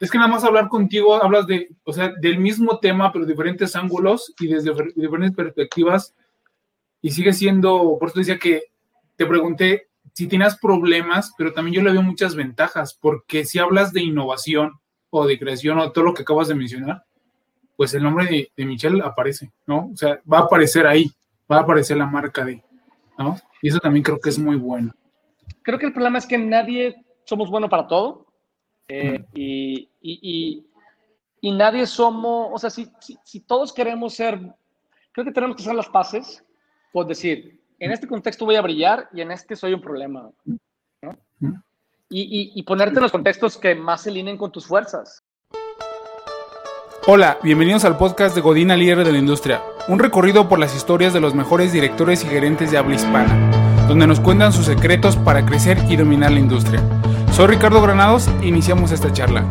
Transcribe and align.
es 0.00 0.10
que 0.10 0.16
nada 0.16 0.30
más 0.30 0.44
hablar 0.44 0.68
contigo, 0.68 1.22
hablas 1.22 1.46
de, 1.46 1.68
o 1.84 1.92
sea, 1.92 2.12
del 2.20 2.38
mismo 2.38 2.78
tema, 2.78 3.12
pero 3.12 3.26
diferentes 3.26 3.76
ángulos 3.76 4.34
y 4.40 4.46
desde 4.46 4.72
diferentes 4.96 5.36
perspectivas, 5.36 6.14
y 7.02 7.10
sigue 7.10 7.34
siendo, 7.34 7.98
por 8.00 8.08
eso 8.08 8.18
decía 8.18 8.38
que 8.38 8.64
te 9.16 9.26
pregunté 9.26 9.88
si 10.14 10.26
tienes 10.26 10.56
problemas, 10.56 11.34
pero 11.36 11.52
también 11.52 11.74
yo 11.74 11.82
le 11.82 11.92
veo 11.92 12.02
muchas 12.02 12.34
ventajas, 12.34 12.94
porque 12.94 13.44
si 13.44 13.58
hablas 13.58 13.92
de 13.92 14.02
innovación 14.02 14.72
o 15.10 15.26
de 15.26 15.38
creación 15.38 15.78
o 15.78 15.92
todo 15.92 16.04
lo 16.04 16.14
que 16.14 16.22
acabas 16.22 16.48
de 16.48 16.54
mencionar, 16.54 17.04
pues 17.76 17.92
el 17.92 18.02
nombre 18.02 18.26
de, 18.26 18.50
de 18.56 18.64
Michelle 18.64 19.02
aparece, 19.02 19.52
¿no? 19.66 19.90
O 19.92 19.96
sea, 19.96 20.18
va 20.30 20.38
a 20.38 20.42
aparecer 20.42 20.86
ahí, 20.86 21.10
va 21.50 21.58
a 21.58 21.60
aparecer 21.60 21.98
la 21.98 22.06
marca 22.06 22.44
de, 22.44 22.62
¿no? 23.18 23.38
Y 23.60 23.68
eso 23.68 23.78
también 23.80 24.02
creo 24.02 24.18
que 24.18 24.30
es 24.30 24.38
muy 24.38 24.56
bueno. 24.56 24.94
Creo 25.62 25.78
que 25.78 25.86
el 25.86 25.92
problema 25.92 26.18
es 26.18 26.26
que 26.26 26.38
nadie 26.38 27.04
somos 27.24 27.50
bueno 27.50 27.68
para 27.68 27.86
todo 27.86 28.29
eh, 28.92 29.24
y, 29.34 29.88
y, 30.02 30.66
y, 31.40 31.52
nadie 31.52 31.86
somos, 31.86 32.48
o 32.52 32.58
sea, 32.58 32.70
si, 32.70 32.90
si, 33.22 33.38
todos 33.38 33.72
queremos 33.72 34.14
ser, 34.14 34.40
creo 35.12 35.24
que 35.24 35.30
tenemos 35.30 35.54
que 35.54 35.62
hacer 35.62 35.76
las 35.76 35.88
paces, 35.88 36.42
por 36.92 37.06
decir, 37.06 37.60
en 37.78 37.92
este 37.92 38.08
contexto 38.08 38.44
voy 38.44 38.56
a 38.56 38.62
brillar 38.62 39.08
y 39.12 39.20
en 39.20 39.30
este 39.30 39.54
soy 39.54 39.74
un 39.74 39.80
problema. 39.80 40.28
¿no? 41.02 41.16
Y, 42.08 42.50
y, 42.52 42.62
ponerte 42.64 42.96
en 42.96 43.02
los 43.02 43.12
contextos 43.12 43.56
que 43.56 43.76
más 43.76 44.02
se 44.02 44.10
alineen 44.10 44.36
con 44.36 44.50
tus 44.50 44.66
fuerzas. 44.66 45.22
Hola, 47.06 47.38
bienvenidos 47.44 47.84
al 47.84 47.96
podcast 47.96 48.34
de 48.34 48.40
Godina 48.40 48.76
Líder 48.76 49.04
de 49.04 49.12
la 49.12 49.18
Industria, 49.18 49.62
un 49.86 50.00
recorrido 50.00 50.48
por 50.48 50.58
las 50.58 50.74
historias 50.74 51.12
de 51.12 51.20
los 51.20 51.34
mejores 51.34 51.72
directores 51.72 52.24
y 52.24 52.26
gerentes 52.26 52.72
de 52.72 52.78
habla 52.78 52.96
hispana, 52.96 53.86
donde 53.86 54.08
nos 54.08 54.18
cuentan 54.18 54.52
sus 54.52 54.66
secretos 54.66 55.16
para 55.16 55.46
crecer 55.46 55.78
y 55.88 55.94
dominar 55.94 56.32
la 56.32 56.40
industria. 56.40 56.82
Soy 57.40 57.48
Ricardo 57.48 57.80
Granados 57.80 58.28
iniciamos 58.42 58.92
esta 58.92 59.10
charla. 59.14 59.48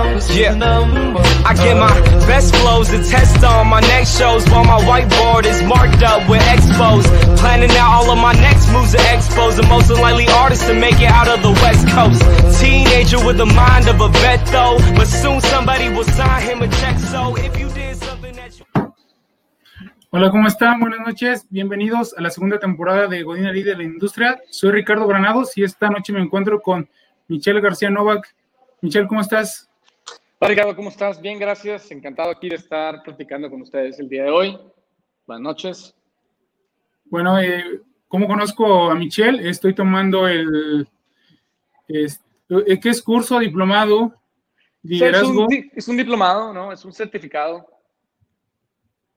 Yeah, 0.00 0.56
I 1.44 1.52
get 1.54 1.76
my 1.76 1.92
best 2.24 2.56
flows 2.56 2.88
to 2.88 3.04
test 3.04 3.44
on 3.44 3.68
my 3.68 3.80
next 3.80 4.16
shows 4.16 4.48
while 4.48 4.64
my 4.64 4.80
whiteboard 4.80 5.44
is 5.44 5.62
marked 5.62 6.02
up 6.02 6.26
with 6.28 6.40
expos. 6.40 7.04
Planning 7.36 7.70
out 7.72 7.92
all 7.92 8.10
of 8.10 8.18
my 8.18 8.32
next 8.32 8.72
moves 8.72 8.92
to 8.92 8.98
the 9.60 9.66
most 9.68 9.90
unlikely 9.90 10.26
artist 10.28 10.66
to 10.68 10.74
make 10.74 10.98
it 11.00 11.10
out 11.10 11.28
of 11.28 11.42
the 11.42 11.50
West 11.50 11.86
Coast. 11.88 12.22
Teenager 12.60 13.24
with 13.26 13.36
the 13.36 13.44
mind 13.44 13.88
of 13.88 14.00
a 14.00 14.08
vet 14.08 14.44
though, 14.46 14.78
but 14.96 15.06
soon 15.06 15.40
somebody 15.42 15.90
will 15.90 16.04
sign 16.04 16.42
him 16.48 16.62
a 16.62 16.68
check. 16.68 16.98
So 16.98 17.36
if 17.36 17.58
you 17.58 17.68
did 17.68 17.96
something 17.96 18.34
that 18.36 18.58
you 18.58 18.64
Hola, 20.12 20.30
¿cómo 20.30 20.48
están? 20.48 20.80
Buenas 20.80 21.00
noches. 21.06 21.46
Bienvenidos 21.50 22.14
a 22.16 22.22
la 22.22 22.30
segunda 22.30 22.58
temporada 22.58 23.06
de 23.06 23.22
Godina 23.22 23.52
Líder 23.52 23.76
de 23.76 23.84
la 23.84 23.90
Industria. 23.90 24.40
Soy 24.50 24.72
Ricardo 24.72 25.06
Granados 25.06 25.56
y 25.58 25.62
esta 25.62 25.88
noche 25.88 26.12
me 26.12 26.20
encuentro 26.20 26.60
con 26.60 26.88
Michelle 27.28 27.60
García 27.60 27.90
Novak. 27.90 28.34
Michelle, 28.80 29.06
¿cómo 29.06 29.20
estás? 29.20 29.69
Hola 30.42 30.48
Ricardo, 30.48 30.74
¿cómo 30.74 30.88
estás? 30.88 31.20
Bien, 31.20 31.38
gracias. 31.38 31.90
Encantado 31.90 32.30
aquí 32.30 32.48
de 32.48 32.54
estar 32.54 33.02
platicando 33.02 33.50
con 33.50 33.60
ustedes 33.60 34.00
el 34.00 34.08
día 34.08 34.24
de 34.24 34.30
hoy. 34.30 34.58
Buenas 35.26 35.42
noches. 35.42 35.94
Bueno, 37.04 37.38
eh, 37.38 37.82
¿cómo 38.08 38.26
conozco 38.26 38.90
a 38.90 38.94
Michelle? 38.94 39.46
Estoy 39.46 39.74
tomando 39.74 40.26
el... 40.26 40.88
Es, 41.86 42.24
¿Qué 42.48 42.88
es 42.88 43.02
curso, 43.02 43.38
diplomado, 43.38 44.14
liderazgo? 44.82 45.46
es, 45.74 45.88
un, 45.88 45.98
diplomado, 45.98 46.54
¿no? 46.54 46.72
Es 46.72 46.86
un 46.86 46.94
certificado. 46.94 47.68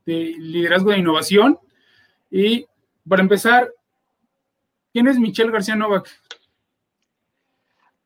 De 0.06 0.36
liderazgo 0.38 0.92
de 0.92 0.98
innovación. 0.98 1.58
Y 2.30 2.68
para 3.08 3.22
empezar, 3.22 3.72
¿quién 4.92 5.08
es 5.08 5.18
Michelle 5.18 5.52
García 5.52 5.78
Novak? 5.78 6.10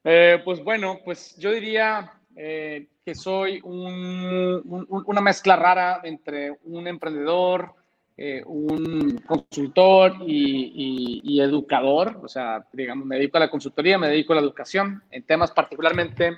Eh, 0.04 0.40
pues 0.46 0.64
bueno, 0.64 1.00
pues 1.04 1.36
yo 1.38 1.52
diría 1.52 2.14
eh, 2.40 2.86
que 3.04 3.16
soy 3.16 3.60
una 3.64 5.22
mezcla 5.22 5.56
rara 5.56 6.02
entre 6.04 6.52
un 6.66 6.88
emprendedor, 6.88 7.74
eh, 8.16 8.44
un 8.46 9.18
consultor 9.26 10.18
y, 10.28 11.42
educador. 11.42 12.20
O 12.22 12.28
sea, 12.28 12.64
digamos, 12.72 13.08
me 13.08 13.16
dedico 13.16 13.38
a 13.38 13.40
la 13.40 13.50
consultoría, 13.50 13.98
me 13.98 14.10
dedico 14.10 14.34
a 14.34 14.36
la 14.36 14.44
educación 14.44 15.02
en 15.10 15.24
temas 15.24 15.50
particularmente 15.50 16.38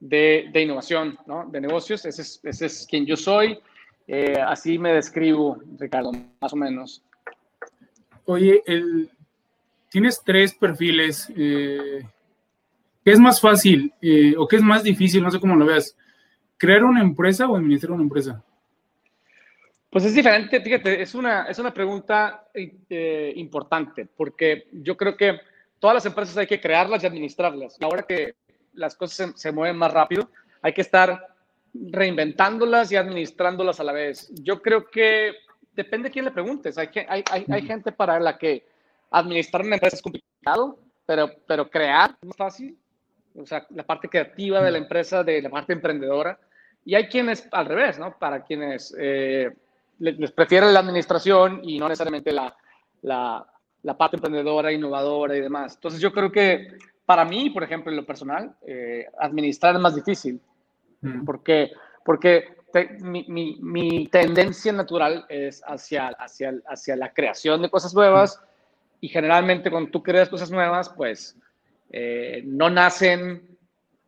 de, 0.00 0.50
innovación, 0.54 1.18
¿no? 1.26 1.46
de 1.50 1.60
negocios. 1.60 2.06
Ese 2.06 2.22
es, 2.22 2.40
ese 2.42 2.66
es 2.66 2.86
quien 2.88 3.04
yo 3.04 3.16
soy. 3.16 3.58
Eh, 4.08 4.38
así 4.46 4.78
me 4.78 4.94
describo, 4.94 5.58
Ricardo, 5.78 6.12
más 6.40 6.54
o 6.54 6.56
menos. 6.56 7.02
Oye, 8.24 8.62
el, 8.66 9.10
tienes 9.90 10.22
tres 10.24 10.54
perfiles. 10.54 11.30
¿Qué 13.04 13.12
es 13.12 13.20
más 13.20 13.40
fácil 13.40 13.92
o 14.38 14.48
qué 14.48 14.56
es 14.56 14.62
más 14.62 14.82
difícil? 14.82 15.22
No 15.22 15.30
sé 15.30 15.38
cómo 15.38 15.56
lo 15.56 15.66
veas 15.66 15.96
¿Crear 16.56 16.84
una 16.84 17.02
empresa 17.02 17.46
o 17.46 17.56
administrar 17.56 17.92
una 17.92 18.04
empresa? 18.04 18.42
Pues 19.90 20.04
es 20.04 20.14
diferente, 20.14 20.60
fíjate, 20.60 21.02
es 21.02 21.14
una, 21.14 21.44
es 21.44 21.58
una 21.58 21.72
pregunta 21.72 22.48
eh, 22.54 23.32
importante, 23.36 24.06
porque 24.06 24.68
yo 24.72 24.96
creo 24.96 25.16
que 25.16 25.38
todas 25.78 25.94
las 25.94 26.06
empresas 26.06 26.36
hay 26.36 26.46
que 26.46 26.60
crearlas 26.60 27.02
y 27.02 27.06
administrarlas. 27.06 27.76
Ahora 27.80 28.02
que 28.02 28.34
las 28.72 28.96
cosas 28.96 29.32
se, 29.36 29.52
mueven 29.52 29.76
más 29.76 29.92
rápido, 29.92 30.30
hay 30.62 30.72
que 30.72 30.80
estar 30.80 31.36
reinventándolas 31.74 32.90
y 32.90 32.96
administrándolas 32.96 33.78
a 33.78 33.84
la 33.84 33.92
vez. 33.92 34.32
Yo 34.42 34.62
creo 34.62 34.90
que 34.90 35.32
depende 35.74 36.08
de 36.08 36.12
quién 36.12 36.24
le 36.24 36.30
preguntes. 36.30 36.78
Hay, 36.78 36.88
hay, 37.08 37.22
hay, 37.30 37.44
hay 37.48 37.62
gente 37.62 37.92
para 37.92 38.18
la 38.18 38.38
que 38.38 38.66
administrar 39.10 39.64
una 39.64 39.76
empresa 39.76 39.96
es 39.96 40.02
complicado, 40.02 40.78
pero, 41.06 41.30
pero 41.46 41.68
crear 41.68 42.16
es 42.20 42.26
más 42.26 42.36
fácil 42.36 42.76
o 43.36 43.46
sea, 43.46 43.66
la 43.70 43.84
parte 43.84 44.08
creativa 44.08 44.62
de 44.62 44.70
la 44.70 44.78
empresa, 44.78 45.22
de 45.24 45.42
la 45.42 45.50
parte 45.50 45.72
emprendedora. 45.72 46.38
Y 46.84 46.94
hay 46.94 47.08
quienes, 47.08 47.48
al 47.50 47.66
revés, 47.66 47.98
¿no? 47.98 48.16
Para 48.18 48.44
quienes 48.44 48.94
eh, 48.98 49.50
les, 49.98 50.32
prefieren 50.32 50.72
la 50.72 50.80
administración 50.80 51.60
y 51.62 51.78
no 51.78 51.88
necesariamente 51.88 52.32
la, 52.32 52.54
la, 53.02 53.46
la, 53.82 53.96
parte 53.96 54.16
emprendedora, 54.16 54.72
innovadora 54.72 55.36
y 55.36 55.40
demás. 55.40 55.74
Entonces 55.74 56.00
yo 56.00 56.12
creo 56.12 56.30
que 56.30 56.68
para 57.06 57.24
mí, 57.24 57.50
por 57.50 57.62
ejemplo, 57.62 57.90
en 57.90 57.96
lo 57.96 58.06
personal, 58.06 58.54
eh, 58.66 59.06
administrar 59.18 59.74
es 59.74 59.80
más 59.80 59.94
difícil. 59.94 60.40
Mm. 61.00 61.24
Porque, 61.24 61.72
porque 62.04 62.56
mi, 63.00 63.24
mi, 63.28 63.58
mi, 63.60 64.06
tendencia 64.08 64.72
natural 64.72 65.26
es 65.28 65.62
hacia, 65.66 66.08
hacia, 66.08 66.54
hacia 66.66 66.96
la 66.96 67.12
creación 67.12 67.62
de 67.62 67.70
cosas 67.70 67.94
nuevas 67.94 68.40
mm. 68.40 68.96
y 69.00 69.08
generalmente 69.08 69.70
cuando 69.70 69.90
tú 69.90 70.02
creas 70.02 70.28
cosas 70.28 70.50
nuevas, 70.50 70.90
pues 70.90 71.36
eh, 71.90 72.42
no 72.44 72.70
nacen, 72.70 73.56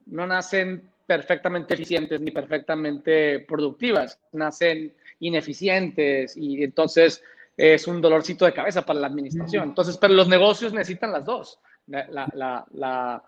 no 0.06 0.26
nacen 0.26 0.91
perfectamente 1.06 1.75
eficientes 1.75 2.20
ni 2.20 2.31
perfectamente 2.31 3.41
productivas, 3.41 4.19
nacen 4.32 4.94
ineficientes 5.20 6.37
y 6.37 6.62
entonces 6.62 7.22
es 7.56 7.87
un 7.87 8.00
dolorcito 8.00 8.44
de 8.44 8.53
cabeza 8.53 8.82
para 8.82 9.00
la 9.00 9.06
administración. 9.06 9.70
Entonces, 9.70 9.97
pero 9.97 10.14
los 10.14 10.28
negocios 10.28 10.72
necesitan 10.72 11.12
las 11.12 11.25
dos, 11.25 11.59
la, 11.87 12.06
la, 12.34 12.66
la, 12.72 13.22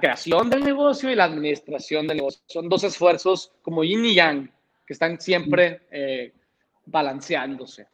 creación 0.00 0.50
del 0.50 0.64
negocio 0.64 1.10
y 1.10 1.14
la 1.14 1.24
administración 1.24 2.06
del 2.06 2.18
negocio. 2.18 2.42
Son 2.46 2.68
dos 2.68 2.84
esfuerzos 2.84 3.52
como 3.62 3.84
yin 3.84 4.04
y 4.04 4.14
yang 4.14 4.50
que 4.86 4.92
están 4.92 5.20
siempre 5.20 5.82
eh, 5.90 6.32
balanceándose. 6.86 7.86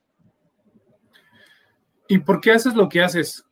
¿Y 2.08 2.18
por 2.18 2.40
qué 2.40 2.52
haces 2.52 2.74
lo 2.74 2.88
que 2.88 3.02
haces? 3.02 3.44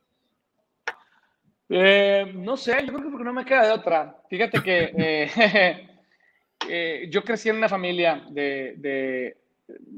Eh, 1.73 2.33
no 2.35 2.57
sé, 2.57 2.81
yo 2.81 2.87
creo 2.87 3.03
que 3.03 3.09
porque 3.09 3.23
no 3.23 3.31
me 3.31 3.45
queda 3.45 3.65
de 3.65 3.71
otra. 3.71 4.17
Fíjate 4.29 4.61
que 4.61 4.91
eh, 4.97 5.87
eh, 6.69 7.07
yo 7.09 7.23
crecí 7.23 7.47
en 7.47 7.55
una 7.55 7.69
familia 7.69 8.21
de, 8.29 9.37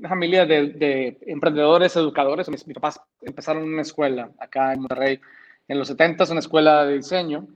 familia 0.07 0.45
de, 0.45 1.17
emprendedores, 1.25 1.95
educadores. 1.95 2.47
Mis, 2.47 2.64
papás 2.75 3.02
empezaron 3.23 3.64
una 3.64 3.81
escuela 3.81 4.29
acá 4.37 4.73
en 4.73 4.81
Monterrey 4.81 5.20
en 5.67 5.79
los 5.79 5.87
70, 5.87 6.25
una 6.29 6.41
escuela 6.41 6.85
de 6.85 6.97
diseño. 6.97 7.47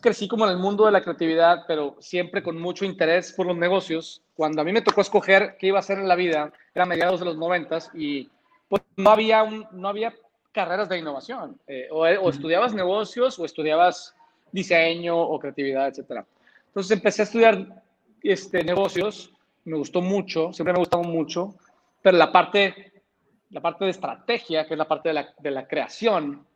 crecí 0.00 0.28
como 0.28 0.44
en 0.44 0.52
el 0.52 0.58
mundo 0.58 0.86
de 0.86 0.92
la 0.92 1.02
creatividad, 1.02 1.64
pero 1.66 1.96
siempre 1.98 2.44
con 2.44 2.60
mucho 2.60 2.84
interés 2.84 3.32
por 3.32 3.46
los 3.46 3.56
negocios. 3.56 4.22
Cuando 4.34 4.62
a 4.62 4.64
mí 4.64 4.72
me 4.72 4.82
tocó 4.82 5.00
escoger 5.00 5.56
qué 5.58 5.66
iba 5.66 5.78
a 5.78 5.80
hacer 5.80 5.98
en 5.98 6.06
la 6.06 6.14
vida, 6.14 6.52
era 6.72 6.86
mediados 6.86 7.18
de 7.18 7.26
los 7.26 7.36
90 7.36 7.78
y 7.94 8.30
pues 8.68 8.82
no 8.96 9.10
había, 9.10 9.42
un, 9.42 9.66
no 9.72 9.88
había 9.88 10.14
carreras 10.54 10.88
de 10.88 10.98
innovación. 10.98 11.60
Eh, 11.66 11.88
o, 11.90 12.06
estudiabas 12.06 12.72
negocios 12.72 13.38
o 13.38 13.44
estudiabas 13.44 14.14
diseño 14.52 15.18
o 15.20 15.38
creatividad, 15.38 15.88
etc. 15.88 16.24
Entonces 16.68 16.92
empecé 16.92 17.22
a 17.22 17.24
estudiar 17.24 17.82
este, 18.22 18.62
negocios, 18.62 19.32
me 19.64 19.76
gustó 19.76 20.00
mucho, 20.00 20.52
siempre 20.52 20.72
me 20.72 20.78
gustado 20.78 21.02
mucho, 21.02 21.56
pero 22.00 22.16
la 22.16 22.30
parte, 22.30 22.92
la 23.50 23.60
parte 23.60 23.84
de 23.84 23.90
estrategia, 23.90 24.66
que 24.66 24.74
es 24.74 24.78
la 24.78 24.88
parte 24.88 25.08
de 25.08 25.14
la, 25.14 25.34
de 25.38 25.50
la 25.50 25.66
creación, 25.66 26.46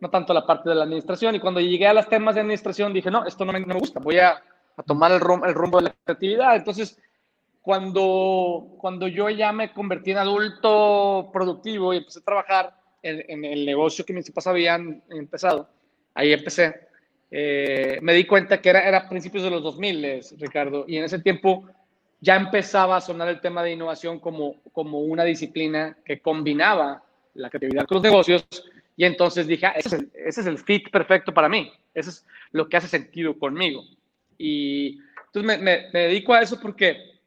no 0.00 0.10
tanto 0.10 0.34
la 0.34 0.46
parte 0.46 0.68
de 0.68 0.74
la 0.74 0.84
administración. 0.84 1.34
Y 1.34 1.40
cuando 1.40 1.60
llegué 1.60 1.88
a 1.88 1.94
los 1.94 2.08
temas 2.08 2.34
de 2.34 2.42
administración 2.42 2.92
dije, 2.92 3.10
no, 3.10 3.24
esto 3.24 3.44
no 3.46 3.52
me, 3.52 3.60
no 3.60 3.74
me 3.74 3.80
gusta, 3.80 4.00
voy 4.00 4.18
a, 4.18 4.42
a 4.76 4.82
tomar 4.82 5.12
el, 5.12 5.20
rumbo, 5.20 5.46
el 5.46 5.54
rumbo 5.54 5.78
de 5.78 5.84
la 5.84 5.94
creatividad. 6.04 6.56
Entonces, 6.56 7.00
cuando, 7.62 8.76
cuando 8.78 9.08
yo 9.08 9.30
ya 9.30 9.50
me 9.52 9.72
convertí 9.72 10.10
en 10.10 10.18
adulto 10.18 11.30
productivo 11.32 11.94
y 11.94 11.96
empecé 11.96 12.18
a 12.18 12.22
trabajar 12.22 12.85
en, 13.06 13.44
el 13.44 13.64
negocio 13.64 14.04
que 14.04 14.12
mis 14.12 14.28
papás 14.28 14.48
habían 14.48 15.02
empezado, 15.10 15.68
ahí 16.14 16.32
empecé, 16.32 16.88
eh, 17.30 17.98
me 18.02 18.14
di 18.14 18.24
cuenta 18.24 18.60
que 18.60 18.70
era, 18.70 18.86
era 18.86 19.08
principios 19.08 19.44
de 19.44 19.50
los 19.50 19.62
2000, 19.62 20.20
Ricardo, 20.38 20.84
y 20.88 20.96
en 20.96 21.04
ese 21.04 21.18
tiempo 21.18 21.68
ya 22.20 22.36
empezaba 22.36 22.96
a 22.96 23.00
sonar 23.00 23.28
el 23.28 23.40
tema 23.40 23.62
de 23.62 23.72
innovación 23.72 24.18
como, 24.18 24.62
como 24.72 25.00
una 25.00 25.24
disciplina 25.24 25.96
que 26.04 26.20
combinaba 26.20 27.02
la 27.34 27.50
creatividad 27.50 27.86
con 27.86 27.96
los 27.96 28.04
negocios, 28.04 28.44
y 28.96 29.04
entonces 29.04 29.46
dije, 29.46 29.66
ah, 29.66 29.74
ese, 29.76 29.88
es 29.88 29.92
el, 29.94 30.10
ese 30.14 30.40
es 30.40 30.46
el 30.46 30.58
fit 30.58 30.90
perfecto 30.90 31.32
para 31.32 31.48
mí, 31.48 31.70
eso 31.94 32.10
es 32.10 32.26
lo 32.52 32.68
que 32.68 32.76
hace 32.76 32.88
sentido 32.88 33.38
conmigo. 33.38 33.84
Y 34.38 34.98
entonces 35.26 35.60
me, 35.62 35.88
me, 35.92 35.98
dedico 35.98 36.32
a 36.32 36.40
eso 36.40 36.58
porque, 36.60 37.20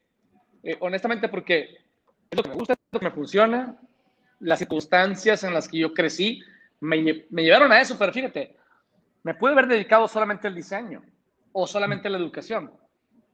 eh, 0.63 0.77
honestamente, 0.79 1.29
porque 1.29 1.77
es 2.31 2.37
lo 2.37 2.43
que 2.43 2.49
me 2.49 2.55
gusta, 2.55 2.73
es 2.73 2.79
lo 2.91 2.99
que 2.99 3.05
me 3.05 3.11
funciona, 3.11 3.77
las 4.39 4.59
circunstancias 4.59 5.43
en 5.43 5.53
las 5.53 5.67
que 5.67 5.79
yo 5.79 5.93
crecí 5.93 6.41
me, 6.79 7.25
me 7.29 7.43
llevaron 7.43 7.71
a 7.71 7.81
eso, 7.81 7.97
pero 7.97 8.13
fíjate, 8.13 8.55
me 9.23 9.33
pude 9.33 9.51
haber 9.51 9.67
dedicado 9.67 10.07
solamente 10.07 10.47
al 10.47 10.55
diseño 10.55 11.01
o 11.51 11.67
solamente 11.67 12.07
a 12.07 12.11
la 12.11 12.17
educación 12.17 12.71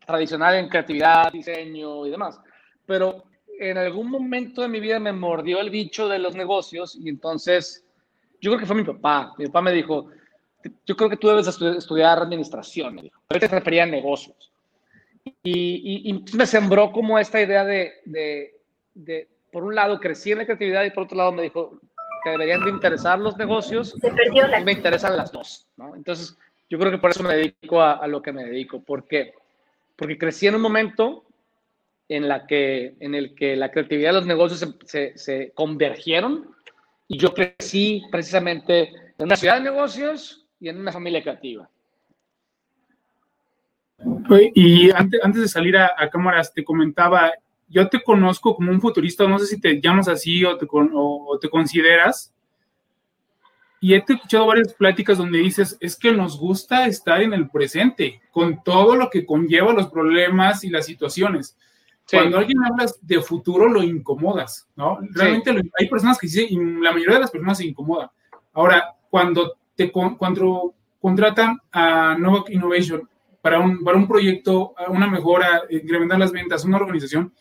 tradicional 0.05 0.55
en 0.55 0.69
creatividad, 0.69 1.31
diseño 1.31 2.05
y 2.05 2.11
demás. 2.11 2.39
Pero 2.85 3.23
en 3.59 3.77
algún 3.77 4.09
momento 4.09 4.61
de 4.61 4.67
mi 4.67 4.79
vida 4.79 4.99
me 4.99 5.11
mordió 5.11 5.59
el 5.59 5.69
bicho 5.69 6.07
de 6.07 6.19
los 6.19 6.35
negocios 6.35 6.95
y 6.95 7.09
entonces 7.09 7.85
yo 8.41 8.51
creo 8.51 8.59
que 8.59 8.65
fue 8.65 8.75
mi 8.75 8.83
papá. 8.83 9.33
Mi 9.37 9.45
papá 9.47 9.61
me 9.61 9.71
dijo, 9.71 10.09
yo 10.85 10.95
creo 10.95 11.09
que 11.09 11.17
tú 11.17 11.27
debes 11.27 11.47
estudiar 11.47 12.19
administración. 12.19 13.09
Pero 13.27 13.39
te 13.39 13.47
refería 13.47 13.83
a 13.83 13.87
negocios. 13.87 14.51
Y, 15.41 16.09
y, 16.09 16.37
me 16.37 16.45
sembró 16.45 16.91
como 16.91 17.17
esta 17.17 17.41
idea 17.41 17.65
de, 17.65 17.93
de, 18.05 18.59
de, 18.93 19.27
por 19.55 19.63
un 19.63 19.73
lado, 19.73 20.01
crecí 20.01 20.33
en 20.33 20.39
la 20.39 20.45
creatividad 20.45 20.83
y 20.83 20.89
por 20.89 21.05
otro 21.05 21.17
lado 21.17 21.31
me 21.31 21.43
dijo 21.43 21.79
que 22.25 22.31
deberían 22.31 22.65
de 22.65 22.71
interesar 22.71 23.19
los 23.19 23.37
negocios. 23.37 23.95
Y 24.03 24.63
me 24.65 24.73
interesan 24.73 25.15
las 25.15 25.31
dos. 25.31 25.69
¿no? 25.77 25.95
Entonces, 25.95 26.37
yo 26.69 26.77
creo 26.77 26.91
que 26.91 26.97
por 26.97 27.11
eso 27.11 27.23
me 27.23 27.35
dedico 27.35 27.81
a, 27.81 27.93
a 27.93 28.07
lo 28.07 28.21
que 28.21 28.33
me 28.33 28.43
dedico. 28.43 28.83
Porque 28.83 29.33
porque 29.95 30.17
crecí 30.17 30.47
en 30.47 30.55
un 30.55 30.61
momento 30.61 31.23
en, 32.09 32.27
la 32.27 32.45
que, 32.45 32.95
en 32.99 33.15
el 33.15 33.33
que 33.33 33.55
la 33.55 33.71
creatividad 33.71 34.09
de 34.09 34.19
los 34.19 34.27
negocios 34.27 34.75
se, 34.85 35.17
se, 35.17 35.51
convergieron 35.53 36.53
y 37.07 37.17
yo 37.17 37.33
crecí 37.33 38.03
precisamente 38.11 38.89
en 39.17 39.25
una 39.25 39.37
ciudad 39.37 39.55
de 39.55 39.63
negocios 39.63 40.45
y 40.59 40.67
en 40.67 40.79
una 40.79 40.91
familia 40.91 41.21
creativa. 41.21 41.69
Y 44.53 44.91
antes, 44.91 45.21
antes 45.23 45.41
de 45.43 45.47
salir 45.47 45.77
a, 45.77 46.09
cámaras, 46.11 46.53
te 46.53 46.63
comentaba, 46.63 47.31
yo 47.67 47.87
te 47.89 48.01
conozco 48.03 48.55
como 48.55 48.71
un 48.71 48.81
futurista, 48.81 49.27
no 49.27 49.39
sé 49.39 49.47
si 49.47 49.59
te 49.59 49.81
llamas 49.81 50.07
así 50.07 50.43
o 50.45 50.57
te, 50.57 50.67
o 50.69 51.37
te 51.39 51.49
consideras, 51.49 52.35
y 53.85 53.93
he 53.93 53.97
escuchado 53.97 54.47
varias 54.47 54.73
pláticas 54.73 55.19
donde 55.19 55.37
dices, 55.37 55.77
es 55.79 55.95
que 55.95 56.11
nos 56.11 56.39
gusta 56.39 56.87
estar 56.87 57.21
en 57.21 57.33
el 57.33 57.49
presente, 57.51 58.19
con 58.31 58.63
todo 58.63 58.95
lo 58.95 59.11
que 59.11 59.27
conlleva 59.27 59.73
los 59.73 59.91
problemas 59.91 60.63
y 60.63 60.69
las 60.69 60.87
situaciones. 60.87 61.55
Cuando 62.09 62.39
alguien 62.39 62.63
habla 62.63 62.85
de 63.01 63.21
futuro, 63.21 63.67
lo 63.67 63.83
incomodas, 63.83 64.67
¿no? 64.75 64.97
Realmente 65.11 65.51
hay 65.77 65.87
personas 65.87 66.17
que 66.17 66.27
sí, 66.27 66.47
la 66.81 66.93
mayoría 66.93 67.15
de 67.15 67.21
las 67.21 67.29
personas 67.29 67.59
se 67.59 67.67
incomodan. 67.67 68.09
Ahora, 68.53 68.95
cuando 69.09 69.55
te 69.75 69.91
cuando 69.91 70.73
contratan 70.99 71.59
a 71.71 72.15
Novak 72.17 72.49
Innovation 72.49 73.07
para 73.39 73.59
un, 73.59 73.83
para 73.83 73.97
un 73.97 74.07
proyecto, 74.07 74.73
una 74.87 75.05
mejora, 75.05 75.61
incrementar 75.69 76.17
las 76.17 76.31
ventas, 76.31 76.65
una 76.65 76.77
organización, 76.77 77.33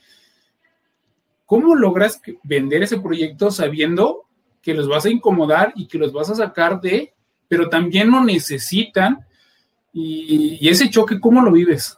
¿cómo 1.54 1.76
logras 1.76 2.20
vender 2.42 2.82
ese 2.82 2.98
proyecto 2.98 3.48
sabiendo 3.48 4.24
que 4.60 4.74
los 4.74 4.88
vas 4.88 5.06
a 5.06 5.10
incomodar 5.10 5.72
y 5.76 5.86
que 5.86 5.98
los 5.98 6.12
vas 6.12 6.28
a 6.28 6.34
sacar 6.34 6.80
de, 6.80 7.14
pero 7.46 7.68
también 7.68 8.10
lo 8.10 8.24
necesitan. 8.24 9.24
Y, 9.92 10.68
ese 10.68 10.90
choque, 10.90 11.20
¿cómo 11.20 11.40
lo 11.40 11.52
vives? 11.52 11.96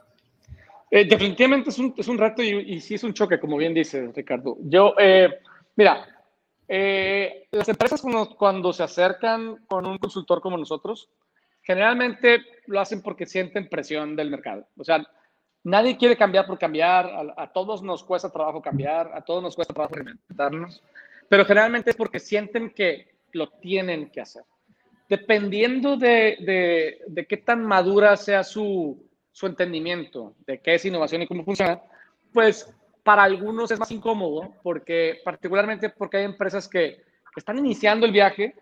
Eh, 0.91 1.07
definitivamente 1.07 1.71
es 1.71 1.79
un, 1.79 1.95
es 1.97 2.07
un 2.07 2.19
reto 2.19 2.43
y, 2.43 2.51
y, 2.51 2.81
sí 2.81 2.97
es 2.97 3.05
un 3.05 3.15
choque, 3.15 3.41
como 3.41 3.57
bien 3.57 3.73
dice 3.73 4.13
Ricardo. 4.15 4.59
Yo, 4.61 4.95
eh, 4.99 5.39
mira, 5.75 6.07
eh, 6.69 7.49
las 7.51 7.71
empresas 7.71 8.03
cuando, 8.03 8.37
cuando, 8.37 8.75
se 8.75 8.83
acercan 8.83 9.65
con 9.67 9.87
un 9.87 9.97
consultor 9.97 10.43
como 10.43 10.59
nosotros, 10.59 11.09
generalmente 11.63 12.43
lo 12.67 12.79
hacen 12.79 13.01
porque 13.01 13.25
sienten 13.25 13.71
presión 13.71 14.17
del 14.17 14.29
mercado. 14.29 14.67
O 14.77 14.85
sea, 14.85 15.03
nadie 15.67 15.97
quiere 15.97 16.17
cambiar 16.17 16.47
por 16.47 16.59
cambiar, 16.59 17.07
a, 17.07 17.43
a 17.43 17.53
todos 17.53 17.83
nos 17.83 18.03
cuesta 18.05 18.31
trabajo 18.31 18.63
cambiar, 18.63 19.11
a 19.15 19.21
todos 19.23 19.43
nos 19.43 19.55
cuesta 19.55 19.75
trabajo 19.75 19.95
reinventarnos 19.95 20.83
pero 21.29 21.45
generalmente 21.45 21.91
es 21.91 21.97
porque 21.97 22.21
sienten 22.21 22.71
que 22.71 23.15
lo 23.33 23.49
tienen 23.49 24.11
que 24.11 24.21
hacer. 24.21 24.45
Dependiendo 25.09 25.97
de, 25.97 26.99
de, 27.07 27.27
qué 27.27 27.37
tan 27.37 27.65
madura 27.65 28.17
sea 28.17 28.43
su, 28.43 29.09
su 29.31 29.47
entendimiento 29.47 30.35
de 30.47 30.61
qué 30.61 30.75
es 30.75 30.85
innovación 30.85 31.23
y 31.23 31.27
cómo 31.27 31.45
funciona, 31.45 31.81
pues 32.33 32.73
para 33.05 33.23
algunos 33.23 33.71
es 33.71 33.79
más 33.79 33.91
incómodo, 33.93 34.55
porque 34.63 35.21
particularmente 35.25 35.91
porque 35.91 36.19
hay 36.19 36.25
empresas 36.25 36.67
que 36.69 37.03
están 37.37 37.59
iniciando 37.59 38.05
el 38.05 38.13
viaje 38.13 38.55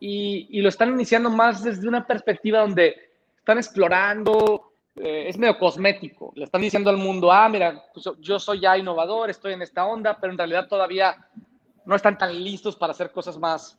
y, 0.00 0.48
y 0.50 0.62
lo 0.62 0.68
están 0.68 0.90
iniciando 0.90 1.30
más 1.30 1.62
desde 1.62 1.86
una 1.86 2.06
perspectiva 2.06 2.60
donde 2.60 2.96
están 3.36 3.58
explorando, 3.58 4.67
eh, 5.00 5.28
es 5.28 5.38
medio 5.38 5.58
cosmético, 5.58 6.32
le 6.34 6.44
están 6.44 6.60
diciendo 6.60 6.90
al 6.90 6.96
mundo, 6.96 7.30
ah, 7.32 7.48
mira, 7.48 7.84
pues 7.92 8.08
yo 8.20 8.38
soy 8.38 8.60
ya 8.60 8.76
innovador, 8.76 9.30
estoy 9.30 9.52
en 9.52 9.62
esta 9.62 9.86
onda, 9.86 10.18
pero 10.20 10.32
en 10.32 10.38
realidad 10.38 10.68
todavía 10.68 11.16
no 11.84 11.96
están 11.96 12.18
tan 12.18 12.42
listos 12.42 12.76
para 12.76 12.92
hacer 12.92 13.10
cosas 13.10 13.38
más, 13.38 13.78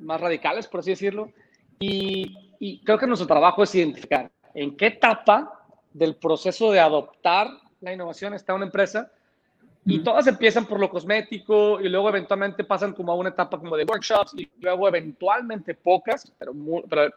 más 0.00 0.20
radicales, 0.20 0.66
por 0.66 0.80
así 0.80 0.90
decirlo. 0.90 1.30
Y, 1.78 2.80
creo 2.84 2.96
que 2.96 3.06
nuestro 3.08 3.26
trabajo 3.26 3.64
es 3.64 3.74
identificar 3.74 4.30
en 4.54 4.76
qué 4.76 4.86
etapa 4.86 5.64
del 5.92 6.14
proceso 6.14 6.70
de 6.70 6.78
adoptar 6.78 7.48
la 7.80 7.92
innovación 7.92 8.34
está 8.34 8.54
una 8.54 8.66
empresa. 8.66 9.10
Y 9.84 9.98
todas 10.04 10.28
empiezan 10.28 10.64
por 10.66 10.78
lo 10.78 10.88
cosmético 10.88 11.80
y 11.80 11.88
luego 11.88 12.08
eventualmente 12.08 12.62
pasan 12.62 12.92
como 12.92 13.10
a 13.10 13.16
una 13.16 13.30
etapa 13.30 13.58
como 13.58 13.76
de 13.76 13.84
workshops 13.84 14.32
y 14.36 14.48
luego 14.60 14.86
eventualmente 14.86 15.74
pocas, 15.74 16.32
pero, 16.38 16.52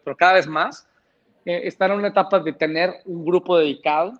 pero, 0.04 0.18
cada 0.18 0.34
vez 0.34 0.48
más, 0.48 0.88
eh, 1.46 1.62
están 1.68 1.92
en 1.92 2.00
una 2.00 2.08
etapa 2.10 2.40
de 2.40 2.54
tener 2.54 3.02
un 3.06 3.24
grupo 3.24 3.58
dedicado, 3.58 4.14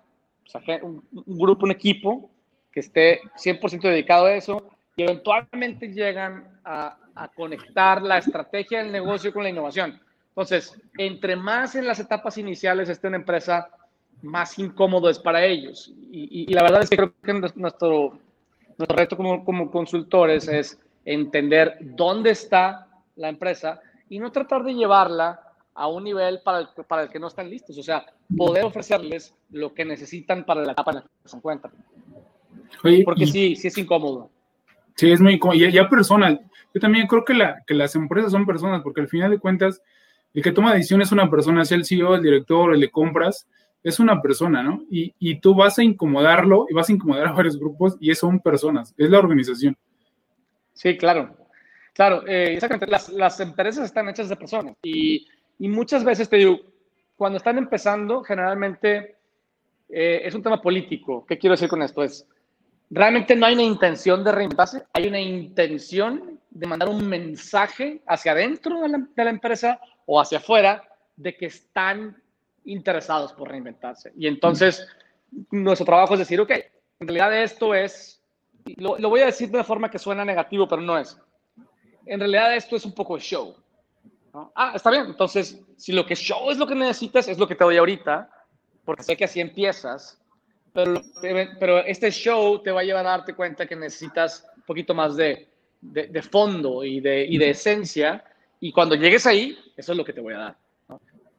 un, 0.82 1.02
grupo, 1.26 1.66
un 1.66 1.72
equipo 1.72 2.30
que 2.72 2.80
esté 2.80 3.20
100% 3.36 3.80
dedicado 3.82 4.26
a 4.26 4.34
eso, 4.34 4.70
y 4.96 5.02
eventualmente 5.02 5.88
llegan 5.88 6.60
a, 6.64 6.98
conectar 7.34 8.02
la 8.02 8.18
estrategia 8.18 8.82
del 8.82 8.92
negocio 8.92 9.32
con 9.32 9.42
la 9.42 9.48
innovación. 9.48 9.98
Entonces, 10.28 10.78
entre 10.98 11.34
más 11.34 11.74
en 11.74 11.86
las 11.86 11.98
etapas 11.98 12.36
iniciales 12.36 12.90
esté 12.90 13.08
una 13.08 13.16
empresa, 13.16 13.70
más 14.20 14.58
incómodo 14.58 15.08
es 15.08 15.18
para 15.18 15.42
ellos. 15.42 15.94
Y, 16.10 16.52
la 16.52 16.62
verdad 16.62 16.82
es 16.82 16.90
que 16.90 16.96
creo 16.96 17.14
que 17.22 17.32
nuestro, 17.32 18.18
nuestro 18.76 18.96
reto 18.96 19.16
como, 19.16 19.46
como 19.46 19.70
consultores 19.70 20.46
es 20.48 20.78
entender 21.06 21.78
dónde 21.80 22.30
está 22.30 22.86
la 23.16 23.30
empresa 23.30 23.80
y 24.10 24.18
no 24.18 24.30
tratar 24.30 24.62
de 24.62 24.74
llevarla 24.74 25.45
a 25.76 25.88
un 25.88 26.04
nivel 26.04 26.40
para 26.42 26.60
el, 26.60 26.68
para 26.88 27.02
el 27.02 27.08
que 27.10 27.20
no 27.20 27.28
están 27.28 27.50
listos. 27.50 27.76
O 27.78 27.82
sea, 27.82 28.04
poder 28.36 28.64
ofrecerles 28.64 29.34
lo 29.50 29.74
que 29.74 29.84
necesitan 29.84 30.44
para 30.44 30.62
la 30.62 30.72
etapa 30.72 30.90
en 30.90 30.96
la 30.96 31.02
que 31.02 31.28
se 31.28 31.36
encuentran. 31.36 31.72
Porque 33.04 33.26
sí, 33.26 33.54
sí 33.56 33.68
es 33.68 33.78
incómodo. 33.78 34.30
Sí, 34.96 35.10
es 35.10 35.20
muy 35.20 35.38
y 35.52 35.70
ya 35.70 35.88
personas. 35.88 36.38
Yo 36.74 36.80
también 36.80 37.06
creo 37.06 37.24
que, 37.24 37.34
la, 37.34 37.62
que 37.66 37.74
las 37.74 37.94
empresas 37.94 38.32
son 38.32 38.46
personas, 38.46 38.82
porque 38.82 39.02
al 39.02 39.08
final 39.08 39.30
de 39.30 39.38
cuentas, 39.38 39.82
el 40.32 40.42
que 40.42 40.52
toma 40.52 40.74
decisiones 40.74 41.08
es 41.08 41.12
una 41.12 41.30
persona, 41.30 41.64
sea 41.64 41.76
el 41.76 41.84
CEO, 41.84 42.14
el 42.14 42.22
director, 42.22 42.74
el 42.74 42.80
de 42.80 42.90
compras, 42.90 43.46
es 43.82 44.00
una 44.00 44.20
persona, 44.20 44.62
¿no? 44.62 44.82
Y, 44.90 45.14
y 45.18 45.40
tú 45.40 45.54
vas 45.54 45.78
a 45.78 45.84
incomodarlo 45.84 46.66
y 46.68 46.74
vas 46.74 46.88
a 46.88 46.92
incomodar 46.92 47.28
a 47.28 47.32
varios 47.32 47.58
grupos 47.58 47.96
y 48.00 48.14
son 48.14 48.40
personas, 48.40 48.94
es 48.96 49.10
la 49.10 49.18
organización. 49.18 49.76
Sí, 50.72 50.96
claro. 50.96 51.36
Claro, 51.96 52.26
eh, 52.26 52.52
exactamente. 52.52 52.86
Las, 52.88 53.08
las, 53.08 53.40
empresas 53.40 53.86
están 53.86 54.06
hechas 54.10 54.28
de 54.28 54.36
personas 54.36 54.74
y, 54.82 55.26
y, 55.58 55.68
muchas 55.68 56.04
veces 56.04 56.28
te 56.28 56.36
digo, 56.36 56.60
cuando 57.16 57.38
están 57.38 57.58
empezando, 57.58 58.22
generalmente 58.22 59.16
eh, 59.88 60.22
es 60.24 60.34
un 60.34 60.42
tema 60.42 60.60
político. 60.60 61.24
¿Qué 61.26 61.38
quiero 61.38 61.54
decir 61.54 61.68
con 61.68 61.82
esto? 61.82 62.02
Es, 62.02 62.26
realmente 62.90 63.34
no 63.34 63.46
hay 63.46 63.54
una 63.54 63.62
intención 63.62 64.22
de 64.24 64.32
reinventarse, 64.32 64.84
hay 64.92 65.08
una 65.08 65.20
intención 65.20 66.40
de 66.50 66.66
mandar 66.66 66.88
un 66.88 67.06
mensaje 67.06 68.02
hacia 68.06 68.32
adentro 68.32 68.80
de 68.80 69.24
la, 69.24 69.30
empresa 69.30 69.80
o 70.06 70.20
hacia 70.20 70.38
afuera 70.38 70.82
de 71.16 71.36
que 71.36 71.46
están 71.46 72.16
interesados 72.64 73.32
por 73.32 73.48
reinventarse. 73.48 74.12
Y 74.16 74.26
entonces, 74.26 74.86
nuestro 75.50 75.84
trabajo 75.84 76.14
es 76.14 76.20
decir, 76.20 76.40
ok, 76.40 76.50
en 77.00 77.08
realidad 77.08 77.42
esto 77.42 77.74
es, 77.74 78.22
lo, 78.76 78.96
voy 79.08 79.20
a 79.20 79.26
decir 79.26 79.48
de 79.48 79.54
una 79.54 79.64
forma 79.64 79.90
que 79.90 79.98
suena 79.98 80.24
negativo, 80.24 80.66
pero 80.66 80.80
no 80.80 80.98
es. 80.98 81.18
En 82.06 82.20
realidad 82.20 82.54
esto 82.54 82.76
es 82.76 82.84
un 82.84 82.94
poco 82.94 83.18
show. 83.18 83.56
Ah, 84.54 84.72
está 84.74 84.90
bien. 84.90 85.06
Entonces, 85.06 85.60
si 85.76 85.92
lo 85.92 86.04
que 86.04 86.14
show 86.14 86.50
es 86.50 86.58
lo 86.58 86.66
que 86.66 86.74
necesitas, 86.74 87.28
es 87.28 87.38
lo 87.38 87.48
que 87.48 87.54
te 87.54 87.64
doy 87.64 87.76
ahorita, 87.76 88.28
porque 88.84 89.02
sé 89.02 89.16
que 89.16 89.24
así 89.24 89.40
empiezas, 89.40 90.20
pero, 90.72 91.02
pero 91.58 91.78
este 91.78 92.10
show 92.10 92.62
te 92.62 92.70
va 92.70 92.80
a 92.80 92.84
llevar 92.84 93.06
a 93.06 93.10
darte 93.10 93.34
cuenta 93.34 93.66
que 93.66 93.74
necesitas 93.74 94.46
un 94.56 94.62
poquito 94.62 94.94
más 94.94 95.16
de, 95.16 95.48
de, 95.80 96.22
fondo 96.22 96.84
y 96.84 97.00
de, 97.00 97.24
y 97.24 97.38
de 97.38 97.50
esencia. 97.50 98.22
Y 98.60 98.72
cuando 98.72 98.94
llegues 98.94 99.26
ahí, 99.26 99.58
eso 99.76 99.92
es 99.92 99.98
lo 99.98 100.04
que 100.04 100.12
te 100.12 100.20
voy 100.20 100.34
a 100.34 100.38
dar. 100.38 100.56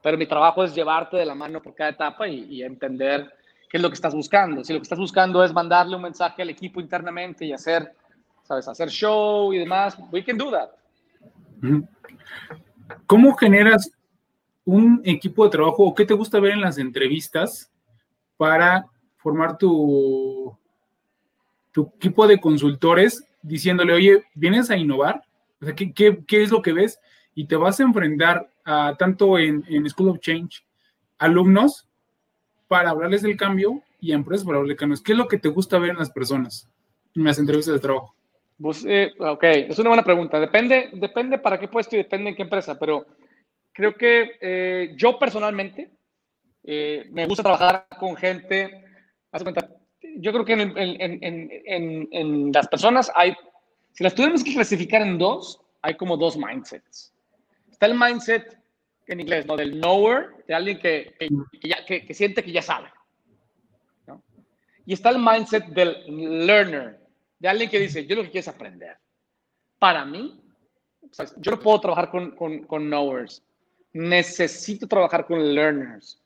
Pero 0.02 0.18
mi 0.18 0.26
trabajo 0.26 0.64
es 0.64 0.74
llevarte 0.74 1.16
de 1.16 1.26
la 1.26 1.34
mano 1.34 1.62
por 1.62 1.74
cada 1.74 1.90
etapa 1.90 2.26
y, 2.26 2.46
y, 2.50 2.62
entender 2.62 3.32
qué 3.68 3.76
es 3.76 3.82
lo 3.82 3.88
que 3.88 3.94
estás 3.94 4.14
buscando. 4.14 4.64
Si 4.64 4.72
lo 4.72 4.80
que 4.80 4.84
estás 4.84 4.98
buscando 4.98 5.44
es 5.44 5.52
mandarle 5.52 5.96
un 5.96 6.02
mensaje 6.02 6.42
al 6.42 6.50
equipo 6.50 6.80
internamente 6.80 7.44
y 7.44 7.52
hacer, 7.52 7.92
¿sabes? 8.42 8.66
Hacer 8.66 8.88
show 8.88 9.52
y 9.52 9.58
demás, 9.58 9.96
we 10.10 10.24
can 10.24 10.36
do 10.36 10.50
that. 10.50 10.70
¿Cómo 13.06 13.34
generas 13.34 13.90
un 14.64 15.00
equipo 15.04 15.44
de 15.44 15.50
trabajo 15.50 15.84
o 15.84 15.94
qué 15.94 16.04
te 16.04 16.14
gusta 16.14 16.40
ver 16.40 16.52
en 16.52 16.60
las 16.60 16.78
entrevistas 16.78 17.70
para 18.36 18.86
formar 19.16 19.58
tu, 19.58 20.56
tu 21.72 21.92
equipo 21.96 22.26
de 22.26 22.40
consultores 22.40 23.24
diciéndole, 23.42 23.94
oye, 23.94 24.24
¿vienes 24.34 24.70
a 24.70 24.76
innovar? 24.76 25.22
O 25.60 25.64
sea, 25.64 25.74
¿qué, 25.74 25.92
qué, 25.92 26.42
es 26.42 26.50
lo 26.50 26.62
que 26.62 26.72
ves? 26.72 27.00
Y 27.34 27.46
te 27.46 27.56
vas 27.56 27.80
a 27.80 27.84
enfrentar 27.84 28.50
a, 28.64 28.94
tanto 28.98 29.38
en, 29.38 29.64
en, 29.68 29.88
School 29.88 30.10
of 30.10 30.20
Change, 30.20 30.64
alumnos, 31.18 31.88
para 32.68 32.90
hablarles 32.90 33.22
del 33.22 33.36
cambio 33.36 33.82
y 34.00 34.12
a 34.12 34.16
empresas 34.16 34.44
para 34.44 34.58
hablarles 34.58 34.76
del 34.76 34.80
cambio. 34.80 35.02
¿Qué 35.02 35.12
es 35.12 35.18
lo 35.18 35.28
que 35.28 35.38
te 35.38 35.48
gusta 35.48 35.78
ver 35.78 35.90
en 35.90 35.98
las 35.98 36.10
personas 36.10 36.68
en 37.14 37.24
las 37.24 37.38
entrevistas 37.38 37.74
de 37.74 37.80
trabajo? 37.80 38.14
Pues, 38.60 38.84
eh, 38.86 39.12
ok, 39.18 39.44
es 39.44 39.78
una 39.78 39.90
buena 39.90 40.04
pregunta. 40.04 40.40
Depende, 40.40 40.90
depende 40.94 41.38
para 41.38 41.58
qué 41.58 41.68
puesto 41.68 41.94
y 41.94 41.98
depende 41.98 42.30
en 42.30 42.36
qué 42.36 42.42
empresa, 42.42 42.78
pero 42.78 43.06
creo 43.72 43.94
que 43.94 44.36
eh, 44.40 44.94
yo 44.96 45.18
personalmente 45.18 45.90
eh, 46.64 47.06
me 47.10 47.26
gusta 47.26 47.44
trabajar 47.44 47.86
con 47.98 48.16
gente. 48.16 48.84
Cuenta, 49.30 49.68
yo 50.16 50.32
creo 50.32 50.44
que 50.44 50.54
en, 50.54 50.76
en, 50.76 51.22
en, 51.22 52.08
en, 52.10 52.52
las 52.52 52.66
personas 52.66 53.12
hay, 53.14 53.36
si 53.92 54.02
las 54.02 54.14
tuviéramos 54.14 54.42
que 54.42 54.54
clasificar 54.54 55.02
en 55.02 55.18
dos, 55.18 55.60
hay 55.82 55.94
como 55.94 56.16
dos 56.16 56.36
mindsets. 56.36 57.14
Está 57.70 57.86
el 57.86 57.94
mindset 57.94 58.58
en 59.06 59.20
inglés, 59.20 59.46
¿no? 59.46 59.56
Del 59.56 59.80
knower, 59.80 60.30
de 60.48 60.54
alguien 60.54 60.78
que, 60.78 61.14
que, 61.18 61.68
ya, 61.68 61.84
que, 61.84 62.12
siente 62.12 62.42
que 62.42 62.50
ya 62.50 62.62
sabe. 62.62 62.88
¿no? 64.06 64.22
Y 64.84 64.94
está 64.94 65.10
el 65.10 65.18
mindset 65.18 65.66
del 65.66 66.46
learner, 66.46 66.98
de 67.38 67.48
alguien 67.48 67.70
que 67.70 67.78
dice, 67.78 68.06
yo 68.06 68.16
lo 68.16 68.22
que 68.22 68.30
quiero 68.30 68.42
es 68.42 68.48
aprender. 68.48 68.96
Para 69.78 70.04
mí, 70.04 70.40
yo 71.36 71.50
no 71.52 71.60
puedo 71.60 71.80
trabajar 71.80 72.10
con, 72.10 72.32
con, 72.32 72.64
con 72.64 72.88
knowers. 72.88 73.42
Necesito 73.92 74.86
trabajar 74.86 75.26
con 75.26 75.54
learners, 75.54 76.20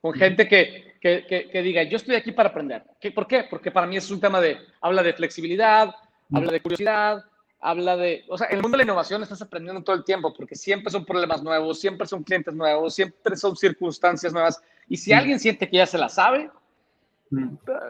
con 0.00 0.14
gente 0.14 0.48
que, 0.48 0.94
que, 1.00 1.48
que, 1.50 1.62
diga, 1.62 1.82
yo 1.84 1.96
estoy 1.96 2.16
aquí 2.16 2.32
para 2.32 2.48
aprender. 2.48 2.82
¿Qué, 3.00 3.12
¿Por 3.12 3.26
qué? 3.26 3.44
Porque 3.48 3.70
para 3.70 3.86
mí 3.86 3.96
es 3.96 4.10
un 4.10 4.20
tema 4.20 4.40
de, 4.40 4.58
habla 4.80 5.02
de 5.02 5.12
flexibilidad, 5.12 5.94
habla 6.32 6.52
de 6.52 6.60
curiosidad, 6.60 7.24
habla 7.60 7.96
de, 7.96 8.24
o 8.28 8.36
sea, 8.36 8.48
en 8.48 8.56
el 8.56 8.62
mundo 8.62 8.76
de 8.76 8.84
la 8.84 8.90
innovación 8.90 9.22
estás 9.22 9.40
aprendiendo 9.40 9.82
todo 9.82 9.96
el 9.96 10.04
tiempo 10.04 10.34
porque 10.34 10.54
siempre 10.54 10.90
son 10.90 11.04
problemas 11.04 11.42
nuevos, 11.42 11.80
siempre 11.80 12.06
son 12.06 12.22
clientes 12.22 12.54
nuevos, 12.54 12.94
siempre 12.94 13.36
son 13.36 13.56
circunstancias 13.56 14.32
nuevas. 14.32 14.62
Y 14.88 14.96
si 14.96 15.12
alguien 15.12 15.38
siente 15.38 15.68
que 15.68 15.78
ya 15.78 15.86
se 15.86 15.98
la 15.98 16.08
sabe, 16.08 16.50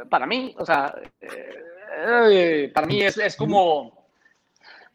para 0.08 0.26
mí, 0.26 0.54
o 0.58 0.64
sea, 0.64 0.94
eh, 1.20 1.64
eh, 2.30 2.70
para 2.74 2.86
mí 2.86 3.02
es, 3.02 3.18
es, 3.18 3.36
como, 3.36 4.06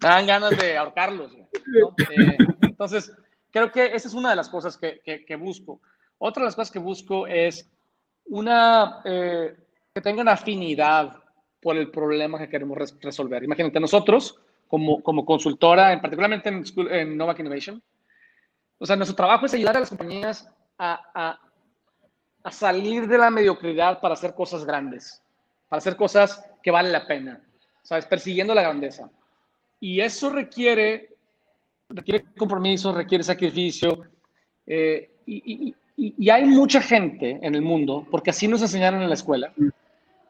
me 0.01 0.09
dan 0.09 0.27
ganas 0.27 0.57
de 0.57 0.77
ahorcarlos. 0.77 1.33
Eh, 1.33 2.37
entonces, 2.61 3.11
creo 3.51 3.71
que 3.71 3.85
esa 3.87 4.07
es 4.07 4.13
una 4.13 4.31
de 4.31 4.35
las 4.35 4.49
cosas 4.49 4.77
que, 4.77 5.01
que, 5.03 5.35
busco. 5.35 5.81
Otra 6.17 6.41
de 6.41 6.47
las 6.47 6.55
cosas 6.55 6.71
que 6.71 6.79
busco 6.79 7.27
es 7.27 7.69
una, 8.25 9.01
eh, 9.03 9.55
que 9.93 10.01
tengan 10.01 10.27
afinidad 10.27 11.17
por 11.61 11.75
el 11.75 11.91
problema 11.91 12.37
que 12.37 12.49
queremos 12.49 12.77
resolver. 13.01 13.43
Imagínate, 13.43 13.79
nosotros, 13.79 14.39
como, 14.67 15.03
como 15.03 15.25
consultora, 15.25 15.91
en, 15.91 16.01
particularmente 16.01 16.49
en, 16.49 16.63
en 16.89 17.17
Novak 17.17 17.39
Innovation, 17.39 17.81
o 18.77 18.85
sea, 18.85 18.95
nuestro 18.95 19.15
trabajo 19.15 19.45
es 19.45 19.53
ayudar 19.53 19.75
a 19.75 19.81
las 19.81 19.89
compañías 19.89 20.49
a, 20.77 21.01
a, 21.13 21.39
a 22.43 22.51
salir 22.51 23.07
de 23.07 23.17
la 23.17 23.29
mediocridad 23.29 23.99
para 23.99 24.13
hacer 24.13 24.33
cosas 24.33 24.63
grandes, 24.63 25.21
para 25.67 25.79
hacer 25.79 25.97
cosas 25.97 26.48
que 26.61 26.71
valen 26.71 26.91
la 26.91 27.07
pena, 27.07 27.41
¿sabes? 27.83 28.05
Persiguiendo 28.05 28.53
la 28.53 28.61
grandeza. 28.61 29.09
Y 29.79 30.01
eso 30.01 30.29
requiere 30.29 31.09
requiere 31.89 32.25
compromiso, 32.37 32.93
requiere 32.93 33.23
sacrificio. 33.23 34.03
Eh, 34.65 35.11
y, 35.25 35.75
hay 36.29 36.45
mucha 36.45 36.81
gente 36.81 37.39
en 37.41 37.55
el 37.55 37.61
mundo, 37.61 38.07
porque 38.09 38.29
así 38.29 38.47
nos 38.47 38.61
enseñaron 38.61 39.01
en 39.01 39.09
la 39.09 39.15
escuela, 39.15 39.53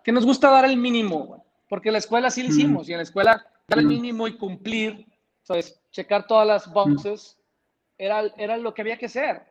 que 0.03 0.11
nos 0.11 0.25
gusta 0.25 0.49
dar 0.49 0.65
el 0.65 0.77
mínimo, 0.77 1.45
porque 1.67 1.89
en 1.89 1.93
la 1.93 1.99
escuela 1.99 2.31
sí 2.31 2.41
lo 2.41 2.49
hicimos, 2.49 2.89
y 2.89 2.93
en 2.93 2.97
la 2.97 3.03
escuela 3.03 3.45
dar 3.67 3.77
el 3.77 3.85
mínimo 3.85 4.27
y 4.27 4.35
cumplir, 4.35 5.05
¿sabes? 5.43 5.79
Checar 5.91 6.25
todas 6.25 6.47
las 6.47 6.73
boxes, 6.73 7.37
era, 7.99 8.23
era 8.37 8.57
lo 8.57 8.73
que 8.73 8.81
había 8.81 8.97
que 8.97 9.05
hacer. 9.05 9.43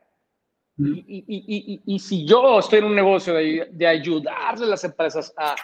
Y, 0.77 1.99
si 1.99 2.25
yo 2.25 2.59
estoy 2.59 2.79
en 2.79 2.85
un 2.85 2.95
negocio 2.95 3.33
de, 3.35 3.69
de 3.71 3.87
ayudarle 3.87 4.65
a 4.65 4.69
las 4.69 4.83
empresas 4.83 5.33
a 5.37 5.55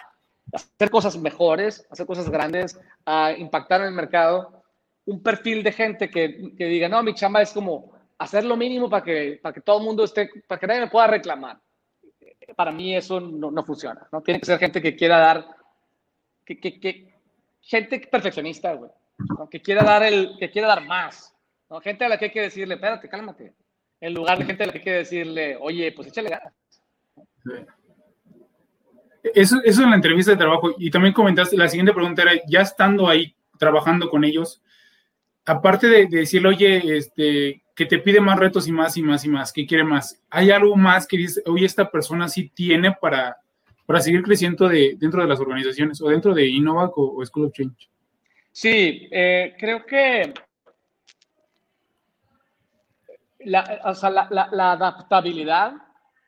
hacer 0.56 0.90
cosas 0.90 1.16
mejores, 1.18 1.86
hacer 1.90 2.06
cosas 2.06 2.28
grandes, 2.30 2.78
a 3.04 3.32
impactar 3.32 3.80
en 3.82 3.88
el 3.88 3.94
mercado, 3.94 4.62
un 5.04 5.22
perfil 5.22 5.62
de 5.62 5.72
gente 5.72 6.10
que, 6.10 6.52
que, 6.56 6.64
diga, 6.66 6.88
no, 6.88 7.02
mi 7.02 7.14
chamba 7.14 7.42
es 7.42 7.52
como 7.52 7.92
hacer 8.18 8.44
lo 8.44 8.56
mínimo 8.56 8.88
para 8.88 9.04
que, 9.04 9.38
para 9.42 9.52
que 9.52 9.60
todo 9.60 9.78
el 9.78 9.84
mundo 9.84 10.04
esté, 10.04 10.28
para 10.48 10.58
que 10.58 10.66
nadie 10.66 10.80
me 10.80 10.90
pueda 10.90 11.06
reclamar. 11.06 11.60
Para 12.56 12.72
mí 12.72 12.96
eso 12.96 13.20
no, 13.20 13.50
no 13.50 13.64
funciona, 13.64 14.06
¿no? 14.10 14.22
Tiene 14.22 14.40
que 14.40 14.46
ser 14.46 14.58
gente 14.58 14.80
que 14.80 14.96
quiera 14.96 15.18
dar, 15.18 15.46
que, 16.44 16.58
que, 16.58 16.80
que 16.80 17.14
gente 17.60 18.00
perfeccionista, 18.00 18.72
güey, 18.74 18.90
que 19.50 19.60
quiera 19.60 19.82
dar 19.82 20.02
el, 20.02 20.36
que 20.38 20.50
quiera 20.50 20.68
dar 20.68 20.84
más, 20.84 21.34
¿no? 21.68 21.80
Gente 21.80 22.04
a 22.04 22.08
la 22.08 22.18
que 22.18 22.26
hay 22.26 22.32
que 22.32 22.42
decirle, 22.42 22.74
espérate, 22.74 23.08
cálmate, 23.08 23.54
en 24.00 24.14
lugar 24.14 24.38
de 24.38 24.44
gente 24.44 24.62
a 24.62 24.66
la 24.66 24.72
que 24.72 24.78
hay 24.78 24.84
que 24.84 24.92
decirle, 24.92 25.56
oye, 25.60 25.92
pues 25.92 26.08
échale 26.08 26.30
ganas. 26.30 26.54
Eso, 29.34 29.60
eso 29.64 29.86
la 29.86 29.96
entrevista 29.96 30.32
de 30.32 30.36
trabajo, 30.36 30.74
y 30.78 30.90
también 30.90 31.14
comentaste, 31.14 31.56
la 31.56 31.68
siguiente 31.68 31.92
pregunta 31.92 32.22
era, 32.22 32.32
ya 32.46 32.60
estando 32.60 33.08
ahí 33.08 33.34
trabajando 33.58 34.10
con 34.10 34.24
ellos, 34.24 34.62
aparte 35.44 35.88
de, 35.88 36.06
decirle, 36.06 36.48
oye, 36.48 36.96
este, 36.96 37.62
que 37.74 37.86
te 37.86 37.98
pide 37.98 38.20
más 38.20 38.38
retos 38.38 38.66
y 38.68 38.72
más 38.72 38.96
y 38.96 39.02
más 39.02 39.24
y 39.24 39.28
más, 39.28 39.52
que 39.52 39.66
quiere 39.66 39.84
más, 39.84 40.22
¿hay 40.30 40.50
algo 40.50 40.76
más 40.76 41.06
que 41.06 41.16
dice, 41.16 41.42
oye, 41.46 41.66
esta 41.66 41.90
persona 41.90 42.28
sí 42.28 42.50
tiene 42.54 42.92
para, 42.92 43.36
para 43.86 44.00
seguir 44.00 44.22
creciendo 44.22 44.68
de, 44.68 44.96
dentro 44.98 45.22
de 45.22 45.28
las 45.28 45.40
organizaciones 45.40 46.00
o 46.02 46.08
dentro 46.08 46.34
de 46.34 46.46
Innovac 46.46 46.96
o, 46.96 47.24
School 47.24 47.46
of 47.46 47.52
Change? 47.52 47.88
Sí, 48.52 49.08
eh, 49.10 49.54
creo 49.58 49.84
que 49.84 50.32
la, 53.40 53.80
o 53.84 53.94
sea, 53.94 54.10
la, 54.10 54.48
la, 54.50 54.72
adaptabilidad 54.72 55.74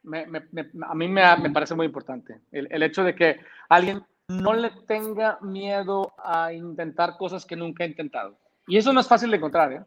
me, 0.08 0.26
me, 0.26 0.70
a 0.82 0.94
mí 0.94 1.08
me, 1.08 1.50
parece 1.50 1.74
muy 1.74 1.86
importante. 1.86 2.40
El, 2.50 2.68
el 2.70 2.82
hecho 2.82 3.04
de 3.04 3.14
que 3.14 3.40
alguien 3.68 4.02
no 4.28 4.52
le 4.52 4.70
tenga 4.86 5.38
miedo 5.40 6.12
a 6.22 6.52
intentar 6.52 7.16
cosas 7.16 7.46
que 7.46 7.56
nunca 7.56 7.84
ha 7.84 7.86
intentado. 7.86 8.36
Y 8.66 8.76
eso 8.76 8.92
no 8.92 9.00
es 9.00 9.08
fácil 9.08 9.30
de 9.30 9.36
encontrar, 9.36 9.72
¿eh? 9.72 9.82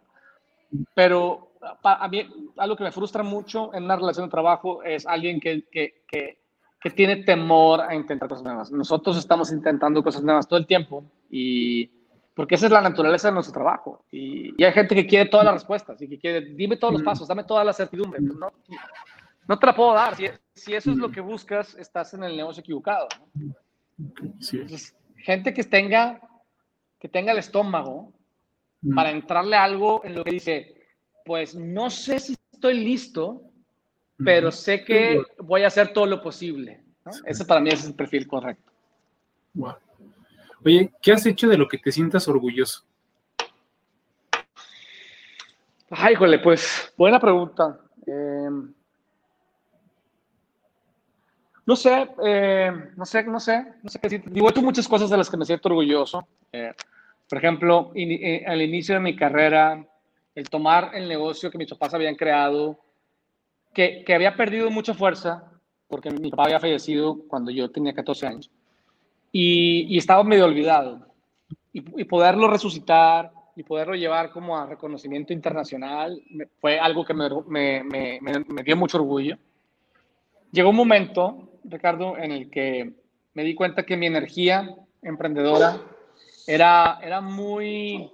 Pero 0.96 1.52
a 1.84 2.08
mí 2.08 2.28
algo 2.58 2.76
que 2.76 2.84
me 2.84 2.92
frustra 2.92 3.24
mucho 3.24 3.74
en 3.74 3.84
una 3.84 3.96
relación 3.96 4.26
de 4.26 4.32
trabajo 4.32 4.82
es 4.84 5.06
alguien 5.06 5.40
que, 5.40 5.66
que, 5.70 6.04
que, 6.08 6.40
que, 6.80 6.90
tiene 6.90 7.18
temor 7.18 7.82
a 7.82 7.94
intentar 7.94 8.30
cosas 8.30 8.44
nuevas. 8.44 8.72
Nosotros 8.72 9.18
estamos 9.18 9.52
intentando 9.52 10.02
cosas 10.02 10.24
nuevas 10.24 10.48
todo 10.48 10.58
el 10.58 10.66
tiempo 10.66 11.04
y 11.30 11.88
porque 12.34 12.56
esa 12.56 12.68
es 12.68 12.72
la 12.72 12.82
naturaleza 12.82 13.28
de 13.28 13.34
nuestro 13.34 13.54
trabajo. 13.54 14.06
Y, 14.12 14.60
y 14.60 14.64
hay 14.64 14.72
gente 14.72 14.96
que 14.96 15.06
quiere 15.06 15.30
todas 15.30 15.46
las 15.46 15.56
respuestas 15.56 16.02
y 16.02 16.08
que 16.08 16.18
quiere, 16.18 16.42
dime 16.42 16.78
todos 16.78 16.94
los 16.94 17.04
pasos, 17.04 17.28
dame 17.28 17.44
toda 17.44 17.64
la 17.64 17.74
certidumbre. 17.74 18.22
No, 18.22 18.52
no 19.48 19.60
te 19.60 19.66
la 19.66 19.76
puedo 19.76 19.94
dar. 19.94 20.16
Si, 20.16 20.28
si, 20.54 20.74
eso 20.74 20.92
es 20.92 20.98
lo 20.98 21.12
que 21.12 21.22
buscas, 21.22 21.76
estás 21.76 22.14
en 22.14 22.24
el 22.24 22.36
negocio 22.36 22.62
equivocado. 22.62 23.08
gente 25.18 25.54
que 25.54 25.64
tenga, 25.64 26.22
que 27.00 27.10
tenga 27.10 27.32
el 27.32 27.38
estómago 27.40 28.14
para 28.96 29.12
entrarle 29.12 29.56
algo 29.56 30.02
en 30.04 30.16
lo 30.16 30.24
que 30.24 30.32
dice, 30.32 30.76
pues 31.26 31.56
no 31.56 31.90
sé 31.90 32.20
si 32.20 32.36
estoy 32.52 32.84
listo, 32.84 33.44
pero 34.24 34.52
sé 34.52 34.84
que 34.84 35.22
voy 35.40 35.64
a 35.64 35.68
hacer 35.68 35.94
todo 35.94 36.06
lo 36.06 36.22
posible. 36.22 36.84
Ese 37.26 37.46
para 37.46 37.60
mí 37.60 37.70
es 37.70 37.86
el 37.86 37.96
perfil 37.96 38.28
correcto. 38.28 38.72
Oye, 40.64 40.94
¿qué 41.02 41.12
has 41.12 41.26
hecho 41.26 41.48
de 41.48 41.58
lo 41.58 41.68
que 41.68 41.78
te 41.78 41.92
sientas 41.92 42.28
orgulloso? 42.28 42.84
Ay, 45.90 46.16
jole, 46.16 46.40
pues 46.40 46.94
buena 46.98 47.20
pregunta. 47.20 47.80
Em, 48.06 48.74
no 51.72 51.78
sé, 51.78 52.06
eh, 52.26 52.70
no 52.98 53.06
sé, 53.06 53.24
no 53.24 53.40
sé, 53.40 53.66
no 53.82 53.90
sé. 53.90 54.00
Digo, 54.26 54.48
he 54.48 54.52
hecho 54.52 54.62
muchas 54.62 54.90
cosas 54.90 55.10
de 55.10 55.16
las 55.16 55.30
que 55.30 55.38
me 55.38 55.46
siento 55.46 55.70
orgulloso. 55.70 56.28
Eh, 56.52 56.74
por 57.30 57.38
ejemplo, 57.38 57.94
eh, 57.96 58.44
al 58.46 58.62
inicio 58.62 58.96
de 58.96 59.00
mi 59.00 59.16
carrera, 59.16 59.82
el 60.36 60.50
tomar 60.50 60.92
el 60.94 61.08
negocio 61.08 61.50
que 61.50 61.58
mis 61.58 61.70
papás 61.70 61.94
habían 61.94 62.16
creado, 62.16 62.78
que, 63.74 64.04
que 64.06 64.14
había 64.14 64.36
perdido 64.36 64.70
mucha 64.70 64.94
fuerza, 64.94 65.50
porque 65.88 66.12
mi 66.12 66.30
papá 66.30 66.44
había 66.44 66.60
fallecido 66.60 67.20
cuando 67.30 67.52
yo 67.52 67.72
tenía 67.72 67.94
14 67.94 68.28
años. 68.28 68.52
Y, 69.32 69.98
estaba 69.98 70.26
medio 70.26 70.44
olvidado. 70.44 71.08
Y, 71.72 72.04
poderlo 72.04 72.50
resucitar 72.50 73.32
y 73.56 73.64
poderlo 73.64 73.96
llevar 73.96 74.32
como 74.32 74.58
a 74.58 74.66
reconocimiento 74.66 75.32
internacional 75.32 76.22
fue 76.60 76.78
algo 76.78 77.06
que 77.06 77.14
me, 77.14 77.30
me, 77.48 78.20
me, 78.20 78.64
dio 78.64 78.76
mucho 78.76 78.98
orgullo. 78.98 79.38
Llegó 80.52 80.72
un 80.72 80.76
momento, 80.76 81.48
Ricardo, 81.64 82.18
en 82.18 82.32
el 82.32 82.50
que 82.50 82.94
me 83.34 83.44
di 83.44 83.56
cuenta 83.56 83.84
que 83.84 83.98
mi 83.98 84.08
energía 84.08 84.76
emprendedora 85.02 85.80
era, 86.48 87.00
era, 87.02 87.22
muy, 87.22 88.12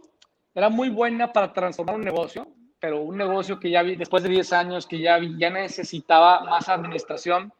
era 0.53 0.69
muy 0.69 0.89
buena 0.89 1.31
para 1.31 1.53
transformar 1.53 1.95
un 1.95 2.03
negocio, 2.03 2.47
pero 2.79 3.01
un 3.01 3.17
negocio 3.17 3.59
que 3.59 3.69
ya 3.69 3.83
después 3.83 4.23
de 4.23 4.29
10 4.29 4.53
años 4.53 4.85
que 4.85 4.99
ya, 4.99 5.19
ya 5.37 5.49
necesitaba 5.49 6.41
más 6.41 6.69
administración, 6.69 7.51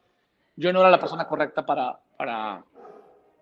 yo 0.56 0.72
no 0.72 0.80
era 0.80 0.90
la 0.90 1.00
persona 1.00 1.26
correcta 1.26 1.64
para, 1.64 1.98
para, 2.16 2.62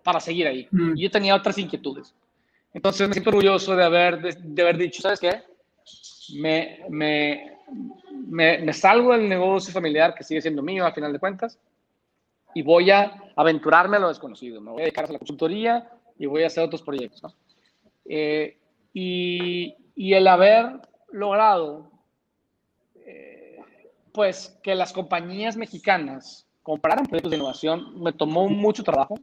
para 0.03 0.19
seguir 0.19 0.47
ahí. 0.47 0.67
Mm. 0.71 0.95
Yo 0.95 1.11
tenía 1.11 1.35
otras 1.35 1.57
inquietudes. 1.57 2.13
Entonces 2.73 3.07
me 3.07 3.13
siento 3.13 3.29
orgulloso 3.29 3.75
de 3.75 3.83
haber, 3.83 4.21
de, 4.21 4.61
haber 4.61 4.77
dicho, 4.77 5.01
¿sabes 5.01 5.19
qué? 5.19 5.41
Me, 6.35 6.81
me, 6.89 7.57
me, 8.27 8.59
me, 8.59 8.73
salgo 8.73 9.13
del 9.13 9.27
negocio 9.27 9.73
familiar 9.73 10.13
que 10.13 10.23
sigue 10.23 10.41
siendo 10.41 10.61
mío 10.61 10.85
a 10.85 10.91
final 10.91 11.13
de 11.13 11.19
cuentas 11.19 11.57
y 12.57 12.63
voy 12.63 12.89
a 12.89 13.13
aventurarme 13.35 13.97
a 13.97 13.99
lo 13.99 14.07
desconocido. 14.07 14.59
Me 14.59 14.71
voy 14.71 14.81
a 14.81 14.85
dedicar 14.85 15.05
a 15.05 15.11
la 15.11 15.19
consultoría 15.19 15.91
y 16.17 16.25
voy 16.25 16.41
a 16.41 16.47
hacer 16.47 16.63
otros 16.63 16.81
proyectos. 16.81 17.21
¿no? 17.21 17.31
Eh, 18.05 18.57
y, 18.93 19.75
y, 19.95 20.13
el 20.13 20.27
haber 20.27 20.81
logrado, 21.11 21.91
eh, 23.05 23.59
pues, 24.11 24.57
que 24.63 24.73
las 24.73 24.91
compañías 24.91 25.55
mexicanas 25.55 26.47
compraran 26.63 27.05
proyectos 27.05 27.29
de 27.29 27.37
innovación 27.37 28.01
me 28.01 28.11
tomó 28.11 28.49
mucho 28.49 28.83
trabajo. 28.83 29.19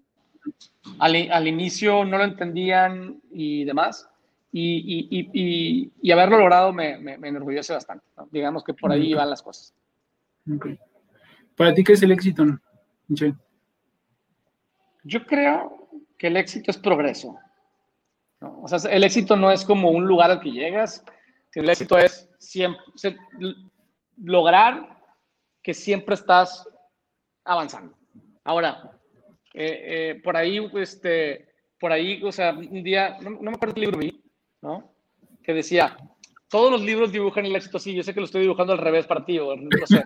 Al, 1.00 1.28
al 1.32 1.48
inicio 1.48 2.04
no 2.04 2.16
lo 2.16 2.22
entendían 2.22 3.20
y 3.32 3.64
demás. 3.64 4.08
Y, 4.52 5.10
y, 5.10 5.90
y, 6.00 6.12
haberlo 6.12 6.38
logrado 6.38 6.72
me, 6.72 6.98
me, 6.98 7.18
me 7.18 7.30
enorgullece 7.30 7.72
bastante. 7.72 8.06
Digamos 8.30 8.62
que 8.62 8.74
por 8.74 8.92
ahí 8.92 9.12
van 9.12 9.28
las 9.28 9.42
cosas. 9.42 9.74
¿Para 11.56 11.74
ti 11.74 11.82
qué 11.82 11.94
es 11.94 12.02
el 12.04 12.12
éxito? 12.12 12.44
Yo 15.04 15.25
creo 15.26 15.88
que 16.18 16.28
el 16.28 16.37
éxito 16.37 16.70
es 16.70 16.78
progreso. 16.78 17.38
O 18.40 18.68
sea, 18.68 18.90
el 18.90 19.04
éxito 19.04 19.37
no 19.37 19.50
es 19.50 19.64
como 19.64 19.90
un 19.90 20.06
lugar 20.06 20.30
al 20.30 20.40
que 20.40 20.50
llegas, 20.50 21.04
el 21.54 21.68
éxito 21.68 21.96
es 21.99 22.28
siempre 22.38 22.82
lograr 24.16 24.99
que 25.62 25.75
siempre 25.75 26.14
estás 26.14 26.68
avanzando. 27.44 27.96
Ahora, 28.44 28.90
eh, 29.54 29.82
eh, 29.84 30.20
por 30.23 30.37
ahí, 30.37 30.70
este, 30.75 31.49
por 31.78 31.92
ahí, 31.92 32.23
o 32.23 32.32
sea, 32.32 32.52
un 32.52 32.82
día, 32.82 33.16
no, 33.20 33.30
me 33.40 33.52
acuerdo 33.52 33.75
qué 33.75 33.80
libro 33.80 33.99
vi, 33.99 34.23
¿no? 34.62 34.92
Que 35.42 35.54
decía, 35.54 35.96
todos 36.49 36.70
los 36.70 36.82
libros 36.82 37.12
dibujan 37.12 37.46
el 37.46 37.56
éxito 37.56 37.78
sí, 37.78 37.94
yo 37.94 38.02
sé 38.02 38.12
que 38.12 38.20
lo 38.20 38.26
estoy 38.26 38.42
dibujando 38.42 38.73
al 38.73 38.78
revés 38.78 39.06
para 39.06 39.25
ti, 39.25 39.38
o 39.38 39.56
no 39.56 39.87
sé, 39.87 40.04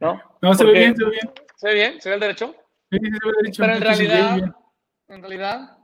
¿no? 0.00 0.20
No, 0.42 0.54
se 0.54 0.64
ve 0.64 0.72
bien, 0.72 0.96
se 0.96 1.04
ve 1.04 1.10
bien. 1.10 1.32
¿Se 1.56 1.68
ve 1.68 1.74
bien? 1.74 2.00
¿Se 2.00 2.08
ve 2.10 2.14
el 2.14 2.20
derecho? 2.20 2.54
Sí, 2.90 2.98
se 2.98 3.02
ve 3.02 3.08
el 3.08 3.42
derecho. 3.42 3.62
Pero 3.62 3.74
en 3.74 3.80
realidad, 3.80 4.56
en 5.08 5.20
realidad, 5.20 5.78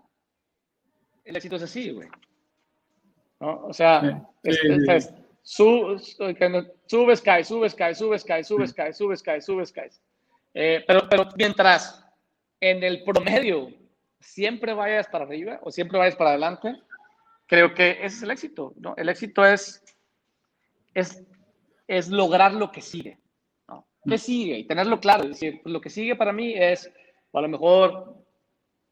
el 1.24 1.36
éxito 1.36 1.56
es 1.56 1.62
así, 1.62 1.90
güey. 1.90 2.08
¿No? 3.40 3.64
O 3.64 3.72
sea, 3.72 4.22
subes, 5.42 7.20
caes, 7.20 7.48
subes, 7.48 7.74
caes, 7.74 7.98
subes, 7.98 8.24
caes, 8.24 8.46
subes, 8.46 8.74
caes, 8.74 8.96
subes, 8.96 9.22
caes, 9.22 9.44
subes, 9.44 9.72
caes. 9.72 10.00
Eh, 10.54 10.84
pero, 10.86 11.08
pero 11.08 11.28
mientras 11.36 12.04
en 12.60 12.82
el 12.84 13.02
promedio 13.02 13.70
siempre 14.20 14.74
vayas 14.74 15.08
para 15.08 15.24
arriba 15.24 15.58
o 15.62 15.70
siempre 15.70 15.98
vayas 15.98 16.16
para 16.16 16.30
adelante, 16.30 16.76
creo 17.46 17.74
que 17.74 17.92
ese 17.92 18.16
es 18.16 18.22
el 18.22 18.30
éxito, 18.30 18.74
¿no? 18.76 18.94
El 18.96 19.08
éxito 19.08 19.44
es, 19.44 19.82
es, 20.94 21.24
es 21.88 22.08
lograr 22.08 22.52
lo 22.52 22.70
que 22.70 22.82
sigue. 22.82 23.18
¿Qué 24.04 24.18
sigue? 24.18 24.58
Y 24.58 24.64
tenerlo 24.64 25.00
claro, 25.00 25.24
es 25.24 25.30
decir, 25.30 25.60
lo 25.64 25.80
que 25.80 25.90
sigue 25.90 26.16
para 26.16 26.32
mí 26.32 26.54
es, 26.54 26.90
a 27.32 27.40
lo 27.40 27.48
mejor 27.48 28.16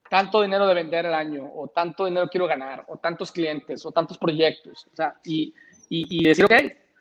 tanto 0.08 0.42
dinero 0.42 0.66
de 0.66 0.74
vender 0.74 1.06
al 1.06 1.14
año, 1.14 1.50
o 1.54 1.68
tanto 1.68 2.04
dinero 2.04 2.28
quiero 2.28 2.46
ganar, 2.46 2.84
o 2.88 2.96
tantos 2.96 3.30
clientes, 3.30 3.86
o 3.86 3.92
tantos 3.92 4.18
proyectos. 4.18 4.86
O 4.92 4.96
sea, 4.96 5.14
y, 5.24 5.54
y, 5.88 6.24
decir, 6.24 6.44
ok, 6.44 6.52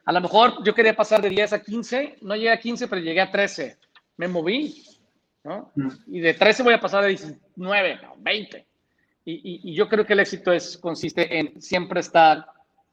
a 0.05 0.11
lo 0.11 0.21
mejor 0.21 0.63
yo 0.63 0.73
quería 0.75 0.95
pasar 0.95 1.21
de 1.21 1.29
10 1.29 1.53
a 1.53 1.61
15, 1.61 2.17
no 2.21 2.35
llegué 2.35 2.51
a 2.51 2.59
15, 2.59 2.87
pero 2.87 3.01
llegué 3.01 3.21
a 3.21 3.31
13. 3.31 3.77
Me 4.17 4.27
moví, 4.27 4.83
¿no? 5.43 5.71
Mm. 5.75 5.89
Y 6.07 6.19
de 6.19 6.33
13 6.35 6.63
voy 6.63 6.75
a 6.75 6.79
pasar 6.79 7.03
a 7.03 7.07
19, 7.07 7.99
20. 8.17 8.65
Y, 9.25 9.71
y, 9.71 9.73
yo 9.75 9.87
creo 9.89 10.05
que 10.05 10.13
el 10.13 10.19
éxito 10.19 10.51
es, 10.51 10.77
consiste 10.77 11.37
en 11.37 11.59
siempre 11.61 11.99
estar 11.99 12.45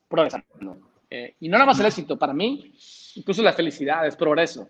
progresando. 0.08 0.78
Eh, 1.10 1.34
y 1.40 1.48
no 1.48 1.58
nada 1.58 1.66
más 1.66 1.80
el 1.80 1.86
éxito, 1.86 2.18
para 2.18 2.32
mí, 2.32 2.74
incluso 3.14 3.42
la 3.42 3.52
felicidad 3.52 4.06
es 4.06 4.16
progreso. 4.16 4.68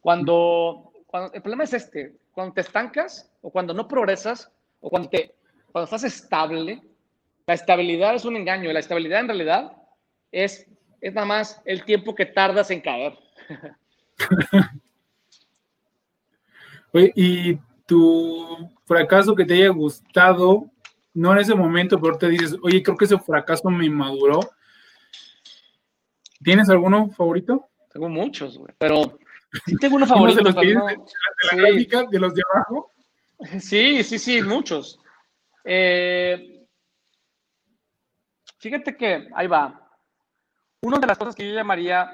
Cuando, 0.00 0.92
cuando 1.06 1.32
el 1.32 1.42
problema 1.42 1.64
es 1.64 1.74
este, 1.74 2.16
cuando 2.32 2.54
te 2.54 2.62
estancas 2.62 3.30
o 3.42 3.50
cuando 3.50 3.74
no 3.74 3.86
progresas, 3.86 4.50
o 4.80 4.88
cuando, 4.88 5.08
te, 5.08 5.34
cuando 5.72 5.84
estás 5.84 6.04
estable, 6.04 6.82
la 7.46 7.54
estabilidad 7.54 8.14
es 8.14 8.24
un 8.24 8.36
engaño. 8.36 8.72
La 8.72 8.80
estabilidad 8.80 9.20
en 9.20 9.28
realidad 9.28 9.72
es, 10.32 10.66
es 11.00 11.14
nada 11.14 11.26
más 11.26 11.60
el 11.64 11.84
tiempo 11.84 12.14
que 12.14 12.26
tardas 12.26 12.70
en 12.70 12.80
caer. 12.80 13.18
Oye, 16.92 17.12
y 17.14 17.58
tu 17.86 18.70
fracaso 18.84 19.34
que 19.36 19.44
te 19.44 19.54
haya 19.54 19.68
gustado, 19.68 20.70
no 21.14 21.32
en 21.32 21.38
ese 21.38 21.54
momento, 21.54 22.00
pero 22.00 22.18
te 22.18 22.28
dices, 22.28 22.56
oye, 22.62 22.82
creo 22.82 22.96
que 22.96 23.04
ese 23.04 23.18
fracaso 23.18 23.70
me 23.70 23.88
maduró. 23.88 24.40
¿Tienes 26.42 26.68
alguno 26.68 27.10
favorito? 27.10 27.68
Tengo 27.92 28.08
muchos, 28.08 28.58
güey, 28.58 28.74
pero 28.78 29.18
sí 29.66 29.76
tengo 29.76 29.96
uno 29.96 30.06
favorito. 30.06 30.38
de, 30.38 30.44
los 30.44 30.54
de, 30.54 30.74
la 30.74 31.56
gráfica, 31.56 32.04
de 32.10 32.18
los 32.18 32.34
de 32.34 32.42
abajo? 32.52 32.90
Sí, 33.58 34.02
sí, 34.04 34.18
sí, 34.18 34.42
muchos. 34.42 34.98
Eh, 35.64 36.66
fíjate 38.58 38.96
que 38.96 39.28
ahí 39.34 39.46
va. 39.46 39.88
Una 40.82 40.98
de 40.98 41.06
las 41.06 41.18
cosas 41.18 41.34
que 41.34 41.46
yo 41.46 41.54
llamaría 41.54 42.10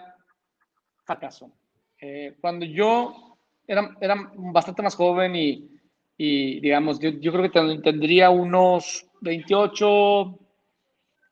fracaso. 1.05 1.53
Eh, 2.01 2.37
cuando 2.41 2.67
yo 2.67 3.39
era, 3.67 3.97
era, 4.01 4.17
bastante 4.35 4.83
más 4.83 4.95
joven 4.95 5.35
y, 5.35 5.71
y 6.17 6.61
digamos, 6.61 6.99
yo, 6.99 7.11
yo, 7.11 7.33
creo 7.33 7.51
que 7.51 7.81
tendría 7.83 8.31
unos 8.31 9.07
28, 9.21 10.39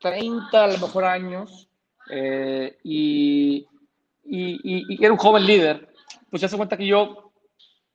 30 0.00 0.64
a 0.64 0.66
lo 0.68 0.78
mejor 0.78 1.04
años, 1.04 1.68
eh, 2.10 2.78
y, 2.82 3.66
y, 4.24 4.94
y, 4.94 5.04
era 5.04 5.12
un 5.12 5.18
joven 5.18 5.46
líder, 5.46 5.93
pues 6.34 6.40
ya 6.40 6.48
se 6.48 6.56
cuenta 6.56 6.76
que 6.76 6.84
yo 6.84 7.30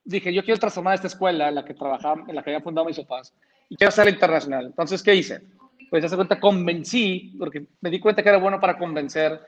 dije, 0.02 0.34
yo 0.34 0.46
quiero 0.46 0.58
transformar 0.58 0.96
esta 0.96 1.08
escuela 1.08 1.52
la 1.52 1.66
que 1.66 1.74
trabajaba, 1.74 2.24
en 2.26 2.34
la 2.34 2.42
que 2.42 2.52
había 2.52 2.62
fundado 2.62 2.88
mis 2.88 2.98
papás, 2.98 3.34
y 3.68 3.76
quiero 3.76 3.90
hacerla 3.90 4.12
internacional. 4.12 4.68
Entonces, 4.68 5.04
¿qué 5.04 5.14
hice? 5.14 5.42
Pues, 5.90 6.06
hace 6.06 6.16
cuenta, 6.16 6.40
convencí, 6.40 7.36
porque 7.38 7.66
me 7.82 7.90
di 7.90 8.00
cuenta 8.00 8.24
que 8.24 8.30
era 8.30 8.38
bueno 8.38 8.58
para 8.58 8.78
convencer 8.78 9.42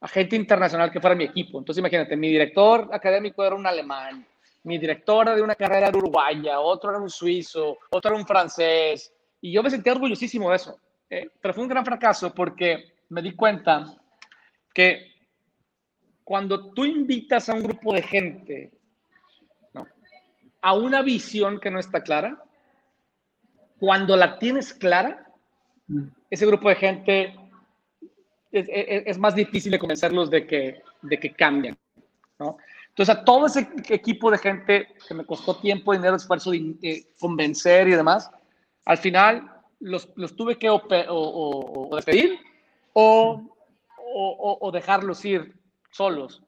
a 0.00 0.08
gente 0.08 0.34
internacional 0.34 0.90
que 0.90 0.98
fuera 0.98 1.14
mi 1.14 1.24
equipo. 1.24 1.58
Entonces, 1.58 1.78
imagínate, 1.80 2.16
mi 2.16 2.30
director 2.30 2.88
académico 2.90 3.44
era 3.44 3.54
un 3.54 3.66
alemán, 3.66 4.26
mi 4.62 4.78
directora 4.78 5.36
de 5.36 5.42
una 5.42 5.54
carrera 5.54 5.88
era 5.88 5.98
uruguaya, 5.98 6.58
otro 6.58 6.88
era 6.88 7.00
un 7.00 7.10
suizo, 7.10 7.76
otro 7.90 8.12
era 8.12 8.18
un 8.18 8.26
francés, 8.26 9.12
y 9.42 9.52
yo 9.52 9.62
me 9.62 9.68
sentía 9.68 9.92
orgullosísimo 9.92 10.48
de 10.48 10.56
eso. 10.56 10.80
Eh, 11.10 11.32
pero 11.38 11.52
fue 11.52 11.64
un 11.64 11.68
gran 11.68 11.84
fracaso 11.84 12.32
porque 12.32 12.94
me 13.10 13.20
di 13.20 13.32
cuenta 13.32 13.94
que 14.72 15.17
cuando 16.28 16.72
tú 16.74 16.84
invitas 16.84 17.48
a 17.48 17.54
un 17.54 17.62
grupo 17.62 17.94
de 17.94 18.02
gente 18.02 18.70
a 20.60 20.74
una 20.74 21.00
visión 21.00 21.58
que 21.58 21.70
no 21.70 21.78
está 21.78 22.02
clara, 22.02 22.44
cuando 23.80 24.14
la 24.14 24.38
tienes 24.38 24.74
clara, 24.74 25.26
ese 26.28 26.44
grupo 26.44 26.68
de 26.68 26.74
gente 26.74 27.34
es, 28.52 29.16
más 29.16 29.36
difícil 29.36 29.72
de 29.72 29.78
convencerlos 29.78 30.28
de 30.28 30.46
que, 30.46 30.82
de 31.00 31.18
que 31.18 31.32
cambien. 31.32 31.78
Entonces, 32.88 33.16
a 33.16 33.24
todo 33.24 33.46
ese 33.46 33.66
equipo 33.88 34.30
de 34.30 34.36
gente 34.36 34.88
que 35.06 35.14
me 35.14 35.24
costó 35.24 35.56
tiempo, 35.56 35.94
dinero, 35.94 36.16
esfuerzo 36.16 36.50
de, 36.50 37.06
convencer 37.18 37.88
y 37.88 37.92
demás, 37.92 38.30
al 38.84 38.98
final 38.98 39.50
los, 39.80 40.10
los 40.16 40.36
tuve 40.36 40.58
que 40.58 40.68
o, 40.68 40.82
o 40.88 41.96
despedir 41.96 42.38
o, 42.92 43.56
o 43.96 44.70
dejarlos 44.72 45.24
ir 45.24 45.58
solos, 45.98 46.40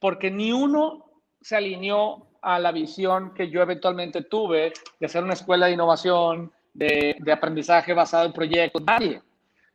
porque 0.00 0.28
ni 0.28 0.52
uno 0.52 1.06
se 1.40 1.54
alineó 1.56 2.26
a 2.42 2.58
la 2.58 2.72
visión 2.72 3.32
que 3.32 3.48
yo 3.48 3.62
eventualmente 3.62 4.22
tuve 4.22 4.72
de 4.98 5.06
hacer 5.06 5.22
una 5.22 5.34
escuela 5.34 5.66
de 5.66 5.72
innovación, 5.72 6.50
de, 6.74 7.16
aprendizaje 7.32 7.92
basado 7.92 8.26
en 8.26 8.32
proyectos, 8.32 8.82
nadie. 8.84 9.20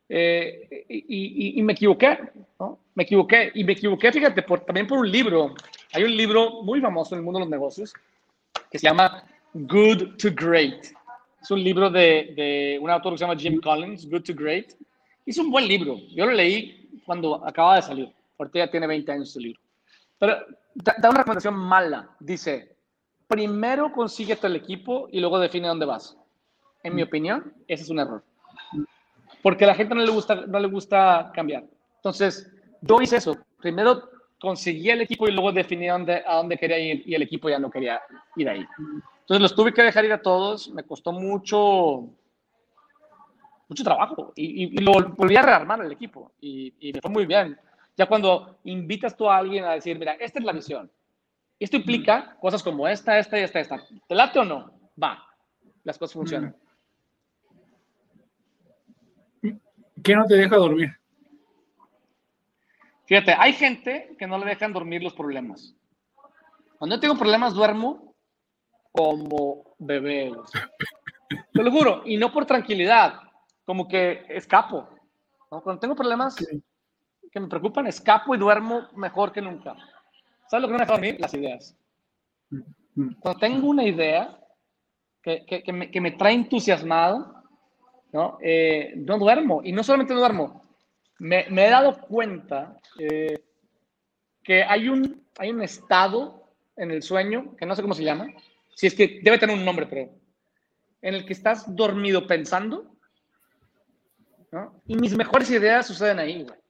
Eh, 0.10 0.86
y, 0.90 1.62
me 1.64 1.74
equivoqué, 1.74 2.20
¿no? 2.60 2.80
Me 2.96 3.04
equivoqué. 3.04 3.52
Y 3.56 3.64
me 3.64 3.74
equivoqué, 3.74 4.12
fíjate, 4.12 4.42
también 4.42 4.88
por 4.88 5.00
un 5.00 5.10
libro. 5.10 5.56
Hay 5.94 6.04
un 6.04 6.16
libro 6.16 6.62
muy 6.64 6.82
famoso 6.82 7.16
en 7.16 7.20
el 7.20 7.26
mundo 7.26 7.40
de 7.40 7.46
los 7.46 7.52
negocios 7.52 7.94
que 8.70 8.78
se 8.78 8.88
llama 8.88 9.24
Good 9.54 10.18
to 10.18 10.30
Great. 10.36 10.86
Es 11.42 11.50
un 11.50 11.64
libro 11.64 11.90
de, 11.90 12.34
de 12.36 12.80
un 12.82 12.90
autor 12.90 13.14
que 13.14 13.20
se 13.20 13.24
llama 13.26 13.40
Jim 13.40 13.60
Collins, 13.62 14.10
Good 14.10 14.24
to 14.24 14.34
Great. 14.36 14.74
Es 15.26 15.38
un 15.38 15.50
buen 15.50 15.68
libro. 15.68 15.98
Yo 16.10 16.26
lo 16.26 16.34
leí 16.34 17.02
cuando 17.06 17.46
acaba 17.46 17.78
de 17.78 17.82
salir. 17.82 18.23
Porque 18.38 18.60
ya 18.60 18.70
tiene 18.70 18.88
20 18.88 19.12
años 19.12 19.36
el 19.36 19.44
libro. 19.44 19.62
Pero 20.18 20.38
da, 20.76 20.96
da 20.98 21.10
una 21.10 21.20
recomendación 21.20 21.56
mala. 21.56 22.10
Dice, 22.20 22.76
primero 23.28 23.92
consíguete 23.92 24.48
el 24.48 24.56
equipo 24.56 25.08
y 25.12 25.20
luego 25.20 25.40
define 25.40 25.68
dónde 25.68 25.86
vas. 25.86 26.18
En 26.84 26.96
mi 26.96 27.02
opinión, 27.02 27.54
ese 27.68 27.84
es 27.84 27.90
un 27.90 28.00
error. 28.00 28.24
Porque 29.42 29.66
a 29.66 29.68
la 29.68 29.76
gente 29.76 29.96
no 29.96 30.02
le 30.02 30.12
gusta, 30.12 30.36
no 30.36 30.60
le 30.60 30.68
gusta 30.68 31.32
cambiar. 31.34 31.64
Entonces, 31.98 32.52
yo 32.82 33.02
hice 33.02 33.18
eso. 33.18 33.38
Primero 33.60 34.10
conseguí 34.40 34.90
el 34.90 35.02
equipo 35.02 35.28
y 35.28 35.32
luego 35.32 35.52
definí 35.52 35.88
dónde, 35.88 36.22
a 36.26 36.36
dónde 36.36 36.58
quería 36.58 36.78
ir 36.78 37.04
y 37.06 37.16
el 37.16 37.22
equipo 37.22 37.50
ya 37.50 37.60
no 37.60 37.72
quería 37.72 38.02
ir 38.36 38.50
ahí. 38.50 38.66
Entonces 39.22 39.42
los 39.42 39.56
tuve 39.56 39.74
que 39.74 39.84
dejar 39.84 40.04
ir 40.04 40.12
a 40.12 40.22
todos. 40.22 40.70
Me 40.72 40.84
costó 40.84 41.14
mucho, 41.14 42.10
mucho 43.70 43.84
trabajo 43.84 44.34
y, 44.36 44.66
y, 44.66 44.74
y 44.74 44.78
lo 44.80 44.92
volví 45.16 45.38
a 45.38 45.42
rearmar 45.42 45.82
el 45.86 45.94
equipo 45.94 46.34
y, 46.42 46.74
y 46.80 46.92
me 46.94 47.00
fue 47.00 47.10
muy 47.10 47.26
bien. 47.26 47.58
Ya 47.96 48.08
cuando 48.08 48.60
invitas 48.64 49.16
tú 49.16 49.30
a 49.30 49.38
alguien 49.38 49.66
a 49.66 49.74
decir, 49.74 49.98
mira, 50.00 50.14
esta 50.14 50.40
es 50.40 50.46
la 50.46 50.52
visión. 50.52 50.92
Esto 51.60 51.78
implica 51.78 52.36
cosas 52.42 52.64
como 52.64 52.88
esta, 52.88 53.18
esta 53.18 53.40
y 53.40 53.44
esta, 53.44 53.60
esta. 53.60 53.82
¿Te 54.08 54.16
late 54.16 54.40
o 54.40 54.44
no? 54.44 54.74
Va. 55.02 55.24
Las 55.84 55.98
cosas 55.98 56.14
funcionan. 56.14 56.56
¿Qué 60.04 60.16
no 60.16 60.26
te 60.26 60.36
deja 60.36 60.56
dormir? 60.58 60.90
Fíjate, 63.06 63.34
hay 63.38 63.54
gente 63.54 64.16
que 64.18 64.28
no 64.28 64.38
le 64.38 64.46
dejan 64.46 64.74
dormir 64.74 65.04
los 65.04 65.14
problemas. 65.14 65.76
Cuando 66.78 66.96
yo 66.96 67.00
tengo 67.00 67.16
problemas, 67.16 67.54
duermo 67.54 68.16
como 68.92 69.76
bebé. 69.78 70.32
Te 71.54 71.64
lo 71.64 71.72
juro. 71.72 72.02
Y 72.06 72.18
no 72.18 72.32
por 72.32 72.46
tranquilidad, 72.46 73.22
como 73.66 73.88
que 73.88 74.26
escapo. 74.30 74.90
Cuando 75.50 75.80
tengo 75.80 75.96
problemas 75.96 76.36
que 77.34 77.40
me 77.40 77.48
preocupan, 77.48 77.88
escapo 77.88 78.36
y 78.36 78.38
duermo 78.38 78.88
mejor 78.96 79.32
que 79.32 79.42
nunca. 79.42 79.76
¿Sabes 80.48 80.62
lo 80.62 80.68
que 80.68 80.74
no 80.74 80.78
me 80.78 80.84
deja 80.84 80.94
dormir? 80.94 81.18
Las 81.20 81.34
ideas. 81.34 81.76
Cuando 82.96 83.40
tengo 83.40 83.68
una 83.68 83.84
idea 83.84 84.40
que, 85.24 85.44
que, 85.44 85.64
que, 85.64 85.74
me, 85.74 85.90
que 85.90 86.00
me 86.00 86.12
trae 86.12 86.36
entusiasmado, 86.36 87.34
¿no? 88.12 88.38
Eh, 88.40 88.94
no 88.98 89.18
duermo. 89.18 89.62
Y 89.64 89.72
no 89.72 89.84
solamente 89.84 90.14
duermo, 90.14 90.62
me, 91.18 91.48
me 91.50 91.66
he 91.66 91.70
dado 91.72 92.00
cuenta 92.02 92.80
eh, 93.00 93.44
que 94.44 94.64
hay 94.64 94.88
un, 94.88 95.26
hay 95.40 95.50
un 95.50 95.64
estado 95.64 96.52
en 96.76 96.92
el 96.92 97.02
sueño, 97.02 97.56
que 97.58 97.66
no 97.66 97.76
sé 97.76 97.82
cómo 97.82 97.96
se 97.96 98.04
llama, 98.04 98.28
si 98.76 98.86
es 98.86 98.94
que 98.94 99.22
debe 99.24 99.40
tener 99.40 99.58
un 99.58 99.66
nombre, 99.66 99.88
pero 99.88 100.12
en 101.02 101.16
el 101.16 101.26
que 101.26 101.34
estás 101.34 101.76
dormido 101.76 102.28
pensando, 102.28 102.96
¿no? 104.52 104.80
Y 104.86 104.96
mis 104.96 105.16
mejores 105.16 105.50
ideas 105.50 105.88
suceden 105.88 106.20
ahí, 106.20 106.44
güey. 106.44 106.63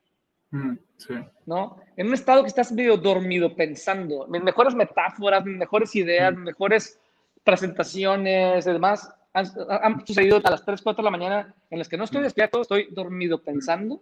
Mm, 0.54 0.78
sí. 0.98 1.14
¿no? 1.48 1.78
En 1.98 2.08
un 2.08 2.14
estado 2.14 2.44
que 2.44 2.48
estás 2.48 2.72
medio 2.72 2.96
dormido 2.96 3.56
pensando, 3.56 4.28
mis 4.28 4.44
mejores 4.44 4.76
metáforas, 4.76 5.44
mis 5.44 5.58
mejores 5.58 5.96
ideas, 5.96 6.32
mis 6.36 6.44
mejores 6.46 7.00
presentaciones 7.44 8.68
y 8.68 8.72
demás 8.72 9.12
han, 9.34 9.48
han 9.68 10.06
sucedido 10.06 10.40
a 10.44 10.52
las 10.52 10.64
3, 10.64 10.80
4 10.82 11.02
de 11.02 11.06
la 11.06 11.18
mañana 11.18 11.56
en 11.72 11.80
las 11.80 11.90
que 11.90 11.98
no 11.98 12.04
estoy 12.04 12.22
despierto, 12.22 12.62
estoy 12.62 12.88
dormido 12.92 13.42
pensando. 13.42 14.00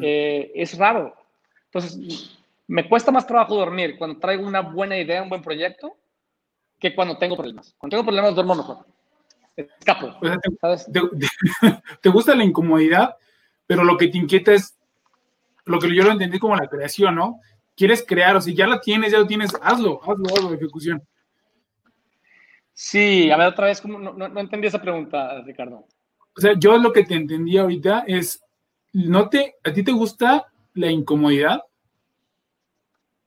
Eh, 0.00 0.52
es 0.54 0.76
raro. 0.76 1.14
Entonces, 1.64 2.38
me 2.66 2.86
cuesta 2.86 3.10
más 3.10 3.26
trabajo 3.26 3.56
dormir 3.56 3.96
cuando 3.96 4.18
traigo 4.18 4.46
una 4.46 4.60
buena 4.60 4.98
idea, 4.98 5.22
un 5.22 5.30
buen 5.30 5.40
proyecto, 5.42 5.96
que 6.78 6.94
cuando 6.94 7.16
tengo 7.16 7.34
problemas. 7.34 7.74
Cuando 7.78 7.96
tengo 7.96 8.04
problemas 8.04 8.34
duermo 8.34 8.54
mejor. 8.54 8.86
Escapo. 9.56 10.14
O 10.20 10.26
sea, 10.26 10.36
te, 10.38 10.50
¿sabes? 10.60 10.86
te- 10.92 11.00
te 12.02 12.08
gusta 12.10 12.34
la 12.34 12.44
incomodidad, 12.44 13.16
pero 13.66 13.84
lo 13.84 13.96
que 13.96 14.08
te 14.08 14.18
inquieta 14.18 14.52
es 14.52 14.76
lo 15.64 15.78
que 15.78 15.94
yo 15.94 16.04
lo 16.04 16.12
entendí 16.12 16.38
como 16.38 16.56
la 16.56 16.68
creación, 16.68 17.14
¿no? 17.14 17.40
Quieres 17.76 18.04
crear, 18.06 18.36
o 18.36 18.40
sea, 18.40 18.54
ya 18.54 18.66
la 18.66 18.80
tienes, 18.80 19.12
ya 19.12 19.18
lo 19.18 19.26
tienes, 19.26 19.52
hazlo, 19.62 20.00
hazlo, 20.02 20.26
hazlo 20.34 20.50
de 20.50 20.56
ejecución. 20.56 21.02
Sí, 22.72 23.30
a 23.30 23.36
ver 23.36 23.48
otra 23.48 23.66
vez, 23.66 23.80
¿cómo? 23.80 23.98
No, 23.98 24.12
no, 24.12 24.28
no 24.28 24.40
entendí 24.40 24.66
esa 24.66 24.80
pregunta, 24.80 25.40
Ricardo. 25.42 25.86
O 26.36 26.40
sea, 26.40 26.54
yo 26.58 26.76
lo 26.78 26.92
que 26.92 27.04
te 27.04 27.14
entendí 27.14 27.58
ahorita 27.58 28.04
es, 28.06 28.42
no 28.92 29.28
te, 29.28 29.56
a 29.64 29.72
ti 29.72 29.82
te 29.82 29.92
gusta 29.92 30.46
la 30.74 30.90
incomodidad 30.90 31.62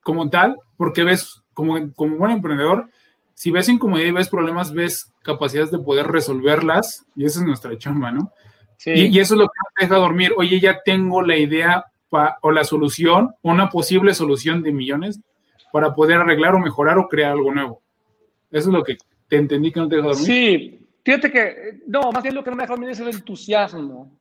como 0.01 0.29
tal, 0.29 0.57
porque 0.77 1.03
ves, 1.03 1.43
como, 1.53 1.93
como 1.93 2.17
buen 2.17 2.31
emprendedor, 2.31 2.89
si 3.33 3.51
ves 3.51 3.69
incomodidad 3.69 4.09
y 4.09 4.11
ves 4.11 4.29
problemas, 4.29 4.73
ves 4.73 5.11
capacidades 5.23 5.71
de 5.71 5.79
poder 5.79 6.07
resolverlas, 6.07 7.05
y 7.15 7.25
esa 7.25 7.39
es 7.39 7.45
nuestra 7.45 7.77
chamba, 7.77 8.11
¿no? 8.11 8.31
Sí. 8.77 8.91
Y, 8.91 9.05
y 9.07 9.19
eso 9.19 9.35
es 9.35 9.39
lo 9.39 9.47
que 9.47 9.57
no 9.57 9.69
te 9.75 9.85
deja 9.85 9.95
dormir. 9.95 10.33
Oye, 10.37 10.59
ya 10.59 10.81
tengo 10.83 11.21
la 11.21 11.37
idea 11.37 11.85
pa- 12.09 12.37
o 12.41 12.51
la 12.51 12.63
solución, 12.63 13.33
una 13.41 13.69
posible 13.69 14.13
solución 14.13 14.61
de 14.63 14.71
millones 14.71 15.19
para 15.71 15.93
poder 15.93 16.17
arreglar 16.17 16.55
o 16.55 16.59
mejorar 16.59 16.97
o 16.97 17.07
crear 17.07 17.31
algo 17.31 17.53
nuevo. 17.53 17.81
Eso 18.51 18.69
es 18.69 18.73
lo 18.73 18.83
que 18.83 18.97
te 19.27 19.37
entendí 19.37 19.71
que 19.71 19.79
no 19.79 19.89
te 19.89 19.97
deja 19.97 20.07
dormir. 20.09 20.25
Sí, 20.25 20.87
fíjate 21.03 21.31
que, 21.31 21.79
no, 21.87 22.11
más 22.11 22.23
bien 22.23 22.35
lo 22.35 22.43
que 22.43 22.49
no 22.49 22.55
me 22.55 22.63
deja 22.63 22.73
dormir 22.73 22.89
es 22.89 22.99
el 22.99 23.09
entusiasmo. 23.09 24.17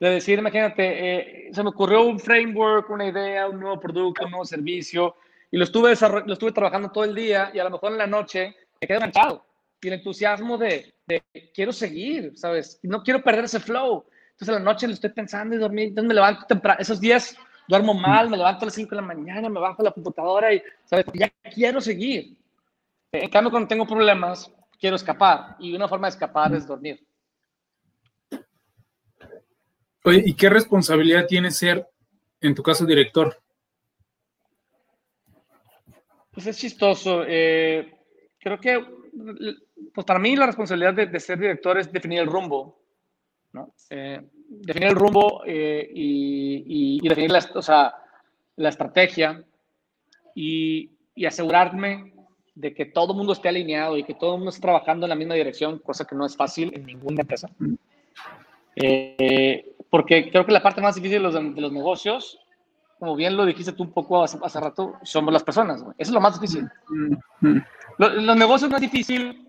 De 0.00 0.10
decir, 0.10 0.38
imagínate, 0.38 1.46
eh, 1.46 1.50
se 1.52 1.62
me 1.62 1.68
ocurrió 1.68 2.02
un 2.02 2.18
framework, 2.18 2.90
una 2.90 3.06
idea, 3.06 3.46
un 3.48 3.60
nuevo 3.60 3.78
producto, 3.78 4.24
un 4.24 4.32
nuevo 4.32 4.44
servicio, 4.44 5.14
y 5.48 5.56
lo 5.56 5.62
estuve, 5.64 5.94
lo 6.26 6.32
estuve 6.32 6.50
trabajando 6.50 6.90
todo 6.90 7.04
el 7.04 7.14
día, 7.14 7.52
y 7.54 7.60
a 7.60 7.64
lo 7.64 7.70
mejor 7.70 7.92
en 7.92 7.98
la 7.98 8.06
noche 8.08 8.56
me 8.80 8.88
quedé 8.88 8.96
enganchado. 8.96 9.44
Y 9.80 9.88
el 9.88 9.94
entusiasmo 9.94 10.58
de, 10.58 10.92
de 11.06 11.22
quiero 11.54 11.72
seguir, 11.72 12.32
¿sabes? 12.36 12.80
No 12.82 13.02
quiero 13.04 13.22
perder 13.22 13.44
ese 13.44 13.60
flow. 13.60 14.04
Entonces 14.42 14.58
en 14.58 14.64
la 14.64 14.72
noche 14.72 14.88
lo 14.88 14.94
estoy 14.94 15.10
pensando 15.10 15.54
y 15.54 15.58
dormir, 15.58 15.88
entonces 15.90 16.08
me 16.08 16.14
levanto 16.14 16.44
temprano. 16.46 16.80
Esos 16.80 17.00
días 17.00 17.36
duermo 17.68 17.94
mal, 17.94 18.28
me 18.28 18.36
levanto 18.36 18.64
a 18.64 18.66
las 18.66 18.74
5 18.74 18.90
de 18.90 18.96
la 18.96 19.06
mañana, 19.06 19.48
me 19.48 19.60
bajo 19.60 19.80
a 19.80 19.84
la 19.84 19.92
computadora 19.92 20.52
y, 20.52 20.60
¿sabes? 20.84 21.06
Ya 21.14 21.30
quiero 21.54 21.80
seguir. 21.80 22.36
En 23.12 23.30
cambio, 23.30 23.52
cuando 23.52 23.68
tengo 23.68 23.86
problemas, 23.86 24.52
quiero 24.80 24.96
escapar. 24.96 25.54
Y 25.60 25.76
una 25.76 25.86
forma 25.86 26.08
de 26.08 26.10
escapar 26.10 26.52
es 26.56 26.66
dormir. 26.66 27.06
Oye, 30.02 30.24
¿y 30.26 30.34
qué 30.34 30.50
responsabilidad 30.50 31.24
tiene 31.28 31.52
ser, 31.52 31.88
en 32.40 32.52
tu 32.56 32.64
caso, 32.64 32.84
director? 32.84 33.40
Pues 36.32 36.48
es 36.48 36.58
chistoso. 36.58 37.22
eh, 37.28 37.96
creo 38.40 38.58
que, 38.58 38.84
pues 39.94 40.04
para 40.04 40.18
mí 40.18 40.34
la 40.34 40.46
responsabilidad 40.46 40.94
de, 40.94 41.06
de 41.06 41.20
ser 41.20 41.38
director 41.38 41.78
es 41.78 41.92
definir 41.92 42.18
el 42.18 42.26
rumbo. 42.26 42.81
¿No? 43.52 43.70
Eh, 43.90 44.20
definir 44.48 44.88
el 44.90 44.94
rumbo 44.96 45.42
eh, 45.46 45.88
y, 45.94 46.64
y- 46.66 47.00
y 47.02 47.08
definir 47.08 47.30
la, 47.32 47.44
o 47.54 47.62
sea, 47.62 47.94
la 48.56 48.68
estrategia 48.68 49.42
y, 50.34 50.90
y 51.14 51.26
asegurarme 51.26 52.12
de 52.54 52.74
que 52.74 52.86
todo 52.86 53.12
el 53.12 53.18
mundo 53.18 53.32
esté 53.32 53.48
alineado 53.48 53.96
y 53.96 54.04
que 54.04 54.14
todo 54.14 54.32
el 54.34 54.38
mundo 54.38 54.50
esté 54.50 54.62
trabajando 54.62 55.06
en 55.06 55.10
la 55.10 55.14
misma 55.16 55.34
dirección, 55.34 55.78
cosa 55.78 56.04
que 56.06 56.14
no 56.14 56.26
es 56.26 56.36
fácil 56.36 56.70
en 56.74 56.84
ninguna 56.86 57.22
empresa. 57.22 57.48
Eh, 58.76 59.74
porque 59.90 60.30
creo 60.30 60.46
que 60.46 60.52
la 60.52 60.62
parte 60.62 60.80
más 60.80 60.94
difícil 60.94 61.18
de 61.18 61.22
los, 61.22 61.34
de 61.34 61.60
los 61.60 61.72
negocios, 61.72 62.38
como 62.98 63.14
bien 63.16 63.36
lo 63.36 63.44
dijiste 63.44 63.72
tú 63.72 63.82
un 63.82 63.92
poco 63.92 64.22
hace, 64.22 64.38
hace 64.42 64.60
rato, 64.60 64.94
somos 65.02 65.32
las 65.32 65.42
personas. 65.42 65.80
Eso 65.82 65.92
es 65.98 66.10
lo 66.10 66.20
más 66.20 66.40
difícil. 66.40 66.68
Mm, 67.40 67.58
Lo- 67.98 68.08
los 68.08 68.36
negocios 68.36 68.70
no 68.70 68.76
es 68.76 68.82
difícil 68.82 69.48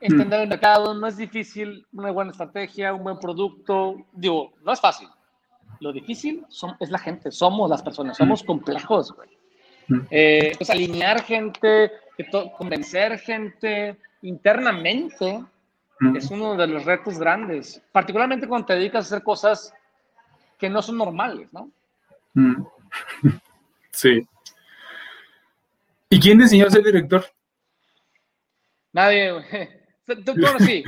entender 0.00 0.40
el 0.42 0.48
mercado, 0.48 0.94
no 0.94 1.06
es 1.06 1.16
difícil 1.16 1.86
una 1.92 2.10
buena 2.10 2.30
estrategia, 2.30 2.94
un 2.94 3.04
buen 3.04 3.18
producto. 3.18 3.96
Digo, 4.12 4.52
no 4.62 4.72
es 4.72 4.80
fácil. 4.80 5.08
Lo 5.80 5.92
difícil 5.92 6.44
son- 6.48 6.76
es 6.80 6.90
la 6.90 6.98
gente, 6.98 7.30
somos 7.30 7.70
las 7.70 7.82
personas, 7.82 8.16
somos 8.16 8.42
complejos. 8.42 9.12
güey. 9.12 9.28
Mm. 9.88 10.00
Eh, 10.10 10.52
pues 10.56 10.70
alinear 10.70 11.22
gente, 11.22 11.92
convencer 12.56 13.18
gente 13.18 13.96
internamente 14.22 15.44
mm. 16.00 16.16
es 16.16 16.30
uno 16.30 16.56
de 16.56 16.66
los 16.66 16.84
retos 16.84 17.18
grandes, 17.18 17.82
particularmente 17.92 18.46
cuando 18.46 18.66
te 18.66 18.74
dedicas 18.74 19.04
a 19.04 19.08
hacer 19.08 19.22
cosas 19.22 19.72
que 20.58 20.68
no 20.68 20.82
son 20.82 20.98
normales, 20.98 21.48
¿no? 21.52 21.70
Mm. 22.34 22.66
Sí. 23.90 24.28
¿Y 26.08 26.20
quién 26.20 26.40
a 26.40 26.70
ser 26.70 26.84
director? 26.84 27.24
Nadie, 28.92 29.32
güey. 29.32 29.77
Bueno, 30.16 30.58
sí, 30.60 30.84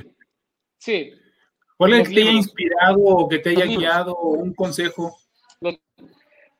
sí. 0.78 1.12
¿Cuál 1.76 1.94
es 1.94 2.08
que 2.08 2.14
te 2.14 2.20
haya 2.22 2.30
inspirado 2.32 2.98
o 3.00 3.28
que 3.28 3.38
te 3.38 3.50
haya 3.50 3.64
guiado 3.66 4.16
un 4.18 4.54
consejo? 4.54 5.16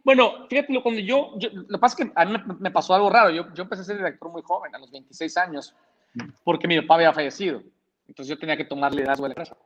Bueno, 0.03 0.47
fíjate, 0.49 0.81
cuando 0.83 1.01
yo, 1.01 1.39
yo- 1.39 1.51
lo 1.53 1.67
que 1.67 1.79
pasa 1.79 2.03
es 2.03 2.07
que 2.09 2.13
a 2.15 2.25
mí 2.25 2.37
me, 2.59 2.71
pasó 2.71 2.95
algo 2.95 3.11
raro. 3.11 3.31
Yo, 3.31 3.53
yo 3.55 3.65
empecé 3.65 3.83
a 3.83 3.85
ser 3.85 3.97
director 3.99 4.31
muy 4.31 4.43
joven, 4.43 4.75
a 4.75 4.79
los 4.79 4.91
26 4.91 5.37
años, 5.37 5.75
porque 6.43 6.67
mi 6.67 6.81
papá 6.81 6.95
había 6.95 7.13
fallecido. 7.13 7.63
Entonces 8.09 8.29
yo 8.35 8.39
tenía 8.39 8.57
que 8.57 8.65
tomar 8.65 8.95
liderazgo 8.95 9.25
de 9.25 9.29
la 9.29 9.33
empresa. 9.33 9.57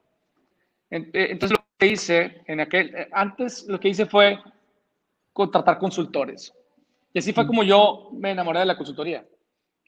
Eh, 0.91 1.11
Entonces 1.31 1.57
lo 1.57 1.65
que 1.79 1.87
hice, 1.87 2.43
en 2.47 2.61
aquel, 2.61 2.95
eh, 2.95 3.09
antes 3.13 3.67
lo 3.69 3.79
que 3.79 3.89
hice 3.89 4.07
fue 4.07 4.39
contratar 5.33 5.79
consultores. 5.79 6.53
Y 7.13 7.21
así 7.21 7.33
fue 7.33 7.47
como 7.47 7.63
yo 7.63 8.11
me 8.13 8.33
enamoré 8.33 8.59
de 8.61 8.67
la 8.67 8.77
consultoría. 8.77 9.25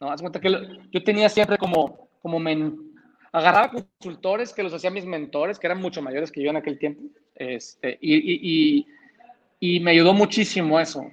¿no? 0.01 0.11
Haz 0.11 0.21
cuenta 0.21 0.41
que 0.41 0.49
yo 0.93 1.03
tenía 1.05 1.29
siempre 1.29 1.59
como, 1.59 2.09
como 2.23 2.39
men, 2.39 2.86
agarraba 3.33 3.71
consultores 3.71 4.53
que 4.53 4.63
los 4.63 4.73
hacían 4.73 4.95
mis 4.95 5.05
mentores, 5.05 5.59
que 5.59 5.67
eran 5.67 5.81
mucho 5.81 6.03
mayores 6.03 6.31
que 6.31 6.43
yo 6.43 6.51
en 6.51 6.57
aquel 6.57 6.79
tiempo, 6.79 7.03
este, 7.35 7.99
y, 8.01 8.15
y, 8.81 8.87
y, 9.61 9.81
me 9.81 9.91
ayudó 9.93 10.15
muchísimo 10.15 10.81
eso. 10.81 11.07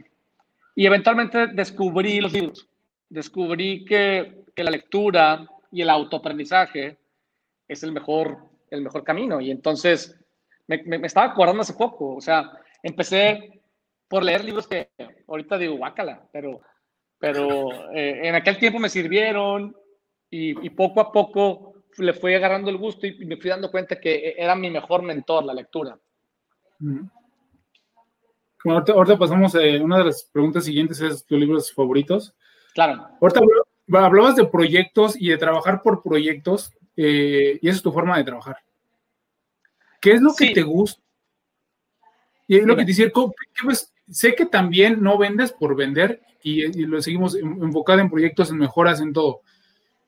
Y 0.75 0.85
eventualmente 0.85 1.47
descubrí 1.47 2.19
los 2.21 2.33
libros, 2.33 2.67
descubrí 3.09 3.85
que, 3.85 4.43
que 4.55 4.63
la 4.63 4.71
lectura 4.71 5.45
y 5.71 5.81
el 5.81 5.89
autoaprendizaje 5.89 6.97
es 7.67 7.83
el 7.83 7.91
mejor, 7.91 8.37
el 8.69 8.81
mejor 8.81 9.03
camino. 9.03 9.41
Y 9.41 9.51
entonces 9.51 10.17
me, 10.67 10.81
me, 10.83 11.05
estaba 11.05 11.27
acordando 11.27 11.61
hace 11.61 11.73
poco, 11.73 12.15
o 12.15 12.21
sea, 12.21 12.51
empecé 12.81 13.61
por 14.07 14.23
leer 14.23 14.43
libros 14.43 14.67
que 14.67 14.89
ahorita 15.27 15.57
digo, 15.57 15.75
guácala, 15.75 16.21
pero, 16.31 16.61
pero 17.17 17.91
eh, 17.93 18.27
en 18.27 18.35
aquel 18.35 18.57
tiempo 18.57 18.79
me 18.79 18.89
sirvieron 18.89 19.75
y, 20.29 20.65
y, 20.65 20.69
poco 20.69 21.01
a 21.01 21.11
poco 21.11 21.72
le 21.97 22.13
fui 22.13 22.33
agarrando 22.33 22.69
el 22.69 22.77
gusto 22.77 23.07
y 23.07 23.25
me 23.25 23.37
fui 23.37 23.49
dando 23.49 23.71
cuenta 23.71 23.99
que 23.99 24.35
era 24.37 24.55
mi 24.55 24.69
mejor 24.69 25.01
mentor 25.03 25.43
la 25.43 25.53
lectura. 25.53 25.97
Bueno, 28.63 28.83
ahorita, 28.87 29.17
pasamos 29.17 29.55
a 29.55 29.61
eh, 29.61 29.81
una 29.81 29.97
de 29.97 30.05
las 30.05 30.23
preguntas 30.23 30.65
siguientes, 30.65 31.01
es 31.01 31.25
tus 31.25 31.39
libros 31.39 31.73
favoritos. 31.73 32.33
Claro. 32.73 33.07
Ahorita 33.21 33.41
hablabas 33.93 34.35
de 34.35 34.45
proyectos 34.45 35.15
y 35.19 35.29
de 35.29 35.37
trabajar 35.37 35.81
por 35.81 36.01
proyectos, 36.01 36.73
eh, 36.95 37.59
y 37.61 37.67
esa 37.67 37.77
es 37.77 37.83
tu 37.83 37.91
forma 37.91 38.17
de 38.17 38.23
trabajar. 38.23 38.57
¿Qué 39.99 40.13
es 40.13 40.21
lo 40.21 40.33
que 40.33 40.51
te 40.51 40.63
gusta? 40.63 41.01
Y 42.47 42.57
es 42.57 42.65
lo 42.65 42.75
que 42.75 42.83
te 42.83 42.87
decía, 42.87 43.11
sé 44.09 44.35
que 44.35 44.45
también 44.45 45.01
no 45.01 45.17
vendes 45.17 45.51
por 45.51 45.75
vender 45.75 46.21
y, 46.41 46.65
y, 46.65 46.85
lo 46.85 47.01
seguimos 47.01 47.35
enfocado 47.35 47.99
en 47.99 48.09
proyectos, 48.09 48.49
en 48.49 48.57
mejoras, 48.57 48.99
en 48.99 49.13
todo. 49.13 49.41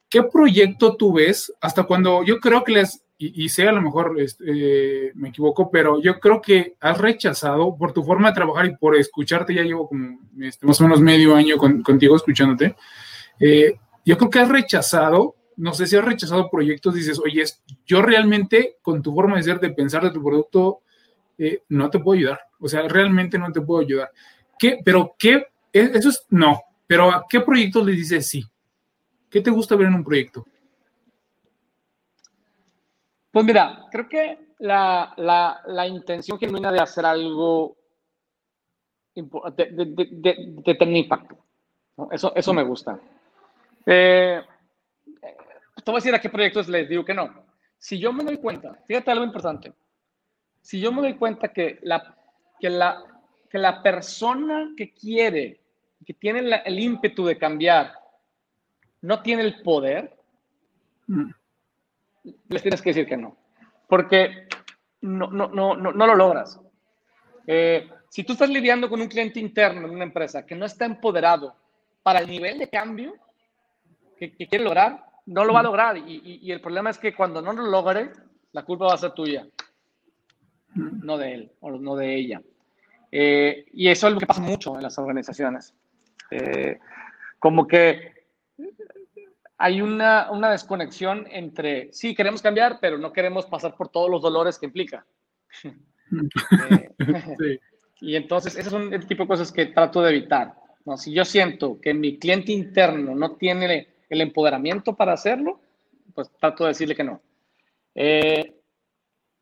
¿Qué 0.09 0.23
proyecto 0.23 0.95
tú 0.95 1.13
ves 1.13 1.53
hasta 1.61 1.83
cuando 1.83 2.23
yo 2.23 2.39
creo 2.39 2.63
que 2.63 2.73
les, 2.73 3.05
y, 3.17 3.47
sé 3.49 3.67
a 3.67 3.71
lo 3.71 3.81
mejor 3.81 4.19
este, 4.19 5.11
me 5.15 5.29
equivoco, 5.29 5.71
pero 5.71 6.01
yo 6.01 6.19
creo 6.19 6.41
que 6.41 6.75
has 6.81 6.97
rechazado 6.97 7.75
por 7.77 7.93
tu 7.93 8.03
forma 8.03 8.29
de 8.29 8.35
trabajar 8.35 8.65
y 8.65 8.75
por 8.75 8.95
escucharte, 8.95 9.53
ya 9.53 9.63
llevo 9.63 9.87
como 9.87 10.19
este, 10.41 10.65
más 10.67 10.79
o 10.81 10.83
menos 10.83 10.99
medio 10.99 11.33
año 11.35 11.55
contigo 11.57 12.15
escuchándote, 12.15 12.75
eh, 13.39 13.75
yo 14.03 14.17
creo 14.17 14.29
que 14.29 14.39
has 14.39 14.49
rechazado, 14.49 15.35
no 15.55 15.73
sé 15.73 15.87
si 15.87 15.95
has 15.95 16.03
rechazado 16.03 16.49
proyectos, 16.49 16.93
dices, 16.93 17.19
oye, 17.19 17.43
yo 17.85 18.01
realmente 18.01 18.77
con 18.81 19.01
tu 19.01 19.13
forma 19.13 19.37
de 19.37 19.43
ser, 19.43 19.59
de 19.61 19.69
pensar 19.69 20.03
de 20.03 20.11
tu 20.11 20.21
producto, 20.21 20.81
eh, 21.37 21.63
no 21.69 21.89
te 21.89 21.99
puedo 21.99 22.17
ayudar, 22.17 22.39
o 22.59 22.67
sea, 22.67 22.87
realmente 22.87 23.37
no 23.37 23.51
te 23.51 23.61
puedo 23.61 23.81
ayudar. 23.81 24.11
¿Qué? 24.59 24.79
Pero 24.83 25.15
qué, 25.17 25.47
e, 25.71 25.91
eso 25.93 26.09
es, 26.09 26.25
no, 26.29 26.61
pero 26.85 27.11
¿a 27.11 27.25
qué 27.29 27.39
proyectos 27.39 27.85
le 27.85 27.93
dices 27.93 28.27
sí? 28.27 28.43
¿Qué 29.29 29.41
te 29.41 29.51
gusta 29.51 29.75
ver 29.75 29.87
en 29.87 29.95
un 29.95 30.03
proyecto? 30.03 30.45
Pues 33.31 33.45
mira, 33.45 33.85
creo 33.91 34.07
que 34.07 34.53
la, 34.59 35.13
la, 35.17 35.61
la 35.65 35.87
intención 35.87 36.39
genuina 36.39 36.71
de 36.71 36.79
hacer 36.79 37.05
algo 37.05 37.75
de, 39.13 39.23
de, 39.55 39.85
de, 40.11 40.35
de 40.63 40.75
tener 40.75 40.95
impacto. 40.95 41.37
Eso, 42.11 42.33
eso 42.35 42.53
me 42.53 42.63
gusta. 42.63 42.99
Eh, 43.85 44.41
te 45.83 45.91
a 45.91 45.95
decir 45.95 46.15
a 46.15 46.19
qué 46.19 46.29
proyectos 46.29 46.67
les 46.67 46.87
digo 46.89 47.05
que 47.05 47.13
no. 47.13 47.45
Si 47.77 47.99
yo 47.99 48.11
me 48.11 48.23
doy 48.23 48.37
cuenta, 48.37 48.73
fíjate 48.87 49.11
algo 49.11 49.25
importante. 49.25 49.73
Si 50.61 50.79
yo 50.79 50.91
me 50.91 51.01
doy 51.01 51.15
cuenta 51.15 51.49
que 51.49 51.79
la, 51.83 52.17
que 52.59 52.69
la, 52.69 53.03
que 53.49 53.57
la 53.57 53.83
persona 53.83 54.71
que 54.75 54.93
quiere, 54.93 55.61
que 56.05 56.13
tiene 56.13 56.61
el 56.65 56.79
ímpetu 56.79 57.25
de 57.25 57.37
cambiar, 57.37 57.93
no 59.05 59.21
tiene 59.21 59.43
el 59.43 59.61
poder, 59.61 60.15
mm 61.07 61.31
les 62.49 62.61
tienes 62.61 62.81
que 62.81 62.89
decir 62.89 63.05
que 63.05 63.17
no, 63.17 63.37
porque 63.87 64.47
no, 65.01 65.27
no, 65.29 65.47
no, 65.47 65.75
no, 65.75 65.91
no 65.91 66.07
lo 66.07 66.15
logras. 66.15 66.59
Eh, 67.47 67.89
si 68.09 68.23
tú 68.23 68.33
estás 68.33 68.49
lidiando 68.49 68.89
con 68.89 69.01
un 69.01 69.07
cliente 69.07 69.39
interno 69.39 69.87
en 69.87 69.93
una 69.93 70.03
empresa 70.03 70.45
que 70.45 70.55
no 70.55 70.65
está 70.65 70.85
empoderado 70.85 71.55
para 72.01 72.19
el 72.19 72.27
nivel 72.27 72.57
de 72.57 72.69
cambio 72.69 73.15
que, 74.17 74.31
quiere 74.31 74.63
lograr, 74.63 75.05
no 75.25 75.43
lo 75.43 75.53
va 75.53 75.59
a 75.59 75.63
lograr. 75.63 75.97
Y, 75.97 76.39
y, 76.41 76.51
el 76.51 76.61
problema 76.61 76.89
es 76.89 76.97
que 76.97 77.13
cuando 77.13 77.41
no 77.41 77.53
lo 77.53 77.63
logre, 77.63 78.11
la 78.53 78.63
culpa 78.63 78.85
va 78.85 78.93
a 78.93 78.97
ser 78.97 79.11
tuya, 79.11 79.45
no 80.75 81.17
de 81.17 81.33
él 81.33 81.51
o 81.59 81.71
no 81.71 81.95
de 81.95 82.15
ella. 82.15 82.41
Eh, 83.11 83.65
y 83.73 83.89
eso 83.89 84.07
es 84.07 84.13
lo 84.13 84.19
que 84.19 84.25
pasa 84.25 84.41
mucho 84.41 84.75
en 84.75 84.83
las 84.83 84.97
organizaciones. 84.97 85.75
Eh, 86.31 86.79
como 87.37 87.67
que 87.67 88.14
hay 89.57 89.81
una, 89.81 90.31
una, 90.31 90.51
desconexión 90.51 91.27
entre, 91.29 91.91
sí, 91.93 92.13
queremos 92.13 92.41
cambiar, 92.41 92.79
pero 92.81 92.97
no 92.97 93.13
queremos 93.13 93.45
pasar 93.45 93.75
por 93.75 93.89
todos 93.89 94.09
los 94.09 94.21
dolores 94.21 94.59
que 94.59 94.65
implica. 94.65 95.05
Eh, 97.41 97.59
y 97.99 98.15
entonces, 98.15 98.55
ese 98.55 98.69
es 98.69 98.73
un 98.73 98.91
tipo 99.07 99.23
de 99.23 99.27
cosas 99.27 99.51
que 99.51 99.65
trato 99.65 100.03
de 100.03 100.11
evitar. 100.11 100.53
¿no? 100.85 100.97
Si 100.97 101.11
yo 101.11 101.25
siento 101.25 101.81
que 101.81 101.95
mi 101.95 102.19
cliente 102.19 102.51
interno 102.51 103.15
no 103.15 103.31
tiene 103.37 103.87
el 104.07 104.21
empoderamiento 104.21 104.95
para 104.95 105.13
hacerlo, 105.13 105.59
pues 106.13 106.29
trato 106.39 106.63
de 106.63 106.69
decirle 106.69 106.95
que 106.95 107.03
no. 107.03 107.21
Eh, 107.95 108.55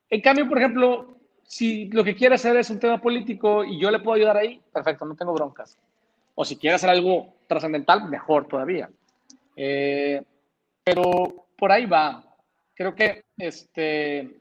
en 0.10 0.21
cambio, 0.21 0.47
por 0.47 0.58
ejemplo, 0.58 1.17
si 1.43 1.86
lo 1.89 2.04
que 2.04 2.15
quiere 2.15 2.36
hacer 2.36 2.56
es 2.58 2.69
un 2.69 2.80
tema 2.80 3.02
político 3.02 3.63
y 3.63 3.80
yo 3.80 3.91
le 3.91 3.99
puedo 3.99 4.15
ayudar 4.15 4.38
ahí, 4.38 4.62
perfecto, 4.71 5.06
no 5.06 5.15
tengo 5.15 5.34
broncas. 5.34 5.78
O 6.36 6.45
si 6.45 6.56
quiere 6.56 6.76
hacer 6.76 6.89
algo 6.89 7.36
trascendental, 7.47 8.10
mejor 8.10 8.47
todavía. 8.47 8.89
Eh, 9.56 10.22
pero 10.84 11.48
por 11.58 11.72
ahí 11.72 11.86
va. 11.86 12.24
Creo 12.76 12.96
que 12.96 13.26
este. 13.38 14.39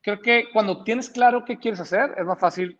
Creo 0.00 0.20
que 0.20 0.50
cuando 0.52 0.82
tienes 0.82 1.08
claro 1.08 1.44
qué 1.44 1.58
quieres 1.58 1.80
hacer, 1.80 2.14
es 2.18 2.24
más 2.24 2.38
fácil 2.40 2.78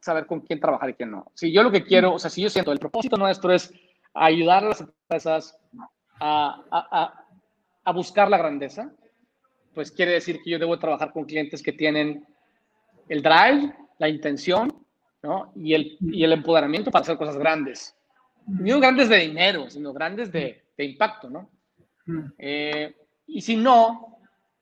saber 0.00 0.26
con 0.26 0.40
quién 0.40 0.60
trabajar 0.60 0.90
y 0.90 0.94
quién 0.94 1.10
no. 1.10 1.26
Si 1.34 1.52
yo 1.52 1.62
lo 1.62 1.72
que 1.72 1.84
quiero, 1.84 2.14
o 2.14 2.18
sea, 2.18 2.30
si 2.30 2.42
yo 2.42 2.50
siento, 2.50 2.70
el 2.72 2.78
propósito 2.78 3.16
nuestro 3.16 3.52
es 3.52 3.72
ayudar 4.14 4.64
a 4.64 4.68
las 4.68 4.80
empresas 4.80 5.58
a, 6.20 6.62
a, 6.70 7.24
a 7.84 7.92
buscar 7.92 8.28
la 8.28 8.38
grandeza, 8.38 8.92
pues 9.74 9.90
quiere 9.90 10.12
decir 10.12 10.40
que 10.42 10.50
yo 10.50 10.58
debo 10.58 10.78
trabajar 10.78 11.12
con 11.12 11.24
clientes 11.24 11.62
que 11.62 11.72
tienen 11.72 12.26
el 13.08 13.22
drive, 13.22 13.74
la 13.98 14.08
intención, 14.08 14.84
¿no? 15.22 15.52
Y 15.56 15.74
el, 15.74 15.96
y 16.00 16.24
el 16.24 16.32
empoderamiento 16.32 16.90
para 16.90 17.02
hacer 17.02 17.16
cosas 17.16 17.36
grandes 17.36 17.96
no 18.46 18.80
grandes 18.80 19.08
de 19.08 19.18
dinero, 19.18 19.70
sino 19.70 19.92
grandes 19.92 20.32
de, 20.32 20.64
de 20.76 20.84
impacto, 20.84 21.30
¿no? 21.30 21.50
Eh, 22.38 22.94
y 23.26 23.40
si 23.40 23.56
no, 23.56 24.18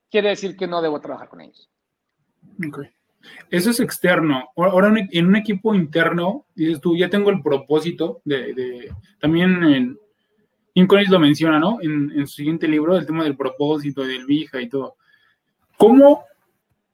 quiere 0.09 0.29
decir 0.29 0.55
que 0.55 0.67
no 0.67 0.81
debo 0.81 0.99
trabajar 1.01 1.29
con 1.29 1.41
ellos. 1.41 1.69
Okay. 2.67 2.89
Eso 3.49 3.69
es 3.69 3.79
externo. 3.79 4.49
Ahora 4.55 4.93
en 5.11 5.25
un 5.25 5.35
equipo 5.35 5.75
interno, 5.75 6.45
dices 6.55 6.81
tú, 6.81 6.95
ya 6.95 7.09
tengo 7.09 7.29
el 7.29 7.41
propósito 7.41 8.21
de, 8.25 8.53
de 8.53 8.91
también 9.19 9.63
en 9.63 9.99
Inconis 10.73 11.09
lo 11.09 11.19
menciona, 11.19 11.59
¿no? 11.59 11.79
En, 11.81 12.11
en, 12.11 12.27
su 12.27 12.35
siguiente 12.35 12.67
libro, 12.67 12.97
el 12.97 13.05
tema 13.05 13.23
del 13.23 13.35
propósito, 13.35 14.03
del 14.03 14.25
Vija 14.25 14.61
y 14.61 14.69
todo. 14.69 14.95
¿Cómo 15.77 16.23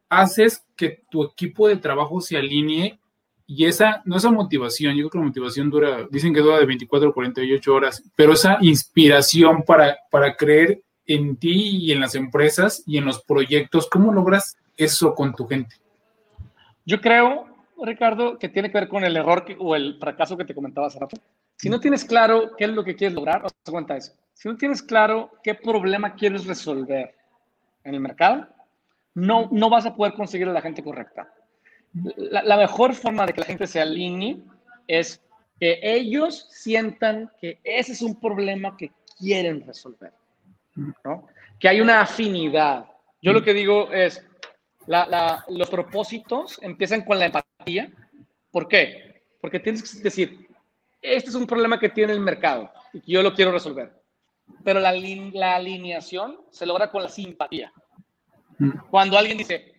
haces 0.09 0.65
que 0.75 1.03
tu 1.11 1.23
equipo 1.23 1.67
de 1.67 1.77
trabajo 1.77 2.21
se 2.21 2.37
alinee 2.37 2.99
y 3.49 3.65
esa, 3.65 4.01
no 4.03 4.17
esa 4.17 4.29
motivación, 4.29 4.93
yo 4.93 5.03
creo 5.03 5.09
que 5.09 5.17
la 5.19 5.25
motivación 5.25 5.69
dura, 5.69 6.05
dicen 6.11 6.33
que 6.33 6.41
dura 6.41 6.59
de 6.59 6.65
24 6.65 7.09
a 7.09 7.13
48 7.13 7.73
horas, 7.73 8.03
pero 8.13 8.33
esa 8.33 8.57
inspiración 8.59 9.63
para, 9.63 9.97
para 10.11 10.35
creer 10.35 10.81
en 11.05 11.37
ti 11.37 11.77
y 11.77 11.93
en 11.93 12.01
las 12.01 12.13
empresas 12.15 12.83
y 12.85 12.97
en 12.97 13.05
los 13.05 13.23
proyectos, 13.23 13.89
¿cómo 13.89 14.11
logras 14.11 14.57
eso 14.75 15.15
con 15.15 15.33
tu 15.33 15.47
gente? 15.47 15.77
Yo 16.85 16.99
creo, 16.99 17.47
Ricardo, 17.81 18.37
que 18.37 18.49
tiene 18.49 18.69
que 18.69 18.79
ver 18.79 18.89
con 18.89 19.05
el 19.05 19.15
error 19.15 19.45
o 19.59 19.77
el 19.77 19.97
fracaso 19.97 20.35
que 20.35 20.43
te 20.43 20.53
comentaba 20.53 20.87
hace 20.87 20.99
rato. 20.99 21.15
Si 21.55 21.69
no 21.69 21.79
tienes 21.79 22.03
claro 22.03 22.51
qué 22.57 22.65
es 22.65 22.71
lo 22.71 22.83
que 22.83 22.97
quieres 22.97 23.15
lograr, 23.15 23.45
o 23.45 23.49
sea, 23.49 23.71
cuenta 23.71 23.95
eso. 23.95 24.11
Si 24.33 24.49
no 24.49 24.57
tienes 24.57 24.83
claro 24.83 25.31
qué 25.41 25.55
problema 25.55 26.15
quieres 26.15 26.45
resolver 26.45 27.15
en 27.85 27.95
el 27.95 28.01
mercado, 28.01 28.45
no, 29.13 29.47
no 29.53 29.69
vas 29.69 29.85
a 29.85 29.95
poder 29.95 30.13
conseguir 30.15 30.49
a 30.49 30.53
la 30.53 30.61
gente 30.61 30.83
correcta 30.83 31.31
la, 31.93 32.57
mejor 32.57 32.93
forma 32.93 33.25
de 33.25 33.33
que 33.33 33.41
la 33.41 33.47
gente 33.47 33.67
se 33.67 33.81
alinee 33.81 34.37
es 34.87 35.21
que 35.59 35.79
ellos 35.81 36.47
sientan 36.51 37.31
que 37.39 37.59
ese 37.63 37.93
es 37.93 38.01
un 38.01 38.19
problema 38.19 38.75
que 38.77 38.91
quieren 39.17 39.65
resolver, 39.65 40.13
¿no? 41.03 41.27
Que 41.59 41.69
hay 41.69 41.81
una 41.81 42.01
afinidad. 42.01 42.85
Yo 43.21 43.33
lo 43.33 43.43
que 43.43 43.53
digo 43.53 43.91
es, 43.91 44.23
los 44.85 45.69
propósitos 45.69 46.59
empiezan 46.61 47.01
con 47.01 47.17
la 47.17 47.25
empatía. 47.25 47.91
¿Por 48.51 48.67
qué? 48.67 49.23
Porque 49.41 49.59
tienes 49.59 49.81
que 49.83 50.03
decir, 50.03 50.47
este 51.01 51.29
es 51.29 51.35
un 51.35 51.47
problema 51.47 51.79
que 51.79 51.89
tiene 51.89 52.13
el 52.13 52.19
mercado 52.19 52.71
y 52.93 53.01
que 53.01 53.11
yo 53.11 53.23
lo 53.23 53.33
quiero 53.33 53.51
resolver. 53.51 53.91
Pero 54.63 54.79
la, 54.79 54.93
la 54.93 55.55
alineación 55.55 56.39
se 56.51 56.65
logra 56.65 56.91
con 56.91 57.03
la 57.03 57.09
simpatía. 57.09 57.73
Cuando 58.89 59.17
alguien 59.17 59.37
dice, 59.37 59.73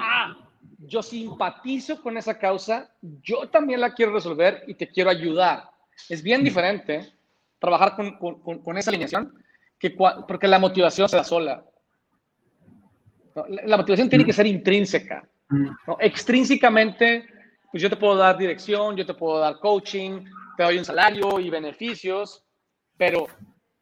ah, 0.00 0.43
yo 0.86 1.02
simpatizo 1.02 2.00
con 2.02 2.16
esa 2.16 2.38
causa, 2.38 2.90
yo 3.22 3.48
también 3.48 3.80
la 3.80 3.94
quiero 3.94 4.12
resolver 4.12 4.64
y 4.66 4.74
te 4.74 4.88
quiero 4.88 5.10
ayudar. 5.10 5.70
Es 6.08 6.22
bien 6.22 6.42
diferente 6.42 7.12
trabajar 7.58 7.96
con, 7.96 8.18
con, 8.18 8.62
con 8.62 8.78
esa 8.78 8.90
alineación, 8.90 9.32
que, 9.78 9.90
porque 9.90 10.48
la 10.48 10.58
motivación 10.58 11.08
se 11.08 11.16
da 11.16 11.24
sola. 11.24 11.64
La 13.64 13.76
motivación 13.76 14.08
tiene 14.08 14.24
que 14.24 14.32
ser 14.32 14.46
intrínseca. 14.46 15.28
¿no? 15.48 15.96
Extrínsecamente, 16.00 17.26
pues 17.70 17.82
yo 17.82 17.90
te 17.90 17.96
puedo 17.96 18.16
dar 18.16 18.36
dirección, 18.36 18.96
yo 18.96 19.06
te 19.06 19.14
puedo 19.14 19.38
dar 19.38 19.58
coaching, 19.58 20.24
te 20.56 20.62
doy 20.62 20.78
un 20.78 20.84
salario 20.84 21.40
y 21.40 21.50
beneficios, 21.50 22.44
pero, 22.96 23.26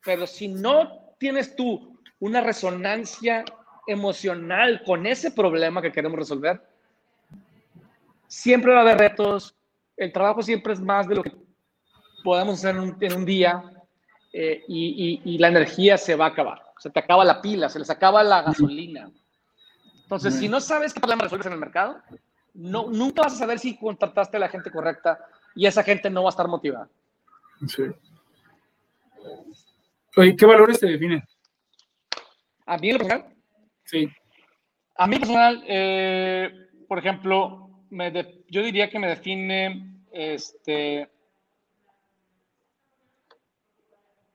pero 0.04 0.26
si 0.26 0.48
no 0.48 1.14
tienes 1.18 1.54
tú 1.54 1.98
una 2.20 2.40
resonancia 2.40 3.44
emocional 3.86 4.82
con 4.84 5.06
ese 5.06 5.32
problema 5.32 5.82
que 5.82 5.92
queremos 5.92 6.18
resolver, 6.18 6.60
siempre 8.32 8.72
va 8.72 8.78
a 8.78 8.80
haber 8.80 8.96
retos, 8.96 9.54
el 9.94 10.10
trabajo 10.10 10.42
siempre 10.42 10.72
es 10.72 10.80
más 10.80 11.06
de 11.06 11.16
lo 11.16 11.22
que 11.22 11.32
podemos 12.24 12.58
hacer 12.58 12.74
en 12.76 13.12
un, 13.12 13.24
día 13.26 13.62
eh, 14.32 14.64
y, 14.66 15.20
y, 15.22 15.36
la 15.36 15.48
energía 15.48 15.98
se 15.98 16.16
va 16.16 16.26
a 16.26 16.28
acabar. 16.28 16.62
Se 16.78 16.88
te 16.88 16.98
acaba 16.98 17.26
la 17.26 17.42
pila, 17.42 17.68
se 17.68 17.78
les 17.78 17.90
acaba 17.90 18.22
la 18.22 18.40
gasolina. 18.40 19.10
Entonces, 20.04 20.34
si 20.36 20.48
no 20.48 20.60
sabes 20.60 20.94
qué 20.94 21.00
problema 21.00 21.24
resuelves 21.24 21.46
en 21.46 21.52
el 21.52 21.58
mercado, 21.58 22.00
no, 22.54 22.88
nunca 22.88 23.22
vas 23.22 23.34
a 23.34 23.38
saber 23.38 23.58
si 23.58 23.76
contrataste 23.76 24.38
a 24.38 24.40
la 24.40 24.48
gente 24.48 24.70
correcta 24.70 25.18
y 25.54 25.66
esa 25.66 25.82
gente 25.82 26.08
no 26.08 26.22
va 26.22 26.30
a 26.30 26.30
estar 26.30 26.48
motivada. 26.48 26.88
Sí. 27.68 27.82
Oye, 30.16 30.34
¿qué 30.36 30.46
valores 30.46 30.80
te 30.80 30.86
definen? 30.86 31.22
A 32.64 32.78
mí, 32.78 32.90
en 32.90 32.98
personal. 32.98 33.34
Sí. 33.84 34.08
A 34.96 35.06
mí, 35.06 35.18
personal, 35.18 35.62
eh, 35.66 36.50
por 36.88 36.98
ejemplo, 36.98 37.71
yo 38.48 38.62
diría 38.62 38.88
que 38.88 38.98
me 38.98 39.08
define 39.08 40.00
este, 40.10 41.10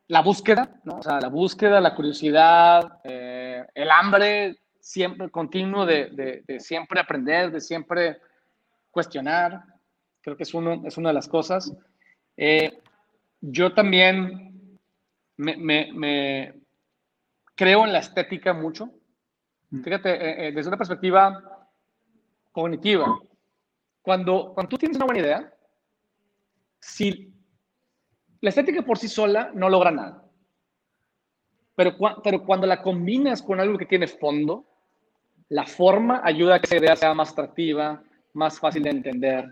la 0.07 0.21
búsqueda, 0.21 0.79
¿no? 0.83 0.97
O 0.97 1.03
sea, 1.03 1.19
la 1.19 1.29
búsqueda, 1.29 1.81
la 1.81 1.95
curiosidad, 1.95 2.99
eh, 3.03 3.65
el 3.73 3.89
hambre 3.89 4.57
siempre 4.79 5.29
continuo 5.31 5.85
de, 5.85 6.43
siempre 6.59 6.99
aprender, 6.99 7.51
de 7.51 7.59
siempre 7.59 8.21
cuestionar. 8.91 9.63
Creo 10.21 10.37
que 10.37 10.43
es, 10.43 10.53
uno, 10.53 10.83
es 10.85 10.97
una 10.97 11.09
de 11.09 11.15
las 11.15 11.27
cosas. 11.27 11.73
Eh, 12.37 12.79
yo 13.41 13.73
también 13.73 14.79
me, 15.37 16.53
creo 17.55 17.85
en 17.85 17.93
la 17.93 17.99
estética 17.99 18.53
mucho. 18.53 18.91
Mm. 19.71 19.81
Fíjate, 19.81 20.09
desde 20.51 20.67
una 20.67 20.77
perspectiva 20.77 21.67
cognitiva, 22.51 23.19
cuando, 24.07 24.53
cuando 24.53 24.69
tú 24.69 24.77
tienes 24.77 24.95
una 24.95 25.05
buena 25.05 25.19
idea, 25.19 25.53
si 26.79 27.29
la 28.39 28.51
estética 28.51 28.81
por 28.81 28.97
sí 28.97 29.09
sola 29.09 29.51
no 29.53 29.69
logra 29.69 29.91
nada, 29.91 30.23
pero, 31.75 31.93
pero 32.23 32.45
cuando 32.45 32.65
la 32.65 32.81
combinas 32.81 33.41
con 33.41 33.59
algo 33.59 33.77
que 33.77 33.85
tiene 33.85 34.07
fondo, 34.07 34.63
la 35.49 35.65
forma 35.65 36.21
ayuda 36.23 36.55
a 36.55 36.59
que 36.61 36.67
esa 36.67 36.77
idea 36.77 36.95
sea 36.95 37.13
más 37.13 37.33
atractiva, 37.33 38.01
más 38.31 38.57
fácil 38.61 38.83
de 38.83 38.91
entender, 38.91 39.51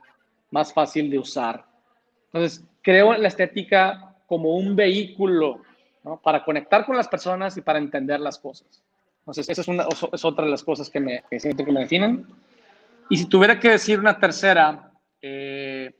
más 0.51 0.71
fácil 0.71 1.09
de 1.09 1.19
usar. 1.19 1.65
Entonces, 2.27 2.63
creo 2.81 3.13
en 3.13 3.23
la 3.23 3.27
estética 3.27 4.15
como 4.25 4.55
un 4.55 4.73
vehículo 4.73 5.63
para 6.23 6.45
conectar 6.45 6.85
con 6.85 6.95
las 6.95 7.09
personas 7.09 7.57
y 7.57 7.61
para 7.61 7.79
entender 7.79 8.21
las 8.21 8.39
cosas. 8.39 8.81
Entonces, 9.19 9.49
esa 9.49 9.59
es, 9.59 9.67
una, 9.67 9.85
es 10.13 10.23
otra 10.23 10.45
de 10.45 10.51
las 10.51 10.63
cosas 10.63 10.89
que 10.89 11.01
me 11.01 11.25
que 11.29 11.41
siento 11.41 11.65
que 11.65 11.73
me 11.73 11.81
definen. 11.81 12.25
Y 13.09 13.17
si 13.17 13.27
tuviera 13.27 13.59
que 13.59 13.71
decir 13.71 13.99
una 13.99 14.17
tercera, 14.17 14.91
eh, 15.21 15.93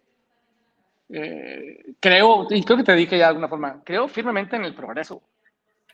eh, 1.10 1.94
creo, 2.00 2.48
y 2.50 2.64
creo 2.64 2.78
que 2.78 2.84
te 2.84 2.96
dije 2.96 3.18
ya 3.18 3.26
de 3.26 3.30
alguna 3.30 3.48
forma, 3.48 3.84
creo 3.84 4.08
firmemente 4.08 4.56
en 4.56 4.66
el 4.66 4.74
progreso, 4.74 5.22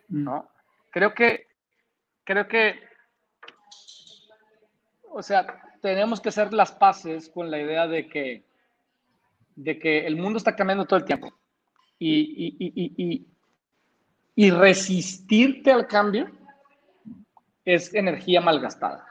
mm. 0.07 0.23
¿no? 0.23 0.49
Creo 0.89 1.13
que, 1.13 1.47
creo 2.23 2.47
que, 2.47 2.79
o 5.09 5.21
sea, 5.21 5.45
tenemos 5.81 6.21
que 6.21 6.29
hacer 6.29 6.53
las 6.53 6.71
paces 6.71 7.29
con 7.29 7.51
la 7.51 7.59
idea 7.59 7.87
de 7.87 8.07
que, 8.07 8.43
de 9.55 9.79
que 9.79 10.05
el 10.05 10.15
mundo 10.15 10.37
está 10.37 10.55
cambiando 10.55 10.85
todo 10.85 10.99
el 10.99 11.05
tiempo 11.05 11.33
y, 11.99 12.55
y, 12.57 12.95
y, 12.97 13.27
y 14.35 14.51
resistirte 14.51 15.71
al 15.71 15.87
cambio 15.87 16.31
es 17.65 17.93
energía 17.93 18.41
malgastada, 18.41 19.05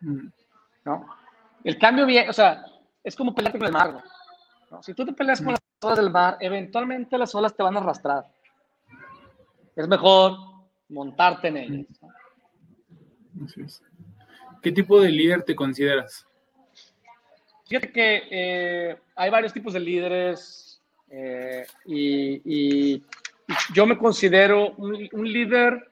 mm. 0.00 0.26
¿no? 0.84 1.17
El 1.64 1.78
cambio 1.78 2.06
bien, 2.06 2.28
o 2.28 2.32
sea, 2.32 2.64
es 3.02 3.16
como 3.16 3.34
pelearte 3.34 3.58
con 3.58 3.66
el 3.66 3.72
mar. 3.72 4.02
¿no? 4.70 4.82
Si 4.82 4.94
tú 4.94 5.04
te 5.04 5.12
peleas 5.12 5.40
con 5.40 5.52
las 5.52 5.60
olas 5.82 5.98
del 5.98 6.10
mar, 6.10 6.36
eventualmente 6.40 7.18
las 7.18 7.34
olas 7.34 7.54
te 7.54 7.62
van 7.62 7.76
a 7.76 7.80
arrastrar. 7.80 8.24
Es 9.74 9.88
mejor 9.88 10.36
montarte 10.88 11.48
en 11.48 11.56
ellas. 11.56 11.86
¿Qué 14.62 14.72
tipo 14.72 15.00
de 15.00 15.10
líder 15.10 15.42
te 15.42 15.54
consideras? 15.54 16.26
Fíjate 17.66 17.92
que 17.92 18.22
eh, 18.30 18.98
hay 19.14 19.30
varios 19.30 19.52
tipos 19.52 19.72
de 19.74 19.80
líderes 19.80 20.80
eh, 21.10 21.66
y, 21.84 23.02
yo 23.72 23.86
me 23.86 23.96
considero 23.96 24.72
un, 24.72 25.08
un 25.12 25.32
líder 25.32 25.90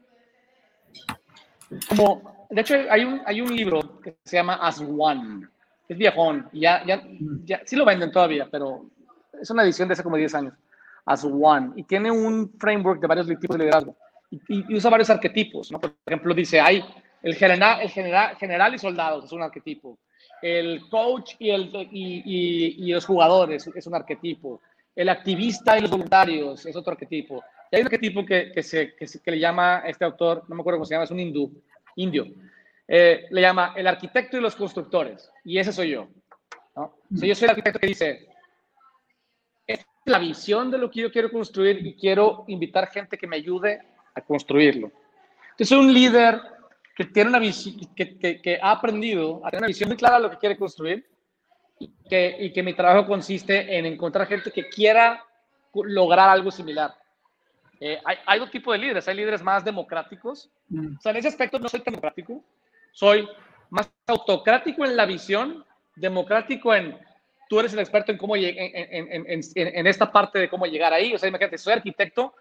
como, 1.88 2.46
de 2.50 2.60
hecho 2.60 2.74
hay 2.90 3.04
un, 3.04 3.22
hay 3.24 3.40
un 3.40 3.54
libro 3.54 4.00
que 4.00 4.16
se 4.24 4.36
llama 4.36 4.54
As 4.54 4.80
One 4.80 5.48
es 5.88 5.96
viejón, 5.96 6.48
ya, 6.52 6.84
ya, 6.84 7.02
ya, 7.44 7.60
sí 7.64 7.76
lo 7.76 7.84
venden 7.84 8.10
todavía, 8.10 8.48
pero 8.50 8.86
es 9.40 9.50
una 9.50 9.62
edición 9.62 9.88
de 9.88 9.94
hace 9.94 10.02
como 10.02 10.16
10 10.16 10.34
años, 10.34 10.54
As 11.04 11.24
One, 11.24 11.72
y 11.76 11.84
tiene 11.84 12.10
un 12.10 12.52
framework 12.58 13.00
de 13.00 13.06
varios 13.06 13.26
tipos 13.26 13.56
de 13.56 13.64
liderazgo, 13.64 13.96
y, 14.30 14.74
usa 14.74 14.90
varios 14.90 15.10
arquetipos, 15.10 15.70
¿no? 15.70 15.80
Por 15.80 15.94
ejemplo, 16.04 16.34
dice, 16.34 16.60
hay 16.60 16.84
el 17.22 17.34
general, 17.34 17.80
el 17.80 17.90
general, 17.90 18.36
general 18.36 18.74
y 18.74 18.78
soldados, 18.78 19.24
es 19.24 19.32
un 19.32 19.42
arquetipo, 19.42 19.98
el 20.42 20.88
coach 20.88 21.34
y, 21.38 21.50
el, 21.50 21.70
y, 21.92 22.74
y, 22.84 22.92
los 22.92 23.06
jugadores 23.06 23.68
es 23.74 23.86
un 23.86 23.94
arquetipo, 23.94 24.60
el 24.94 25.08
activista 25.08 25.78
y 25.78 25.82
los 25.82 25.90
voluntarios 25.90 26.66
es 26.66 26.74
otro 26.74 26.92
arquetipo, 26.92 27.44
y 27.70 27.76
hay 27.76 27.82
un 27.82 27.86
arquetipo 27.86 28.24
que, 28.24 28.50
que, 28.52 28.62
se, 28.62 28.94
que, 28.96 29.06
que 29.06 29.30
le 29.30 29.38
llama 29.38 29.82
este 29.86 30.04
autor, 30.04 30.44
no 30.48 30.56
me 30.56 30.60
acuerdo 30.60 30.78
cómo 30.78 30.86
se 30.86 30.94
llama, 30.94 31.04
es 31.04 31.10
un 31.10 31.20
hindú, 31.20 31.52
indio, 31.94 32.26
eh, 32.88 33.26
le 33.30 33.40
llama 33.40 33.72
el 33.76 33.86
arquitecto 33.86 34.36
y 34.36 34.40
los 34.40 34.56
constructores. 34.56 35.30
Y 35.44 35.58
ese 35.58 35.72
soy 35.72 35.90
yo. 35.90 36.08
¿no? 36.76 36.94
yo 37.10 37.34
soy 37.34 37.44
el 37.46 37.50
arquitecto 37.50 37.78
que 37.78 37.86
dice, 37.86 38.28
es 39.66 39.84
la 40.04 40.18
visión 40.18 40.70
de 40.70 40.78
lo 40.78 40.90
que 40.90 41.00
yo 41.00 41.10
quiero 41.10 41.30
construir 41.30 41.84
y 41.84 41.96
quiero 41.96 42.44
invitar 42.48 42.88
gente 42.88 43.18
que 43.18 43.26
me 43.26 43.36
ayude 43.36 43.80
a 44.14 44.20
construirlo. 44.20 44.92
Entonces 45.50 45.68
soy 45.68 45.78
un 45.78 45.92
líder 45.92 46.40
que 46.94 47.04
tiene 47.04 47.30
una 47.30 47.38
visión, 47.38 47.76
que, 47.94 48.18
que, 48.18 48.58
ha 48.60 48.70
aprendido 48.70 49.44
a 49.44 49.50
tener 49.50 49.62
una 49.62 49.68
visión 49.68 49.88
muy 49.88 49.98
clara 49.98 50.16
de 50.16 50.22
lo 50.22 50.30
que 50.30 50.38
quiere 50.38 50.56
construir 50.56 51.06
y 51.78 51.92
que, 52.08 52.36
y 52.40 52.52
que 52.52 52.62
mi 52.62 52.72
trabajo 52.72 53.06
consiste 53.06 53.76
en 53.76 53.84
encontrar 53.84 54.26
gente 54.26 54.50
que 54.50 54.68
quiera 54.68 55.22
lograr 55.74 56.30
algo 56.30 56.50
similar. 56.50 56.94
Eh, 57.80 58.00
hay, 58.04 58.16
hay, 58.24 58.38
dos 58.38 58.50
tipos 58.50 58.72
de 58.72 58.78
líderes. 58.78 59.06
Hay 59.08 59.16
líderes 59.16 59.42
más 59.42 59.64
democráticos. 59.64 60.50
Mm. 60.68 60.96
O 60.96 61.00
sea, 61.00 61.12
en 61.12 61.18
ese 61.18 61.28
aspecto 61.28 61.58
no 61.58 61.68
soy 61.68 61.82
democrático. 61.84 62.42
Soy 62.96 63.28
más 63.68 63.90
autocrático 64.06 64.82
en 64.86 64.96
la 64.96 65.04
visión, 65.04 65.62
democrático 65.96 66.74
en 66.74 66.98
tú 67.46 67.60
eres 67.60 67.74
el 67.74 67.80
experto 67.80 68.10
en 68.10 68.16
cómo 68.16 68.36
en, 68.36 68.56
en, 68.56 69.40
en, 69.54 69.86
esta 69.86 70.10
parte 70.10 70.38
de 70.38 70.48
cómo 70.48 70.64
llegar 70.64 70.94
ahí. 70.94 71.12
O 71.12 71.18
sea, 71.18 71.28
imagínate, 71.28 71.58
soy 71.58 71.74
arquitecto, 71.74 72.32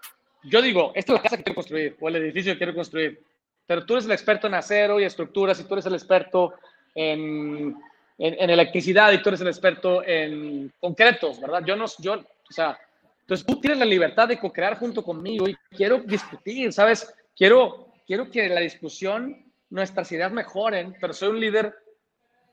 yo 0.43 0.61
digo, 0.61 0.93
esta 0.95 1.11
es 1.11 1.17
la 1.17 1.23
casa 1.23 1.35
que 1.35 1.43
quiero 1.43 1.55
construir 1.55 1.97
o 1.99 2.07
el 2.07 2.15
edificio 2.15 2.53
que 2.53 2.57
quiero 2.57 2.73
construir, 2.73 3.21
pero 3.67 3.85
tú 3.85 3.95
eres 3.95 4.05
el 4.05 4.13
experto 4.13 4.47
en 4.47 4.53
acero 4.53 4.97
y 4.97 5.03
estructuras 5.03 5.59
y 5.59 5.65
tú 5.65 5.73
eres 5.73 5.87
el 5.87 5.93
experto 5.93 6.53
en, 6.95 7.75
electricidad 8.17 9.11
y 9.11 9.21
tú 9.21 9.27
eres 9.27 9.41
el 9.41 9.49
experto 9.49 10.07
en 10.07 10.71
concretos, 10.79 11.41
¿verdad? 11.41 11.65
Yo 11.65 11.75
no, 11.75 11.83
yo, 11.99 12.13
o 12.13 12.53
sea, 12.53 12.79
entonces 13.19 13.45
tú 13.45 13.59
tienes 13.59 13.79
la 13.79 13.85
libertad 13.85 14.29
de 14.29 14.39
co-crear 14.39 14.79
junto 14.79 15.03
conmigo 15.03 15.49
y 15.49 15.57
quiero 15.75 15.97
discutir, 15.97 16.71
¿sabes? 16.71 17.13
Quiero, 17.35 17.89
quiero 18.07 18.31
que 18.31 18.47
la 18.47 18.61
discusión 18.61 19.44
nuestras 19.75 20.09
ideas 20.13 20.31
mejoren, 20.31 20.95
pero 21.01 21.11
soy 21.11 21.29
un 21.29 21.39
líder 21.39 21.75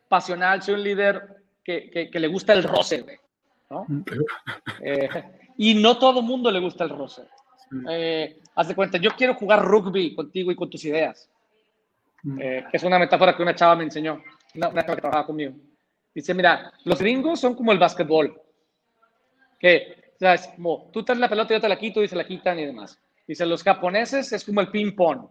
pasional, 0.08 0.60
soy 0.60 0.74
un 0.74 0.82
líder 0.82 1.22
que, 1.62 2.10
que, 2.12 2.20
le 2.20 2.26
gusta 2.26 2.52
el 2.52 2.64
roce, 2.64 3.20
¿no? 3.70 3.86
Eh, 4.82 5.08
y 5.56 5.74
no 5.74 5.98
todo 5.98 6.20
mundo 6.20 6.50
le 6.50 6.58
gusta 6.58 6.82
el 6.82 6.90
roce. 6.90 7.22
Eh, 7.88 8.40
haz 8.56 8.68
de 8.68 8.74
cuenta, 8.74 8.98
yo 8.98 9.12
quiero 9.12 9.34
jugar 9.34 9.64
rugby 9.64 10.16
contigo 10.16 10.50
y 10.50 10.56
con 10.56 10.68
tus 10.68 10.84
ideas. 10.84 11.30
Eh, 12.40 12.64
es 12.72 12.82
una 12.82 12.98
metáfora 12.98 13.36
que 13.36 13.42
una 13.42 13.54
chava 13.54 13.76
me 13.76 13.84
enseñó, 13.84 14.20
una, 14.56 14.68
una 14.68 14.82
chava 14.82 14.96
que 14.96 15.00
trabajaba 15.00 15.26
conmigo. 15.26 15.54
Dice, 16.12 16.34
mira, 16.34 16.72
los 16.84 16.98
gringos 16.98 17.38
son 17.38 17.54
como 17.54 17.70
el 17.70 17.78
básquetbol. 17.78 18.38
Que, 19.60 20.12
o 20.16 20.18
sea, 20.18 20.34
es 20.34 20.48
como, 20.48 20.90
tú 20.92 21.04
traes 21.04 21.20
la 21.20 21.28
pelota 21.28 21.54
y 21.54 21.56
yo 21.56 21.60
te 21.60 21.68
la 21.68 21.78
quito 21.78 22.02
y 22.02 22.08
se 22.08 22.16
la 22.16 22.26
quitan 22.26 22.58
y 22.58 22.66
demás. 22.66 23.00
Dice, 23.28 23.46
los 23.46 23.62
japoneses 23.62 24.32
es 24.32 24.44
como 24.44 24.60
el 24.60 24.68
ping-pong. 24.68 25.28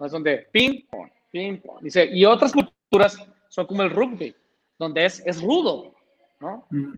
Es 0.00 0.12
donde 0.12 0.46
ping 0.50 0.86
pong, 0.90 1.10
ping 1.30 1.58
pong. 1.58 1.82
Dice, 1.82 2.06
y 2.12 2.24
otras 2.24 2.52
culturas 2.52 3.18
son 3.48 3.66
como 3.66 3.82
el 3.82 3.90
rugby, 3.90 4.34
donde 4.78 5.04
es, 5.04 5.22
es 5.26 5.40
rudo, 5.40 5.94
¿no? 6.40 6.66
Mm. 6.70 6.94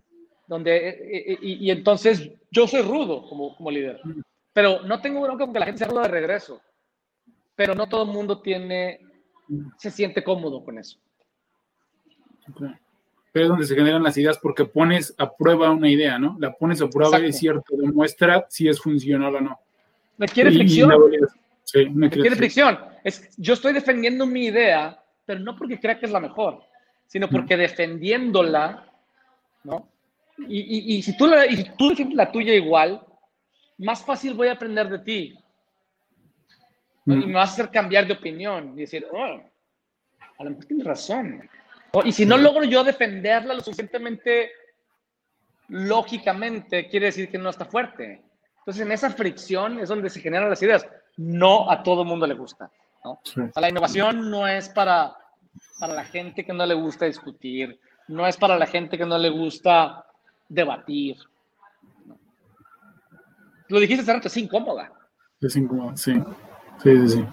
Donde, 0.47 0.89
eh, 0.89 1.31
eh, 1.33 1.37
y, 1.41 1.69
entonces 1.69 2.31
yo 2.49 2.67
soy 2.67 2.81
rudo 2.81 3.27
como, 3.27 3.55
como 3.55 3.69
líder, 3.69 4.01
pero 4.53 4.81
no 4.83 5.01
tengo 5.01 5.21
bronca 5.21 5.43
con 5.43 5.53
que 5.53 5.59
la 5.59 5.65
gente 5.65 5.79
sea 5.79 5.89
ruda 5.89 6.03
de 6.03 6.07
regreso, 6.07 6.61
pero 7.55 7.75
no 7.75 7.87
todo 7.87 8.03
el 8.03 8.11
mundo 8.11 8.41
tiene, 8.41 9.01
se 9.77 9.91
siente 9.91 10.23
cómodo 10.23 10.63
con 10.63 10.79
eso. 10.79 10.97
Pero 13.31 13.45
es 13.45 13.49
donde 13.49 13.65
se 13.65 13.75
generan 13.75 14.03
las 14.03 14.17
ideas 14.17 14.39
porque 14.41 14.63
pones 14.63 15.13
a 15.17 15.35
prueba 15.35 15.69
una 15.69 15.89
idea, 15.89 16.17
¿no? 16.17 16.37
La 16.39 16.53
pones 16.53 16.81
a 16.81 16.87
prueba 16.87 17.19
y 17.19 17.25
es 17.25 17.37
cierto, 17.37 17.75
demuestra 17.75 18.45
si 18.49 18.69
es 18.69 18.79
funcional 18.79 19.35
o 19.35 19.41
no. 19.41 19.59
Requiere 20.17 20.51
fricción. 20.51 20.89
Sí, 21.67 21.83
requiere 21.83 22.35
fricción. 22.37 22.79
Es, 23.03 23.35
yo 23.35 23.53
estoy 23.53 23.73
defendiendo 23.73 24.25
mi 24.25 24.45
idea, 24.45 25.03
pero 25.25 25.41
no 25.41 25.55
porque 25.57 25.79
crea 25.79 25.99
que 25.99 26.05
es 26.05 26.11
la 26.13 26.21
mejor, 26.21 26.63
sino 27.07 27.27
porque 27.27 27.57
defendiéndola, 27.57 28.89
¿no? 29.65 29.89
Y, 30.47 30.95
y, 30.95 31.01
si 31.01 31.17
tú, 31.17 31.27
la, 31.27 31.45
y 31.45 31.71
tú 31.77 31.89
defiendes 31.89 32.15
la 32.15 32.31
tuya 32.31 32.53
igual, 32.53 33.01
más 33.79 34.01
fácil 34.05 34.33
voy 34.33 34.47
a 34.47 34.53
aprender 34.53 34.87
de 34.87 34.99
ti. 34.99 35.39
Y 37.05 37.11
me 37.11 37.33
vas 37.33 37.49
a 37.49 37.53
hacer 37.53 37.71
cambiar 37.71 38.07
de 38.07 38.13
opinión 38.13 38.73
y 38.75 38.81
decir, 38.81 39.05
oh, 39.11 39.41
a 40.37 40.43
lo 40.43 40.49
mejor 40.49 40.65
tienes 40.65 40.85
razón. 40.85 41.49
y 42.05 42.11
si 42.11 42.25
no 42.25 42.37
logro 42.37 42.63
yo 42.63 42.83
defenderla 42.83 43.53
lo 43.53 43.61
suficientemente 43.61 44.51
lógicamente, 45.69 46.87
quiere 46.87 47.07
decir 47.07 47.29
que 47.29 47.37
no 47.37 47.49
está 47.49 47.65
fuerte. 47.65 48.21
Entonces, 48.59 48.85
en 48.85 48.91
esa 48.91 49.09
fricción 49.09 49.79
es 49.79 49.89
donde 49.89 50.09
se 50.09 50.21
generan 50.21 50.49
las 50.49 50.61
ideas. 50.61 50.87
No 51.17 51.69
a 51.69 51.83
todo 51.83 52.05
mundo 52.05 52.25
le 52.27 52.35
gusta. 52.35 52.71
¿no? 53.03 53.19
la 53.55 53.69
innovación 53.69 54.29
no 54.29 54.47
es 54.47 54.69
para, 54.69 55.15
para 55.79 55.93
la 55.93 56.03
gente 56.03 56.45
que 56.45 56.53
no 56.53 56.65
le 56.65 56.73
gusta 56.73 57.05
discutir, 57.05 57.79
no 58.07 58.27
es 58.27 58.37
para 58.37 58.57
la 58.57 58.65
gente 58.65 58.97
que 58.97 59.05
no 59.05 59.17
le 59.17 59.29
gusta 59.29 60.05
debatir. 60.49 61.17
Lo 63.69 63.79
dijiste 63.79 64.09
antes, 64.09 64.31
es 64.31 64.43
incómoda. 64.43 64.91
Es 65.41 65.55
incómoda, 65.55 65.95
sí. 65.97 66.13
Sí, 66.83 66.97
sí, 67.01 67.09
sí. 67.09 67.25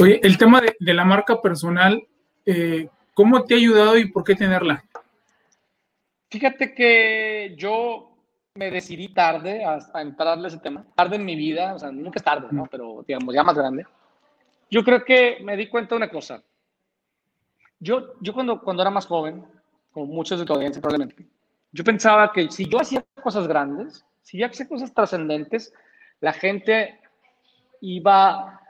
Oye, 0.00 0.20
el 0.22 0.38
tema 0.38 0.60
de, 0.60 0.94
la 0.94 1.04
marca 1.04 1.40
personal, 1.42 2.02
eh, 2.46 2.88
¿cómo 3.12 3.44
te 3.44 3.54
ha 3.54 3.56
ayudado 3.58 3.98
y 3.98 4.10
por 4.10 4.24
qué 4.24 4.34
tenerla? 4.34 4.82
Fíjate 6.30 6.74
que 6.74 7.54
yo 7.58 8.11
me 8.54 8.70
decidí 8.70 9.08
tarde 9.08 9.64
a, 9.64 9.78
entrarle 10.00 10.44
a 10.44 10.48
ese 10.48 10.58
tema, 10.58 10.84
tarde 10.94 11.16
en 11.16 11.24
mi 11.24 11.36
vida, 11.36 11.74
o 11.74 11.78
sea, 11.78 11.90
nunca 11.90 12.18
es 12.18 12.24
tarde, 12.24 12.48
¿no? 12.50 12.66
Pero 12.70 13.02
digamos, 13.06 13.34
ya 13.34 13.42
más 13.42 13.56
grande. 13.56 13.86
Yo 14.70 14.84
creo 14.84 15.04
que 15.04 15.38
me 15.42 15.56
di 15.56 15.68
cuenta 15.68 15.94
de 15.94 15.96
una 15.96 16.10
cosa. 16.10 16.42
Yo, 17.78 18.14
yo 18.20 18.32
cuando, 18.32 18.60
cuando 18.60 18.82
era 18.82 18.90
más 18.90 19.06
joven, 19.06 19.44
como 19.90 20.06
muchos 20.06 20.38
de 20.38 20.44
tu 20.44 20.52
audiencia 20.52 20.80
probablemente, 20.80 21.26
yo 21.72 21.82
pensaba 21.82 22.30
que 22.32 22.50
si 22.50 22.68
yo 22.68 22.80
hacía 22.80 23.04
cosas 23.22 23.46
grandes, 23.48 24.04
si 24.22 24.38
yo 24.38 24.46
hacía 24.46 24.68
cosas 24.68 24.92
trascendentes, 24.92 25.72
la 26.20 26.32
gente 26.32 27.00
iba 27.80 28.60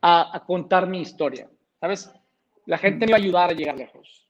a, 0.00 0.36
a, 0.36 0.44
contar 0.44 0.86
mi 0.88 1.00
historia, 1.00 1.48
¿sabes? 1.78 2.12
La 2.66 2.78
gente 2.78 3.06
me 3.06 3.10
iba 3.10 3.18
a 3.18 3.20
ayudar 3.20 3.50
a 3.50 3.54
llegar 3.54 3.76
lejos. 3.76 4.26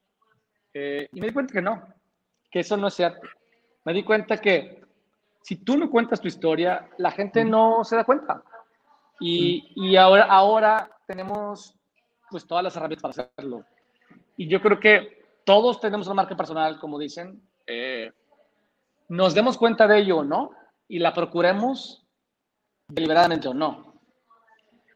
Eh, 0.75 1.09
y 1.13 1.21
me 1.21 1.29
di 1.29 1.33
cuenta 1.33 1.55
que 1.55 1.63
no, 1.63 1.83
que 2.51 2.61
eso 2.61 2.77
no 2.77 2.89
es 2.89 2.95
cierto 2.95 3.29
me 3.85 3.93
di 3.93 4.03
cuenta 4.03 4.39
que 4.39 4.83
si 5.43 5.57
tú 5.57 5.77
no 5.77 5.91
cuentas 5.91 6.21
tu 6.21 6.29
historia, 6.29 6.89
la 6.99 7.11
gente 7.11 7.45
no 7.45 7.85
se 7.85 7.97
da 7.97 8.05
cuenta. 8.05 8.43
Y, 9.21 9.73
y 9.77 9.97
ahora, 9.97 10.25
ahora 10.25 10.91
tenemos 11.07 11.75
pues 12.31 12.47
todas 12.47 12.65
las 12.65 12.77
herramientas 12.77 13.03
para 13.03 13.29
hacerlo. 13.29 13.65
Y 14.37 14.49
yo 14.49 14.61
creo 14.61 14.81
que 14.81 15.23
todos 15.45 15.81
tenemos 15.81 16.07
una 16.07 16.15
marca 16.15 16.37
personal, 16.37 16.79
como 16.79 16.99
dicen. 16.99 17.43
Eh, 17.67 18.11
nos 19.09 19.35
demos 19.35 19.59
cuenta 19.59 19.87
de 19.87 19.99
ello 19.99 20.19
o 20.19 20.25
no, 20.25 20.53
y 20.89 20.99
la 20.99 21.13
procuremos 21.13 22.07
deliberadamente 22.89 23.49
o 23.49 23.55
no. 23.55 23.95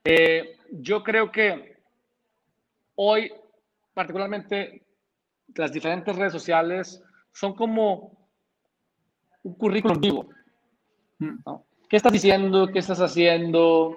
Eh, 0.04 0.58
yo 0.70 1.02
creo 1.02 1.30
que 1.30 1.76
hoy, 2.94 3.32
particularmente, 3.92 4.86
las 5.54 5.72
diferentes 5.72 6.16
redes 6.16 6.32
sociales 6.32 7.02
son 7.32 7.54
como 7.54 8.25
un 9.46 9.54
currículum 9.54 10.00
vivo. 10.00 10.28
Mm. 11.18 11.36
¿Qué 11.88 11.96
estás 11.96 12.12
diciendo? 12.12 12.68
¿Qué 12.72 12.80
estás 12.80 13.00
haciendo? 13.00 13.96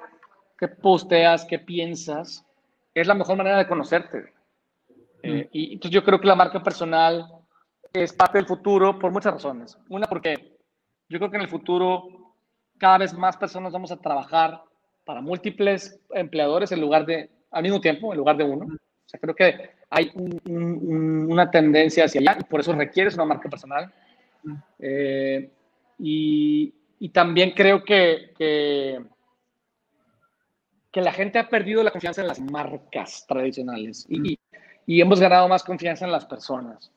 ¿Qué 0.58 0.68
posteas? 0.68 1.46
¿Qué 1.46 1.58
piensas? 1.58 2.46
Es 2.94 3.08
la 3.08 3.16
mejor 3.16 3.38
manera 3.38 3.58
de 3.58 3.68
conocerte. 3.68 4.34
Eh, 5.24 5.46
mm. 5.46 5.50
y 5.52 5.74
entonces 5.74 5.92
yo 5.92 6.04
creo 6.04 6.20
que 6.20 6.28
la 6.28 6.36
marca 6.36 6.62
personal 6.62 7.28
es 7.92 8.14
parte 8.14 8.38
del 8.38 8.48
futuro 8.48 9.00
por 9.00 9.12
muchas 9.12 9.34
razones. 9.34 9.78
Una, 9.90 10.08
porque 10.08 10.58
yo 11.10 11.18
creo 11.18 11.32
que 11.32 11.38
en 11.38 11.44
el 11.44 11.50
futuro 11.50 12.36
cada 12.78 13.00
vez 13.00 13.14
más 13.14 13.36
personas 13.36 13.74
vamos 13.74 13.92
a 13.92 13.98
trabajar 13.98 14.62
para 15.04 15.22
múltiples 15.22 16.00
empleadores 16.12 16.72
en 16.72 16.82
lugar 16.82 17.06
de, 17.06 17.30
al 17.52 17.64
mismo 17.64 17.82
tiempo, 17.82 18.14
en 18.14 18.20
lugar 18.20 18.38
de 18.38 18.44
uno. 18.44 18.66
O 18.66 19.10
sea, 19.10 19.20
creo 19.20 19.36
que 19.36 19.72
hay 19.90 20.12
una 20.46 21.50
tendencia 21.50 22.06
hacia 22.06 22.22
allá 22.22 22.38
y 22.40 22.44
por 22.44 22.60
eso 22.60 22.74
requieres 22.74 23.16
una 23.16 23.26
marca 23.26 23.50
personal. 23.50 23.92
Eh, 24.80 25.52
y, 26.00 26.74
también 27.14 27.52
creo 27.52 27.84
que, 27.84 28.34
que, 28.38 29.02
la 31.02 31.14
gente 31.14 31.40
ha 31.40 31.48
perdido 31.48 31.82
la 31.82 31.92
confianza 31.92 32.22
en 32.22 32.28
las 32.28 32.40
marcas 32.40 33.26
tradicionales 33.28 34.06
y, 34.10 34.38
hemos 34.88 35.20
ganado 35.20 35.48
más 35.48 35.64
confianza 35.64 36.06
en 36.06 36.12
las 36.12 36.26
personas. 36.26 36.92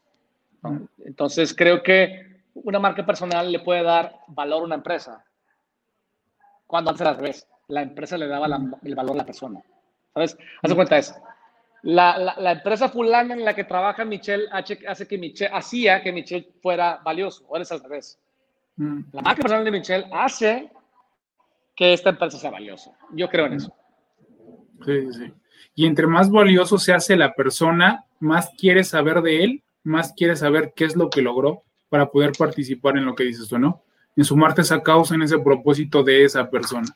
Entonces 1.05 1.55
creo 1.55 1.83
que 1.83 2.41
una 2.55 2.79
marca 2.79 3.05
personal 3.05 3.51
le 3.51 3.61
puede 3.61 3.83
dar 3.83 4.17
valor 4.29 4.63
a 4.63 4.67
una 4.67 4.75
empresa 4.77 5.25
cuando 6.67 6.91
antes 6.91 7.07
al 7.07 7.17
revés. 7.17 7.47
La 7.69 7.83
empresa 7.83 8.17
le 8.19 8.27
daba 8.29 8.47
el 8.83 8.95
valor 8.95 9.15
a 9.15 9.19
la 9.19 9.27
persona. 9.27 9.61
¿Sabes? 10.15 10.37
Haz 10.63 10.71
de 10.71 10.75
cuenta 10.75 10.99
eso 10.99 11.15
la, 11.83 12.35
la, 12.39 12.53
empresa 12.53 12.89
fulana 12.89 13.35
en 13.35 13.45
la 13.45 13.55
que 13.55 13.65
trabaja 13.65 14.05
Michelle 14.05 14.45
hace 14.53 15.09
que 15.09 15.19
Michelle, 15.19 15.51
hacía 15.53 16.03
que 16.03 16.13
Michelle 16.13 16.49
fuera 16.63 17.01
valioso, 17.05 17.45
o 17.49 17.57
eres 17.57 17.73
al 17.73 17.83
revés. 17.83 18.21
Mm. 18.77 19.01
La 19.13 19.23
marca 19.23 19.43
personal 19.43 19.65
de 19.65 19.71
Michelle 19.71 20.07
hace 20.13 20.71
que 21.75 21.93
esta 21.93 22.11
empresa 22.11 22.39
sea 22.39 22.51
valiosa. 22.51 22.93
Yo 23.13 23.29
creo 23.29 23.47
en 23.47 23.55
eso. 23.55 23.75
Sí, 24.85 25.13
sí. 25.13 25.33
Y 25.75 25.87
entre 25.87 26.07
más 26.07 26.31
valioso 26.31 26.79
se 26.79 26.93
hace 26.93 27.17
la 27.17 27.33
persona, 27.35 28.05
más 28.21 28.51
quieres 28.57 28.89
saber 28.89 29.23
de 29.23 29.43
él, 29.43 29.63
más 29.83 30.13
quieres 30.13 30.41
saber 30.41 30.73
qué 30.77 30.85
es 30.85 30.97
lo 30.97 31.11
que 31.11 31.23
logró 31.23 31.63
para 31.89 32.11
poder 32.11 32.33
participar 32.39 32.97
en 32.97 33.05
lo 33.05 33.15
que 33.15 33.25
dices 33.25 33.49
tú, 33.49 33.59
¿no? 33.59 33.83
En 34.17 34.25
sumarte 34.25 34.61
a 34.61 34.65
esa 34.65 34.83
causa, 34.83 35.15
en 35.15 35.23
ese 35.23 35.39
propósito 35.39 36.03
de 36.03 36.25
esa 36.25 36.49
persona. 36.49 36.89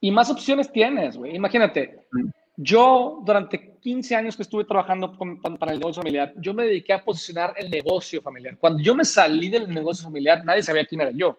Y 0.00 0.10
más 0.10 0.30
opciones 0.30 0.70
tienes, 0.70 1.16
güey. 1.16 1.34
Imagínate, 1.34 2.00
mm. 2.12 2.28
Yo, 2.56 3.22
durante 3.24 3.76
15 3.80 4.16
años 4.16 4.36
que 4.36 4.42
estuve 4.42 4.64
trabajando 4.64 5.12
para 5.58 5.72
el 5.72 5.78
negocio 5.78 6.02
familiar, 6.02 6.32
yo 6.38 6.54
me 6.54 6.64
dediqué 6.64 6.94
a 6.94 7.04
posicionar 7.04 7.52
el 7.56 7.70
negocio 7.70 8.22
familiar. 8.22 8.56
Cuando 8.58 8.82
yo 8.82 8.94
me 8.94 9.04
salí 9.04 9.50
del 9.50 9.68
negocio 9.72 10.04
familiar, 10.04 10.42
nadie 10.44 10.62
sabía 10.62 10.86
quién 10.86 11.02
era 11.02 11.10
yo. 11.10 11.38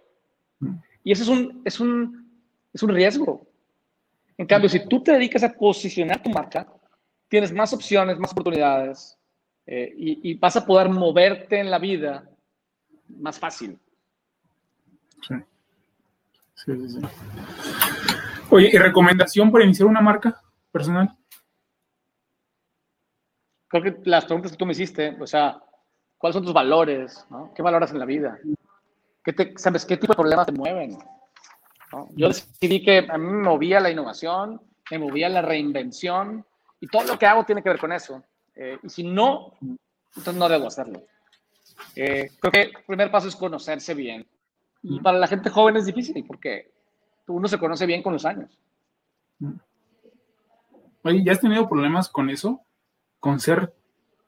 Y 1.04 1.12
eso 1.12 1.24
es 1.24 1.30
un, 1.30 1.62
es 1.66 1.80
un, 1.80 2.32
es 2.72 2.84
un 2.84 2.90
riesgo. 2.90 3.48
En 4.38 4.46
cambio, 4.46 4.70
si 4.70 4.88
tú 4.88 5.02
te 5.02 5.14
dedicas 5.14 5.44
a 5.44 5.54
posicionar 5.54 6.22
tu 6.22 6.30
marca, 6.30 6.68
tienes 7.28 7.52
más 7.52 7.74
opciones, 7.74 8.20
más 8.20 8.32
oportunidades 8.32 9.18
eh, 9.66 9.94
y, 9.98 10.34
vas 10.36 10.56
a 10.56 10.66
poder 10.66 10.90
moverte 10.90 11.60
en 11.60 11.72
la 11.72 11.80
vida 11.80 12.30
más 13.10 13.40
fácil. 13.40 13.78
Sí. 15.28 15.36
Sí, 16.54 16.90
sí. 16.90 17.00
Oye, 18.50 18.70
¿y 18.72 18.78
recomendación 18.78 19.52
para 19.52 19.66
iniciar 19.66 19.88
una 19.88 20.02
marca? 20.02 20.42
Personal? 20.72 21.16
Creo 23.68 23.84
que 23.84 23.98
las 24.06 24.26
preguntas 24.26 24.52
que 24.52 24.58
tú 24.58 24.66
me 24.66 24.72
hiciste, 24.72 25.18
o 25.20 25.28
sea, 25.28 25.62
¿cuáles 26.18 26.36
son 26.36 26.44
tus 26.44 26.54
valores? 26.54 27.26
¿Qué 27.54 27.62
valoras 27.62 27.92
en 27.92 28.00
la 28.00 28.06
vida? 28.06 28.40
¿Qué 29.24 29.34
te, 29.34 29.54
¿Sabes 29.58 29.86
qué 29.86 29.98
tipo 29.98 30.14
de 30.14 30.18
problemas 30.18 30.46
te 30.46 30.54
mueven? 30.54 30.98
Yo 32.16 32.28
decidí 32.28 32.84
que 32.84 33.06
a 33.10 33.18
mí 33.18 33.26
me 33.26 33.44
movía 33.44 33.80
la 33.80 33.90
innovación, 33.90 34.62
me 34.92 35.00
movía 35.00 35.30
la 35.30 35.42
reinvención 35.42 36.46
y 36.80 36.88
todo 36.88 37.04
lo 37.04 37.20
que 37.20 37.26
hago 37.26 37.46
tiene 37.46 37.64
que 37.64 37.70
ver 37.70 37.80
con 37.80 37.92
eso. 37.92 38.24
Eh, 38.56 38.80
y 38.84 38.90
si 38.90 39.04
no, 39.04 39.54
entonces 40.16 40.36
no 40.36 40.50
debo 40.50 40.68
hacerlo. 40.68 41.04
Eh, 41.96 42.32
creo 42.40 42.52
que 42.52 42.62
el 42.62 42.84
primer 42.86 43.12
paso 43.12 43.28
es 43.28 43.36
conocerse 43.36 43.94
bien. 43.94 44.28
Y 44.84 45.00
para 45.00 45.18
la 45.18 45.28
gente 45.28 45.50
joven 45.50 45.78
es 45.78 45.86
difícil 45.86 46.26
porque 46.26 46.72
uno 47.28 47.48
se 47.48 47.60
conoce 47.60 47.86
bien 47.86 48.02
con 48.02 48.14
los 48.14 48.26
años. 48.26 48.58
Oye, 51.08 51.24
¿ya 51.24 51.32
has 51.32 51.40
tenido 51.40 51.70
problemas 51.70 52.10
con 52.10 52.30
eso? 52.30 52.60
¿Con 53.22 53.40
ser 53.40 53.74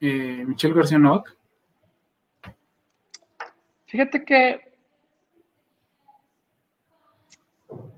eh, 0.00 0.42
Michelle 0.46 0.72
García 0.72 0.98
Novak? 0.98 1.36
Fíjate 3.84 4.24
que, 4.24 4.72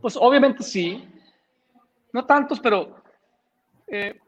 pues 0.01 0.17
obviamente 0.17 0.65
sí, 0.65 1.09
no 2.13 2.27
tantos, 2.27 2.59
pero 2.59 2.97
eh, 3.87 4.19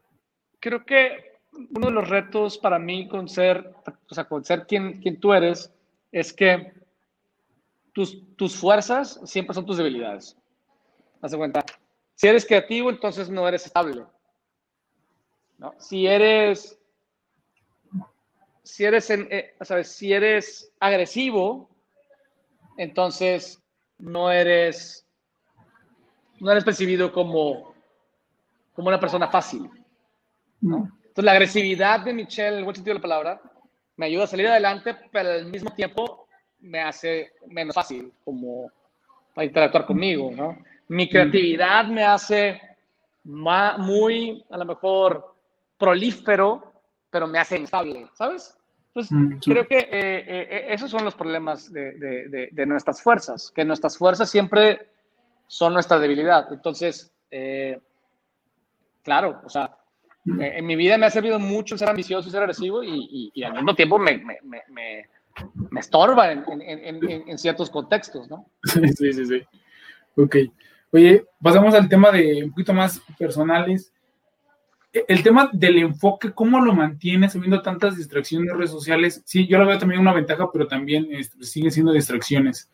creo 0.60 0.84
que 0.84 1.40
uno 1.70 1.88
de 1.88 1.92
los 1.92 2.08
retos 2.08 2.56
para 2.56 2.78
mí 2.78 3.08
con 3.08 3.28
ser, 3.28 3.74
o 4.08 4.14
sea, 4.14 4.24
con 4.24 4.44
ser 4.44 4.68
quien, 4.68 5.00
quien 5.00 5.18
tú 5.18 5.32
eres, 5.32 5.74
es 6.12 6.32
que 6.32 6.74
tus, 7.92 8.22
tus 8.36 8.54
fuerzas 8.54 9.20
siempre 9.24 9.52
son 9.52 9.66
tus 9.66 9.78
debilidades. 9.78 10.36
Haz 11.22 11.34
cuenta. 11.34 11.64
Si 12.14 12.28
eres 12.28 12.46
creativo, 12.46 12.88
entonces 12.90 13.28
no 13.28 13.48
eres 13.48 13.66
estable. 13.66 14.04
¿No? 15.64 15.74
Si 15.78 16.06
eres, 16.06 16.78
si 18.62 18.84
eres, 18.84 19.08
en, 19.08 19.26
eh, 19.30 19.54
¿sabes? 19.62 19.88
Si 19.92 20.12
eres 20.12 20.70
agresivo, 20.78 21.70
entonces 22.76 23.62
no 23.98 24.30
eres, 24.30 25.06
no 26.40 26.50
eres 26.50 26.64
percibido 26.64 27.12
como, 27.12 27.74
como 28.74 28.88
una 28.88 29.00
persona 29.00 29.28
fácil. 29.28 29.70
¿no? 30.60 30.90
Entonces 30.96 31.24
la 31.24 31.32
agresividad 31.32 32.00
de 32.00 32.12
Michelle, 32.12 32.48
en 32.48 32.58
el 32.58 32.64
buen 32.64 32.76
sentido 32.76 32.94
de 32.94 32.98
la 32.98 33.02
palabra, 33.02 33.40
me 33.96 34.06
ayuda 34.06 34.24
a 34.24 34.26
salir 34.26 34.48
adelante, 34.48 34.94
pero 35.10 35.30
al 35.30 35.46
mismo 35.46 35.70
tiempo 35.70 36.26
me 36.60 36.80
hace 36.80 37.32
menos 37.46 37.74
fácil 37.74 38.12
como 38.22 38.70
para 39.32 39.46
interactuar 39.46 39.86
conmigo, 39.86 40.30
¿no? 40.30 40.58
Mi 40.88 41.08
creatividad 41.08 41.86
me 41.86 42.04
hace 42.04 42.60
muy, 43.24 44.44
a 44.50 44.58
lo 44.58 44.64
mejor, 44.64 45.33
prolífero, 45.78 46.72
pero 47.10 47.26
me 47.26 47.38
hace 47.38 47.58
instable, 47.58 48.08
¿sabes? 48.14 48.56
Entonces, 48.94 49.12
mm, 49.12 49.38
creo 49.50 49.66
que 49.66 49.78
eh, 49.78 49.88
eh, 49.90 50.48
eh, 50.50 50.66
esos 50.70 50.90
son 50.90 51.04
los 51.04 51.16
problemas 51.16 51.72
de, 51.72 51.92
de, 51.92 52.48
de, 52.52 52.66
nuestras 52.66 53.02
fuerzas, 53.02 53.50
que 53.52 53.64
nuestras 53.64 53.98
fuerzas 53.98 54.30
siempre 54.30 54.88
son 55.48 55.74
nuestra 55.74 55.98
debilidad. 55.98 56.52
Entonces, 56.52 57.12
claro, 59.02 59.42
o 59.44 59.48
sea, 59.48 59.76
en 60.24 60.64
mi 60.64 60.76
vida 60.76 60.96
me 60.96 61.06
ha 61.06 61.10
servido 61.10 61.40
mucho 61.40 61.76
ser 61.76 61.88
ambicioso 61.88 62.28
y 62.28 62.30
ser 62.30 62.42
agresivo 62.42 62.84
y, 62.84 63.32
y, 63.34 63.42
al 63.42 63.54
mismo 63.54 63.74
tiempo 63.74 63.98
me, 63.98 64.18
me, 64.18 64.38
me, 64.42 65.08
me 65.70 65.80
estorba 65.80 66.30
en, 66.30 66.44
en, 66.62 67.28
en, 67.28 67.38
ciertos 67.38 67.70
contextos, 67.70 68.30
¿no? 68.30 68.46
Sí, 68.96 69.12
sí, 69.12 69.26
sí. 69.26 69.42
Ok. 70.16 70.36
Oye, 70.92 71.26
pasamos 71.42 71.74
al 71.74 71.88
tema 71.88 72.12
de 72.12 72.44
un 72.44 72.50
poquito 72.50 72.72
más 72.72 73.00
personales. 73.18 73.92
El 74.94 75.22
tema 75.22 75.50
del 75.52 75.78
enfoque, 75.78 76.32
¿cómo 76.32 76.60
lo 76.60 76.72
mantienes 76.72 77.34
habiendo 77.34 77.60
tantas 77.60 77.96
distracciones 77.96 78.50
en 78.50 78.56
redes 78.56 78.70
sociales? 78.70 79.22
Sí, 79.24 79.46
yo 79.46 79.58
lo 79.58 79.66
veo 79.66 79.78
también 79.78 80.00
una 80.00 80.12
ventaja, 80.12 80.50
pero 80.52 80.68
también 80.68 81.08
este, 81.10 81.44
siguen 81.44 81.72
siendo 81.72 81.92
distracciones. 81.92 82.70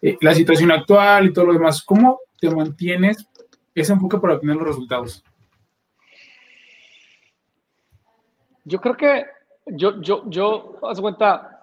Eh, 0.00 0.16
la 0.20 0.34
situación 0.34 0.70
actual 0.70 1.26
y 1.26 1.32
todo 1.32 1.46
lo 1.46 1.52
demás, 1.52 1.82
¿cómo 1.82 2.20
te 2.40 2.48
mantienes 2.50 3.26
ese 3.74 3.92
enfoque 3.92 4.18
para 4.18 4.34
obtener 4.34 4.56
los 4.56 4.68
resultados? 4.68 5.24
Yo 8.64 8.80
creo 8.80 8.96
que 8.96 9.24
yo, 9.66 10.00
yo, 10.00 10.22
yo, 10.28 10.78
haz 10.88 11.00
cuenta, 11.00 11.60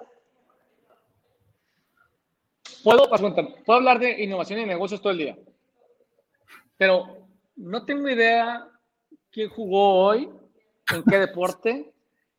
puedo, 2.83 3.13
haz 3.13 3.21
cuenta, 3.21 3.43
puedo 3.65 3.79
hablar 3.79 3.99
de 3.99 4.23
innovación 4.23 4.59
y 4.59 4.65
negocios 4.65 5.01
todo 5.01 5.11
el 5.11 5.17
día 5.19 5.37
pero 6.77 7.17
no 7.55 7.85
tengo 7.85 8.09
idea 8.09 8.67
quién 9.33 9.49
jugó 9.49 10.05
hoy, 10.05 10.29
en 10.93 11.03
qué 11.03 11.17
deporte, 11.17 11.91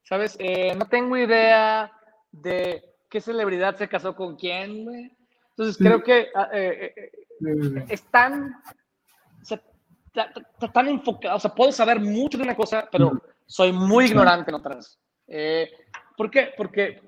¿sabes? 0.05 0.36
Eh, 0.38 0.74
no 0.76 0.86
tengo 0.86 1.16
idea 1.16 1.90
de 2.30 2.84
qué 3.11 3.20
celebridad 3.20 3.76
se 3.76 3.88
casó 3.88 4.14
con 4.14 4.36
quién, 4.36 4.84
güey. 4.84 5.11
Entonces 5.51 5.76
creo 5.76 6.03
que 6.03 6.28
ah, 6.34 6.49
eh, 6.53 6.95
eh, 6.97 7.84
están, 7.88 8.55
tan 10.72 10.88
enfocados, 10.88 11.38
o 11.38 11.49
sea, 11.49 11.55
puedo 11.55 11.72
saber 11.72 12.01
mucho 12.01 12.38
de 12.38 12.45
una 12.45 12.57
cosa, 12.57 12.88
pero 12.90 13.20
soy 13.47 13.72
muy 13.72 14.07
ignorante 14.07 14.51
en 14.51 14.55
otras. 14.57 14.99
¿Por 16.16 16.30
qué? 16.30 16.51
Porque, 16.57 17.03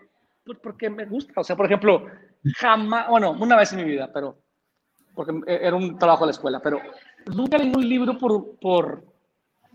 porque 0.63 0.91
me 0.91 1.07
gusta, 1.07 1.41
o 1.41 1.45
sea, 1.45 1.57
por 1.57 1.67
ejemplo, 1.67 2.07
jamás, 2.57 3.09
bueno, 3.09 3.33
una 3.33 3.57
vez 3.57 3.73
en 3.73 3.79
mi 3.79 3.85
vida, 3.85 4.11
pero 4.13 4.39
porque 5.15 5.33
era 5.47 5.75
un 5.75 5.99
trabajo 5.99 6.25
de 6.25 6.27
la 6.27 6.33
escuela, 6.33 6.61
pero 6.61 6.81
nunca 7.35 7.57
leí 7.57 7.73
un 7.75 7.89
libro 7.89 8.19
por, 8.19 8.59
por, 8.61 9.03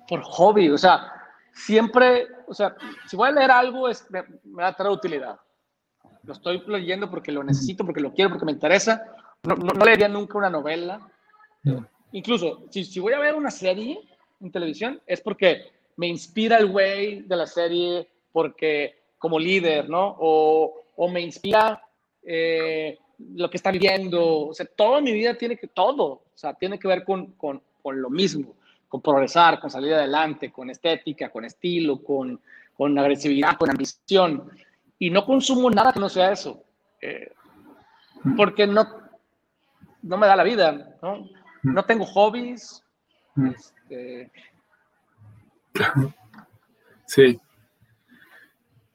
por 0.07 0.21
hobby, 0.23 0.69
o 0.69 0.77
sea, 0.77 1.11
siempre, 1.53 2.27
o 2.47 2.53
sea, 2.53 2.75
si 3.07 3.15
voy 3.15 3.29
a 3.29 3.31
leer 3.31 3.51
algo, 3.51 3.87
es, 3.87 4.05
me, 4.09 4.23
va 4.57 4.67
a 4.67 4.75
traer 4.75 4.91
utilidad. 4.91 5.39
Lo 6.23 6.33
estoy 6.33 6.63
leyendo 6.67 7.09
porque 7.09 7.31
lo 7.31 7.43
necesito, 7.43 7.85
porque 7.85 8.01
lo 8.01 8.13
quiero, 8.13 8.29
porque 8.29 8.45
me 8.45 8.51
interesa. 8.51 9.03
No, 9.43 9.55
no, 9.55 9.85
leería 9.85 10.07
nunca 10.07 10.37
una 10.37 10.49
novela. 10.49 10.99
Incluso, 12.11 12.65
si, 12.69 12.85
si 12.85 12.99
voy 12.99 13.13
a 13.13 13.19
ver 13.19 13.35
una 13.35 13.49
serie 13.49 13.99
en 14.39 14.51
televisión, 14.51 15.01
es 15.07 15.21
porque 15.21 15.71
me 15.95 16.07
inspira 16.07 16.57
el 16.57 16.67
güey 16.67 17.21
de 17.21 17.35
la 17.35 17.47
serie, 17.47 18.07
porque 18.31 19.01
como 19.17 19.39
líder, 19.39 19.89
¿no? 19.89 20.15
O, 20.19 20.85
o 20.95 21.09
me 21.09 21.21
inspira 21.21 21.81
eh, 22.23 22.97
lo 23.35 23.49
que 23.49 23.57
está 23.57 23.71
viviendo. 23.71 24.47
O 24.47 24.53
sea, 24.53 24.65
toda 24.65 25.01
mi 25.01 25.11
vida 25.11 25.37
tiene 25.37 25.57
que, 25.57 25.67
todo, 25.67 26.05
o 26.05 26.23
sea, 26.35 26.53
tiene 26.53 26.79
que 26.79 26.87
ver 26.87 27.03
con, 27.03 27.33
con, 27.33 27.61
con 27.81 28.01
lo 28.01 28.09
mismo, 28.09 28.55
con 28.91 29.01
progresar, 29.01 29.61
con 29.61 29.69
salir 29.69 29.93
adelante, 29.93 30.51
con 30.51 30.69
estética, 30.69 31.29
con 31.29 31.45
estilo, 31.45 32.03
con, 32.03 32.41
con 32.75 32.99
agresividad, 32.99 33.55
con 33.57 33.69
ambición. 33.69 34.51
Y 34.99 35.09
no 35.09 35.25
consumo 35.25 35.69
nada 35.69 35.93
que 35.93 35.99
no 36.01 36.09
sea 36.09 36.33
eso. 36.33 36.61
Eh, 36.99 37.31
porque 38.35 38.67
no, 38.67 38.85
no 40.01 40.17
me 40.17 40.27
da 40.27 40.35
la 40.35 40.43
vida, 40.43 40.97
¿no? 41.01 41.25
No 41.63 41.85
tengo 41.85 42.05
hobbies. 42.05 42.83
Este... 43.55 44.29
Sí. 47.05 47.39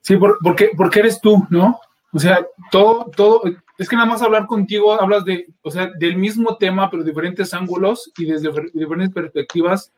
Sí, 0.02 0.16
porque, 0.42 0.72
porque 0.76 1.00
eres 1.00 1.18
tú, 1.22 1.46
¿no? 1.48 1.80
O 2.12 2.18
sea, 2.18 2.46
todo, 2.70 3.10
todo, 3.16 3.42
es 3.78 3.88
que 3.88 3.96
nada 3.96 4.08
más 4.08 4.22
hablar 4.22 4.46
contigo 4.46 5.00
hablas 5.00 5.24
de, 5.24 5.52
o 5.62 5.70
sea, 5.70 5.90
del 5.98 6.16
mismo 6.16 6.56
tema, 6.56 6.90
pero 6.90 7.02
diferentes 7.02 7.52
ángulos 7.52 8.10
y 8.16 8.24
desde 8.24 8.50
diferentes 8.72 9.12
perspectivas. 9.12 9.92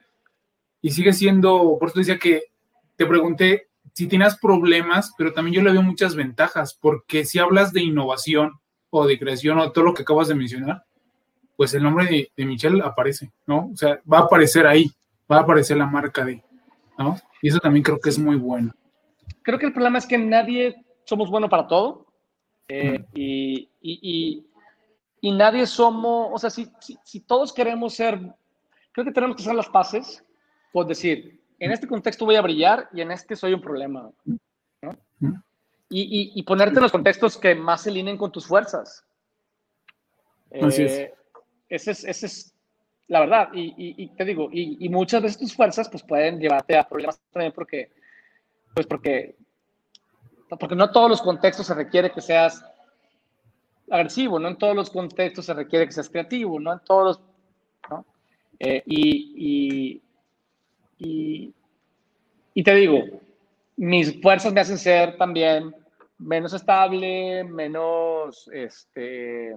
Y 0.81 0.91
sigue 0.91 1.13
siendo, 1.13 1.77
por 1.79 1.89
eso 1.89 1.99
decía 1.99 2.19
que 2.19 2.45
te 2.97 3.07
pregunté 3.07 3.69
si 3.95 4.07
tenías 4.07 4.39
problemas, 4.39 5.13
pero 5.17 5.33
también 5.33 5.57
yo 5.57 5.63
le 5.63 5.73
veo 5.73 5.83
muchas 5.83 6.15
ventajas, 6.15 6.75
porque 6.81 7.25
si 7.25 7.39
hablas 7.39 7.73
de 7.73 7.83
innovación 7.83 8.53
o 8.91 9.07
de 9.07 9.19
creación 9.19 9.59
o 9.59 9.73
todo 9.73 9.85
lo 9.85 9.95
que 9.95 10.03
acabas 10.03 10.29
de 10.29 10.35
mencionar, 10.35 10.85
pues 11.57 11.75
el 11.75 11.83
nombre 11.83 12.07
de, 12.07 12.33
de 12.37 12.45
Michelle 12.45 12.83
aparece, 12.83 13.33
¿no? 13.47 13.71
O 13.73 13.77
sea, 13.77 14.01
va 14.11 14.19
a 14.19 14.23
aparecer 14.23 14.67
ahí, 14.67 14.91
va 15.31 15.39
a 15.39 15.41
aparecer 15.41 15.77
la 15.77 15.87
marca 15.87 16.25
de, 16.25 16.43
¿no? 16.97 17.17
Y 17.43 17.49
eso 17.49 17.59
también 17.59 17.83
creo 17.83 17.99
que 17.99 18.11
es 18.11 18.19
muy 18.19 18.37
bueno. 18.37 18.73
Creo 19.43 19.59
que 19.59 19.67
el 19.67 19.73
problema 19.73 19.99
es 19.99 20.07
que 20.07 20.19
nadie 20.19 20.77
somos 21.05 21.31
buenos 21.31 21.51
para 21.51 21.67
todo 21.67 22.08
eh, 22.69 23.05
y, 23.15 23.69
y, 23.81 24.47
y, 25.21 25.33
nadie 25.33 25.67
somos, 25.67 26.31
o 26.33 26.39
sea, 26.39 26.51
si, 26.51 26.71
si, 27.05 27.21
todos 27.21 27.53
queremos 27.53 27.95
ser, 27.95 28.21
creo 28.93 29.05
que 29.05 29.13
tenemos 29.13 29.37
que 29.37 29.43
hacer 29.43 29.55
las 29.55 29.69
paces, 29.69 30.25
por 30.73 30.87
decir, 30.87 31.41
en 31.59 31.73
este 31.73 31.89
contexto 31.89 32.25
voy 32.25 32.37
a 32.37 32.43
brillar 32.43 32.89
y 32.93 33.01
en 33.01 33.11
este 33.11 33.35
soy 33.37 33.55
un 33.55 33.61
problema. 33.61 34.11
¿no? 34.83 34.97
Y, 35.91 36.33
y, 36.35 36.43
ponerte 36.43 36.77
en 36.77 36.83
los 36.83 36.93
contextos 36.93 37.39
que 37.39 37.55
más 37.55 37.83
se 37.83 37.91
alineen 37.91 38.19
con 38.19 38.31
tus 38.31 38.47
fuerzas. 38.47 39.05
Así 40.63 40.83
es. 40.83 40.93
Eh, 40.93 41.15
ese 41.69 41.91
es, 41.93 42.05
ese 42.05 42.27
es 42.27 42.55
la 43.09 43.21
verdad. 43.21 43.49
Y, 43.55 44.09
te 44.17 44.25
digo, 44.25 44.51
y, 44.53 44.89
muchas 44.89 45.23
veces 45.23 45.39
tus 45.39 45.55
fuerzas 45.55 45.89
pues 45.89 46.03
pueden 46.03 46.39
llevarte 46.39 46.77
a 46.77 46.87
problemas 46.87 47.21
también 47.33 47.53
porque, 47.53 47.91
pues 48.75 48.87
porque 48.87 49.37
porque 50.57 50.75
no 50.75 50.91
todos 50.91 51.11
los 51.11 51.23
contextos 51.23 51.67
se 51.67 51.75
requiere 51.75 52.13
que 52.13 52.21
seas 52.21 52.65
agresivo, 53.91 54.39
no 54.39 54.49
en 54.49 54.57
todos 54.57 54.75
los 54.75 54.91
contextos 54.91 55.47
se 55.47 55.55
requiere 55.55 55.87
que 55.87 55.93
seas 55.93 56.09
creativo, 56.09 56.59
no 56.61 56.73
en 56.73 56.81
todos, 56.81 57.21
¿no? 57.91 58.05
Eh, 58.59 58.83
y, 58.87 60.03
y, 60.99 61.55
y, 62.55 62.63
te 62.63 62.75
digo, 62.75 62.99
mis 63.77 64.21
fuerzas 64.21 64.53
me 64.53 64.61
hacen 64.61 64.79
ser 64.79 65.17
también 65.17 65.75
menos 66.19 66.53
estable, 66.53 67.45
menos, 67.45 68.51
este, 68.53 69.57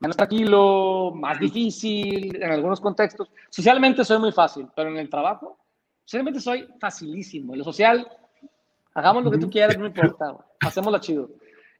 menos 0.00 0.16
tranquilo, 0.16 1.12
más 1.14 1.40
difícil 1.40 2.36
en 2.36 2.52
algunos 2.52 2.80
contextos. 2.80 3.30
Socialmente 3.48 4.04
soy 4.04 4.18
muy 4.18 4.32
fácil, 4.32 4.68
pero 4.76 4.90
en 4.90 4.98
el 4.98 5.08
trabajo, 5.08 5.58
socialmente 6.04 6.40
soy 6.40 6.68
facilísimo. 6.78 7.54
En 7.54 7.60
lo 7.60 7.64
social 7.64 8.06
Hagamos 8.94 9.24
lo 9.24 9.30
que 9.30 9.38
tú 9.38 9.50
quieras, 9.50 9.78
no 9.78 9.86
importa. 9.86 10.36
Hacémoslo 10.60 10.98
chido. 10.98 11.30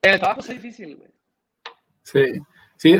El 0.02 0.18
trabajo 0.18 0.40
es 0.40 0.48
difícil, 0.48 0.96
güey. 0.96 1.10
Sí, 2.02 2.40
sí, 2.76 2.96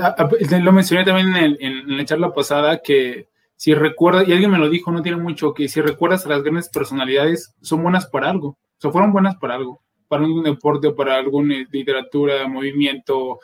lo 0.60 0.72
mencioné 0.72 1.04
también 1.04 1.56
en, 1.60 1.96
la 1.96 2.04
charla 2.04 2.34
pasada 2.34 2.80
que 2.82 3.28
si 3.56 3.74
recuerdas, 3.74 4.28
y 4.28 4.32
alguien 4.32 4.50
me 4.50 4.58
lo 4.58 4.68
dijo, 4.68 4.92
no 4.92 5.02
tiene 5.02 5.18
mucho, 5.18 5.54
que 5.54 5.68
si 5.68 5.80
recuerdas 5.80 6.26
a 6.26 6.28
las 6.28 6.42
grandes 6.42 6.68
personalidades, 6.68 7.54
son 7.62 7.82
buenas 7.82 8.06
para 8.06 8.30
algo. 8.30 8.48
O 8.48 8.80
sea, 8.80 8.90
fueron 8.90 9.12
buenas 9.12 9.36
para 9.36 9.54
algo. 9.54 9.82
Para 10.06 10.24
un 10.24 10.42
deporte, 10.42 10.92
para 10.92 11.16
alguna 11.16 11.66
literatura, 11.70 12.46
movimiento, 12.48 13.40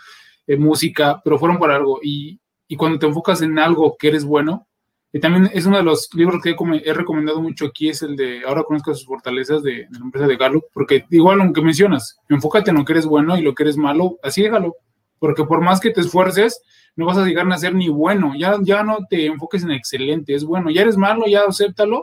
eh, 0.46 0.56
música, 0.56 1.20
pero 1.22 1.38
fueron 1.38 1.58
para 1.58 1.76
algo. 1.76 1.98
Y, 2.02 2.38
y 2.68 2.76
cuando 2.76 2.98
te 2.98 3.06
enfocas 3.06 3.42
en 3.42 3.58
algo 3.58 3.96
que 3.98 4.08
eres 4.08 4.24
bueno, 4.24 4.68
Y 5.14 5.20
también 5.20 5.48
es 5.54 5.64
uno 5.64 5.76
de 5.76 5.84
los 5.84 6.12
libros 6.14 6.42
que 6.42 6.56
he, 6.84 6.92
recomendado 6.92 7.40
mucho 7.40 7.66
aquí, 7.66 7.88
es 7.88 8.02
el 8.02 8.16
de 8.16 8.42
Ahora 8.44 8.64
conozco 8.64 8.92
sus 8.92 9.06
fortalezas 9.06 9.62
de, 9.62 9.86
la 9.88 9.98
empresa 10.00 10.26
de 10.26 10.36
Gallup, 10.36 10.64
porque 10.72 11.04
igual 11.08 11.40
aunque 11.40 11.62
mencionas, 11.62 12.18
enfócate 12.28 12.72
en 12.72 12.78
lo 12.78 12.84
que 12.84 12.94
eres 12.94 13.06
bueno 13.06 13.38
y 13.38 13.42
lo 13.42 13.54
que 13.54 13.62
eres 13.62 13.76
malo, 13.76 14.18
así 14.24 14.42
déjalo, 14.42 14.74
porque 15.20 15.44
por 15.44 15.60
más 15.60 15.78
que 15.78 15.90
te 15.90 16.00
esfuerces, 16.00 16.60
no 16.96 17.06
vas 17.06 17.16
a 17.16 17.24
llegar 17.24 17.48
a 17.48 17.56
ser 17.58 17.76
ni 17.76 17.88
bueno, 17.88 18.32
ya, 18.36 18.58
ya 18.60 18.82
no 18.82 19.06
te 19.08 19.26
enfoques 19.26 19.62
en 19.62 19.70
excelente, 19.70 20.34
es 20.34 20.44
bueno, 20.44 20.68
ya 20.68 20.82
eres 20.82 20.96
malo, 20.96 21.26
ya 21.28 21.42
acéptalo 21.44 22.02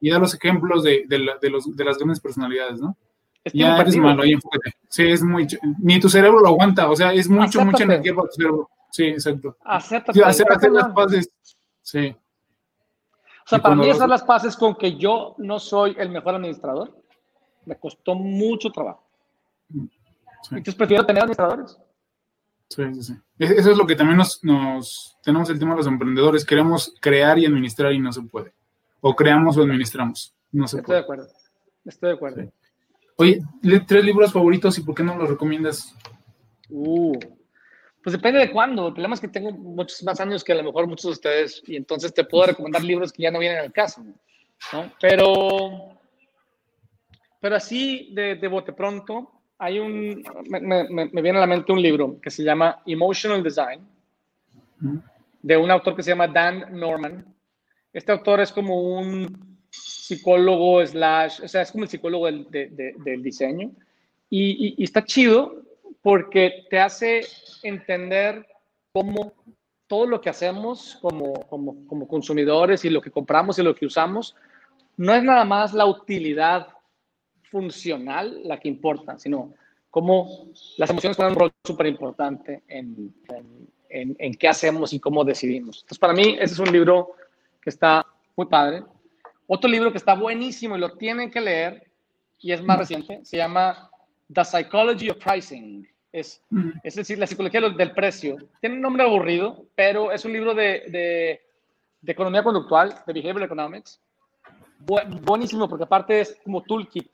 y 0.00 0.10
da 0.10 0.18
los 0.18 0.34
ejemplos 0.34 0.82
de, 0.82 1.04
de, 1.06 1.48
los, 1.48 1.76
de 1.76 1.84
las 1.84 1.96
grandes 1.96 2.18
personalidades, 2.18 2.80
¿no? 2.80 2.96
ya 3.54 3.80
eres 3.80 3.96
malo, 3.96 4.24
ahí 4.24 4.32
enfócate. 4.32 4.74
Sí, 4.88 5.04
es 5.04 5.22
muy, 5.22 5.46
ni 5.78 6.00
tu 6.00 6.08
cerebro 6.08 6.40
lo 6.40 6.48
aguanta, 6.48 6.90
o 6.90 6.96
sea, 6.96 7.14
es 7.14 7.28
mucho, 7.28 7.64
mucha 7.64 7.84
energía 7.84 8.16
para 8.16 8.26
tu 8.26 8.34
cerebro. 8.34 8.68
Sí, 8.90 9.04
exacto. 9.04 9.56
Acéptate. 9.64 10.24
hacer, 10.24 10.72
las 10.72 10.92
paces. 10.92 11.30
Sí. 11.82 12.14
O 13.44 13.48
sea, 13.48 13.58
para 13.58 13.74
mí 13.74 13.90
hacer 13.90 14.08
las 14.08 14.22
paces 14.22 14.56
con 14.56 14.76
que 14.76 14.96
yo 14.96 15.34
no 15.38 15.58
soy 15.58 15.94
el 15.98 16.10
mejor 16.10 16.34
administrador, 16.34 16.96
me 17.64 17.76
costó 17.76 18.14
mucho 18.14 18.70
trabajo. 18.70 19.04
Entonces 20.50 20.74
prefiero 20.74 21.04
tener 21.04 21.22
administradores. 21.22 21.78
Sí, 22.68 22.82
sí, 22.94 23.02
sí. 23.02 23.14
Eso 23.38 23.70
es 23.70 23.76
lo 23.76 23.86
que 23.86 23.96
también 23.96 24.16
nos, 24.16 24.42
nos, 24.42 25.18
tenemos 25.22 25.50
el 25.50 25.58
tema 25.58 25.72
de 25.72 25.78
los 25.78 25.86
emprendedores. 25.86 26.44
Queremos 26.44 26.94
crear 27.00 27.38
y 27.38 27.46
administrar 27.46 27.92
y 27.92 27.98
no 27.98 28.12
se 28.12 28.22
puede. 28.22 28.54
O 29.00 29.14
creamos 29.14 29.56
o 29.56 29.62
administramos. 29.62 30.34
No 30.52 30.66
se 30.66 30.78
Estoy 30.78 30.94
de 30.94 31.00
acuerdo. 31.00 31.28
Estoy 31.84 32.08
de 32.10 32.14
acuerdo. 32.14 32.52
Oye, 33.16 33.42
tres 33.86 34.04
libros 34.04 34.32
favoritos 34.32 34.78
y 34.78 34.82
por 34.82 34.94
qué 34.94 35.02
no 35.02 35.16
los 35.16 35.28
recomiendas? 35.28 35.94
Uh, 36.70 37.18
pues 38.02 38.12
depende 38.12 38.40
de 38.40 38.50
cuándo. 38.50 38.88
El 38.88 38.94
problema 38.94 39.14
es 39.14 39.20
que 39.20 39.28
tengo 39.28 39.52
muchos 39.52 40.02
más 40.02 40.20
años 40.20 40.42
que 40.42 40.52
a 40.52 40.56
lo 40.56 40.64
mejor 40.64 40.86
muchos 40.86 41.04
de 41.04 41.12
ustedes 41.12 41.62
y 41.66 41.76
entonces 41.76 42.12
te 42.12 42.24
puedo 42.24 42.46
recomendar 42.46 42.82
libros 42.82 43.12
que 43.12 43.22
ya 43.22 43.30
no 43.30 43.38
vienen 43.38 43.58
al 43.58 43.72
caso. 43.72 44.02
¿no? 44.72 44.92
Pero, 45.00 45.98
pero 47.40 47.56
así 47.56 48.10
de, 48.12 48.36
de 48.36 48.48
bote 48.48 48.72
pronto, 48.72 49.30
hay 49.58 49.78
un, 49.78 50.24
me, 50.48 50.88
me, 50.88 51.22
viene 51.22 51.38
a 51.38 51.42
la 51.42 51.46
mente 51.46 51.72
un 51.72 51.80
libro 51.80 52.20
que 52.20 52.30
se 52.30 52.42
llama 52.42 52.82
Emotional 52.84 53.42
Design, 53.42 53.86
de 55.40 55.56
un 55.56 55.70
autor 55.70 55.94
que 55.94 56.02
se 56.02 56.10
llama 56.10 56.26
Dan 56.26 56.78
Norman. 56.78 57.24
Este 57.92 58.10
autor 58.10 58.40
es 58.40 58.50
como 58.50 58.80
un 58.80 59.58
psicólogo 59.70 60.84
slash, 60.84 61.42
o 61.44 61.48
sea, 61.48 61.62
es 61.62 61.70
como 61.70 61.84
el 61.84 61.90
psicólogo 61.90 62.26
del, 62.26 62.50
del 62.50 63.22
diseño. 63.22 63.70
Y, 64.28 64.74
y, 64.76 64.82
está 64.82 65.04
chido 65.04 65.62
porque 66.02 66.66
te 66.68 66.78
hace 66.80 67.22
entender 67.62 68.46
cómo 68.92 69.32
todo 69.86 70.06
lo 70.06 70.20
que 70.20 70.30
hacemos 70.30 70.98
como, 71.00 71.32
como, 71.48 71.86
como 71.86 72.08
consumidores 72.08 72.84
y 72.84 72.90
lo 72.90 73.00
que 73.00 73.10
compramos 73.10 73.58
y 73.58 73.62
lo 73.62 73.74
que 73.74 73.86
usamos 73.86 74.34
no 74.96 75.14
es 75.14 75.22
nada 75.22 75.44
más 75.44 75.72
la 75.72 75.86
utilidad 75.86 76.68
funcional 77.50 78.40
la 78.44 78.58
que 78.58 78.68
importa, 78.68 79.18
sino 79.18 79.54
cómo 79.90 80.48
las 80.78 80.88
emociones 80.90 81.16
juegan 81.16 81.34
un 81.34 81.38
rol 81.38 81.52
súper 81.64 81.86
importante 81.86 82.62
en, 82.66 83.14
en, 83.90 84.16
en, 84.18 84.34
qué 84.34 84.48
hacemos 84.48 84.92
y 84.94 85.00
cómo 85.00 85.22
decidimos. 85.22 85.80
Entonces, 85.82 85.98
para 85.98 86.14
mí, 86.14 86.36
ese 86.40 86.54
es 86.54 86.58
un 86.58 86.72
libro 86.72 87.12
que 87.60 87.68
está 87.68 88.06
muy 88.34 88.46
padre. 88.46 88.84
Otro 89.46 89.70
libro 89.70 89.92
que 89.92 89.98
está 89.98 90.14
buenísimo 90.14 90.76
y 90.76 90.80
lo 90.80 90.96
tienen 90.96 91.30
que 91.30 91.42
leer, 91.42 91.90
y 92.38 92.52
es 92.52 92.62
más 92.62 92.78
reciente, 92.78 93.20
se 93.22 93.36
llama 93.36 93.90
The 94.32 94.44
Psychology 94.44 95.10
of 95.10 95.18
Pricing. 95.18 95.86
Es, 96.12 96.42
es 96.82 96.94
decir, 96.94 97.18
la 97.18 97.26
psicología 97.26 97.60
del 97.60 97.92
precio. 97.92 98.36
Tiene 98.60 98.76
un 98.76 98.82
nombre 98.82 99.02
aburrido, 99.02 99.64
pero 99.74 100.12
es 100.12 100.24
un 100.26 100.32
libro 100.32 100.54
de, 100.54 100.84
de, 100.88 101.40
de 102.02 102.12
economía 102.12 102.42
conductual, 102.42 102.94
de 103.06 103.12
behavioral 103.12 103.44
economics. 103.44 104.00
buenísimo, 105.22 105.68
porque 105.68 105.84
aparte 105.84 106.20
es 106.20 106.38
como 106.44 106.62
toolkit 106.62 107.08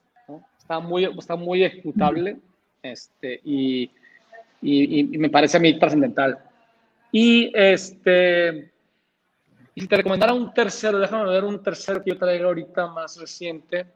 está 0.68 0.80
muy, 0.80 1.04
está 1.04 1.34
muy 1.34 1.64
ejecutable 1.64 2.36
este, 2.82 3.40
y, 3.42 3.90
y, 4.60 5.16
me 5.16 5.30
parece 5.30 5.56
a 5.56 5.60
mí 5.60 5.78
trascendental. 5.78 6.38
Y 7.10 7.50
este, 7.54 8.70
y 9.74 9.80
si 9.80 9.86
te 9.88 9.96
recomendara 9.96 10.34
un 10.34 10.52
tercero, 10.52 10.98
déjame 10.98 11.30
ver 11.30 11.44
un 11.44 11.62
tercero 11.62 12.04
que 12.04 12.10
yo 12.10 12.18
traiga 12.18 12.46
ahorita 12.46 12.86
más 12.88 13.18
reciente. 13.18 13.86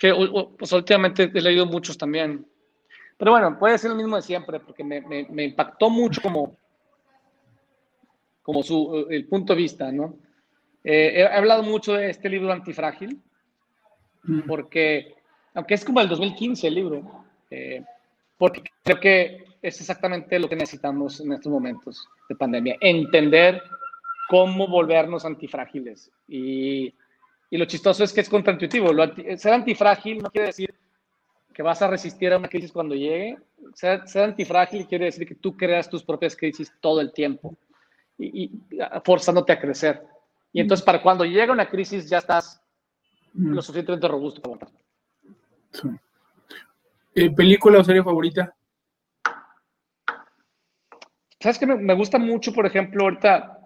Que 0.00 0.14
pues, 0.58 0.72
últimamente 0.72 1.30
he 1.32 1.40
leído 1.42 1.66
muchos 1.66 1.98
también. 1.98 2.46
Pero 3.18 3.32
bueno, 3.32 3.58
puede 3.58 3.76
ser 3.76 3.90
el 3.90 3.98
mismo 3.98 4.16
de 4.16 4.22
siempre, 4.22 4.58
porque 4.58 4.82
me, 4.82 5.02
me, 5.02 5.26
me 5.28 5.44
impactó 5.44 5.90
mucho 5.90 6.22
como, 6.22 6.56
como 8.42 8.62
su, 8.62 9.06
el 9.10 9.26
punto 9.26 9.52
de 9.52 9.58
vista, 9.58 9.92
¿no? 9.92 10.16
Eh, 10.82 11.12
he 11.16 11.26
hablado 11.26 11.62
mucho 11.62 11.92
de 11.92 12.08
este 12.08 12.30
libro 12.30 12.50
Antifrágil, 12.50 13.20
porque, 14.46 15.16
aunque 15.52 15.74
es 15.74 15.84
como 15.84 16.00
el 16.00 16.08
2015 16.08 16.66
el 16.66 16.74
libro, 16.74 17.24
eh, 17.50 17.84
porque 18.38 18.62
creo 18.82 18.98
que 18.98 19.44
es 19.60 19.78
exactamente 19.80 20.38
lo 20.38 20.48
que 20.48 20.56
necesitamos 20.56 21.20
en 21.20 21.34
estos 21.34 21.52
momentos 21.52 22.08
de 22.26 22.36
pandemia, 22.36 22.76
entender 22.80 23.62
cómo 24.30 24.66
volvernos 24.66 25.26
antifrágiles. 25.26 26.10
Y, 26.26 26.94
y 27.50 27.58
lo 27.58 27.64
chistoso 27.64 28.04
es 28.04 28.12
que 28.12 28.20
es 28.20 28.28
contraintuitivo. 28.28 28.90
ser 29.36 29.52
antifrágil 29.52 30.22
no 30.22 30.30
quiere 30.30 30.48
decir 30.48 30.74
que 31.52 31.62
vas 31.62 31.82
a 31.82 31.88
resistir 31.88 32.32
a 32.32 32.38
una 32.38 32.48
crisis 32.48 32.72
cuando 32.72 32.94
llegue. 32.94 33.36
Ser, 33.74 34.06
ser 34.08 34.24
antifrágil 34.24 34.86
quiere 34.86 35.06
decir 35.06 35.26
que 35.26 35.34
tú 35.34 35.56
creas 35.56 35.90
tus 35.90 36.02
propias 36.02 36.36
crisis 36.36 36.72
todo 36.80 37.00
el 37.00 37.12
tiempo 37.12 37.56
y, 38.16 38.44
y 38.44 38.50
forzándote 39.04 39.52
a 39.52 39.60
crecer. 39.60 40.02
Y 40.52 40.60
entonces 40.60 40.84
para 40.84 41.02
cuando 41.02 41.24
llega 41.24 41.52
una 41.52 41.68
crisis 41.68 42.08
ya 42.08 42.18
estás 42.18 42.62
lo 43.34 43.62
suficientemente 43.62 44.08
robusto 44.08 44.40
para 44.40 44.70
eh, 47.14 47.30
¿Película 47.30 47.78
o 47.78 47.84
serie 47.84 48.02
favorita? 48.02 48.54
¿Sabes 51.40 51.58
que 51.58 51.66
me, 51.66 51.94
gusta 51.94 52.18
mucho, 52.18 52.52
por 52.52 52.66
ejemplo, 52.66 53.04
ahorita, 53.04 53.59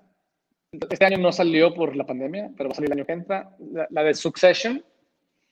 este 0.91 1.05
año 1.05 1.19
no 1.19 1.33
salió 1.33 1.75
por 1.75 1.97
la 1.97 2.05
pandemia, 2.05 2.51
pero 2.57 2.69
va 2.69 2.73
a 2.73 2.77
salir 2.77 2.91
el 2.91 2.99
año 2.99 3.07
que 3.07 3.13
entra, 3.13 3.51
la, 3.91 4.03
de 4.03 4.15
Succession, 4.15 4.85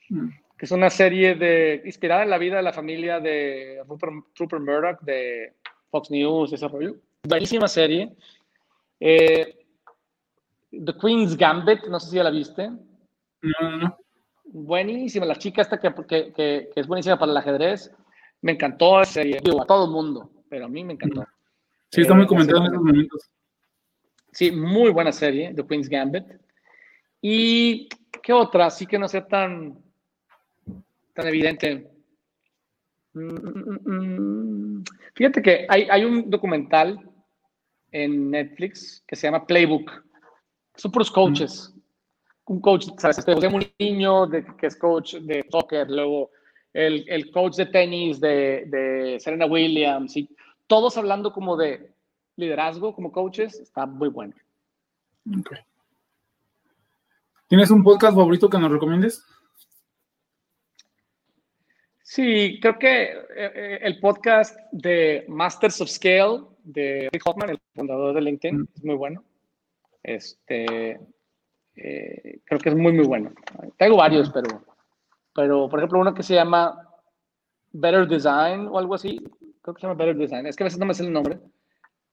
mm. 0.09 0.29
que 0.57 0.67
es 0.67 0.71
una 0.71 0.91
serie 0.91 1.35
de, 1.35 1.83
inspirada 1.85 2.23
en 2.23 2.31
la 2.31 2.39
vida 2.39 2.57
de 2.57 2.63
la 2.63 2.73
familia 2.73 3.21
de 3.21 3.83
Rupert, 3.87 4.63
Murdoch 4.63 5.01
de 5.03 5.55
Fox 5.91 6.11
News, 6.11 6.53
ese 6.53 6.69
rollo. 6.69 6.97
Buenísima 7.25 7.69
serie. 7.69 8.13
Eh, 9.01 9.59
The 10.71 10.95
Queen's 11.01 11.37
Gambit, 11.37 11.87
no 11.89 12.01
sé 12.01 12.11
si 12.11 12.17
ya 12.17 12.25
la 12.25 12.31
viste. 12.31 12.69
No, 12.69 13.77
no, 13.77 13.99
Buenísima, 14.45 15.25
la 15.25 15.37
chica 15.37 15.63
esta 15.63 15.81
que, 15.81 15.93
que, 16.07 16.33
que, 16.35 16.71
es 16.75 16.87
buenísima 16.87 17.19
para 17.19 17.33
el 17.33 17.39
ajedrez. 17.39 17.91
Me 18.43 18.53
encantó 18.53 19.01
esa 19.01 19.15
serie, 19.15 19.39
a 19.39 19.65
todo 19.65 19.87
el 19.87 19.91
mundo, 19.91 20.31
pero 20.49 20.67
a 20.67 20.69
mí 20.69 20.85
me 20.85 20.93
encantó. 20.93 21.25
Sí, 21.91 22.03
está 22.03 22.15
muy 22.15 22.25
eh, 22.25 22.27
comentado 22.27 22.59
en 22.59 22.65
estos 22.67 22.83
momentos. 22.83 23.31
Sí, 24.33 24.51
muy 24.51 24.91
buena 24.91 25.13
serie, 25.13 25.53
The 25.55 25.65
Queen's 25.67 25.89
Gambit. 25.89 26.25
¿Y 27.21 27.89
qué 28.23 28.33
otra? 28.33 28.71
Sí 28.71 28.87
que 28.87 28.99
no 28.99 29.07
sea 29.07 29.27
tan, 29.27 29.79
tan 31.15 31.27
evidente. 31.27 31.89
Mm, 33.13 33.29
mm, 33.29 34.79
mm, 34.79 34.85
Fíjate 35.15 35.43
que 35.43 35.67
hay, 35.69 35.87
hay 35.91 36.05
un 36.05 36.29
documental 36.29 36.99
en 37.91 38.31
Netflix 38.31 39.05
que 39.07 39.15
se 39.15 39.27
llama 39.27 39.47
Playbook. 39.47 39.91
Son 40.75 40.91
puros 40.91 41.11
coaches 41.11 41.73
un 42.47 42.61
coach, 42.61 42.87
¿sabes? 42.99 43.25
Mourinho, 43.51 44.27
de, 44.27 44.45
que 44.59 44.67
es 44.67 44.77
coach 44.77 45.15
de 45.15 45.45
soccer, 45.51 45.91
luego 45.91 46.31
el, 46.73 47.05
el 47.09 47.31
coach 47.31 47.57
de 47.57 47.67
tenis 47.67 48.21
de, 48.21 48.65
de, 48.67 49.21
Serena 49.21 49.47
Williams, 49.47 50.17
y 50.17 50.29
todos 50.67 50.97
hablando 50.97 51.33
como 51.33 51.57
de 51.57 51.93
liderazgo 52.37 52.95
como 52.95 53.13
coaches, 53.13 53.59
está 53.61 53.87
muy 53.87 54.09
bueno. 54.09 54.35
Okay. 55.41 55.59
¿Tienes 57.49 57.71
un 57.71 57.85
podcast 57.85 58.17
favorito 58.17 58.49
que 58.49 58.59
nos 58.59 58.71
recomiendes? 58.71 59.25
Sí, 62.03 62.59
creo 62.61 62.79
que 62.79 63.03
eh, 63.05 63.17
eh, 63.37 63.79
el 63.83 63.99
podcast 63.99 64.59
de 64.71 65.25
Masters 65.29 65.81
of 65.81 65.89
Scale 65.89 66.43
de 66.63 67.09
Rick 67.13 67.23
Hoffman, 67.27 67.51
el 67.51 67.59
fundador 67.75 68.15
de 68.15 68.21
LinkedIn, 68.21 68.59
mm. 68.59 68.69
es 68.75 68.85
muy 68.85 68.95
bueno. 68.97 69.25
Este, 70.03 71.01
eh, 71.77 72.41
creo 72.45 72.61
que 72.61 72.69
es 72.69 72.75
muy, 72.75 72.93
muy 72.93 73.07
bueno. 73.07 73.33
Tengo 73.77 73.97
varios, 73.97 74.31
pero, 74.31 74.63
pero 75.35 75.69
por 75.69 75.79
ejemplo, 75.79 76.01
uno 76.01 76.13
que 76.13 76.23
se 76.23 76.35
llama 76.35 76.89
Better 77.73 78.07
Design 78.07 78.69
o 78.69 78.79
algo 78.79 78.95
así. 78.95 79.19
Creo 79.63 79.75
que 79.75 79.81
se 79.81 79.87
llama 79.87 79.99
Better 79.99 80.17
Design. 80.17 80.47
Es 80.47 80.57
que 80.57 80.65
a 80.65 80.67
veces 80.67 80.79
no 80.79 80.87
me 80.87 80.95
sé 80.95 81.05
el 81.05 81.13
nombre, 81.13 81.39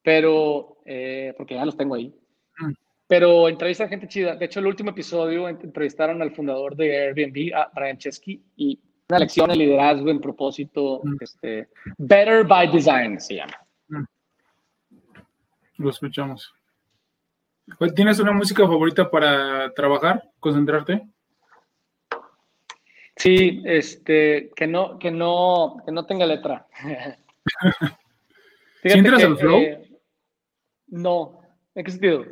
pero 0.03 0.77
eh, 0.85 1.33
porque 1.37 1.55
ya 1.55 1.65
los 1.65 1.77
tengo 1.77 1.95
ahí. 1.95 2.13
Mm. 2.59 2.73
Pero 3.07 3.49
entrevista 3.49 3.85
a 3.85 3.87
gente 3.87 4.07
chida. 4.07 4.35
De 4.35 4.45
hecho, 4.45 4.59
el 4.59 4.67
último 4.67 4.91
episodio 4.91 5.49
entrevistaron 5.49 6.21
al 6.21 6.31
fundador 6.31 6.75
de 6.75 7.07
Airbnb, 7.07 7.55
a 7.55 7.71
Brian 7.73 7.97
Chesky, 7.97 8.41
y 8.55 8.79
una 9.09 9.19
lección 9.19 9.49
de 9.49 9.55
liderazgo 9.55 10.09
en 10.09 10.21
propósito. 10.21 11.01
Mm. 11.03 11.15
Este, 11.19 11.69
Better 11.97 12.45
by 12.45 12.71
Design 12.71 13.19
se 13.19 13.35
llama. 13.35 13.57
Mm. 13.87 14.03
Lo 15.77 15.89
escuchamos. 15.89 16.53
¿Tienes 17.95 18.19
una 18.19 18.31
música 18.31 18.63
favorita 18.63 19.09
para 19.09 19.73
trabajar, 19.73 20.23
concentrarte? 20.39 21.07
Sí, 23.15 23.61
este, 23.65 24.49
que 24.55 24.65
no, 24.65 24.97
que 24.97 25.11
no, 25.11 25.77
que 25.85 25.91
no 25.91 26.05
tenga 26.05 26.25
letra. 26.25 26.67
¿Sientes 28.81 29.23
el 29.23 29.37
flow? 29.37 29.59
Eh, 29.59 29.88
no, 30.89 31.39
¿en 31.75 31.85
qué 31.85 31.91
sentido? 31.91 32.25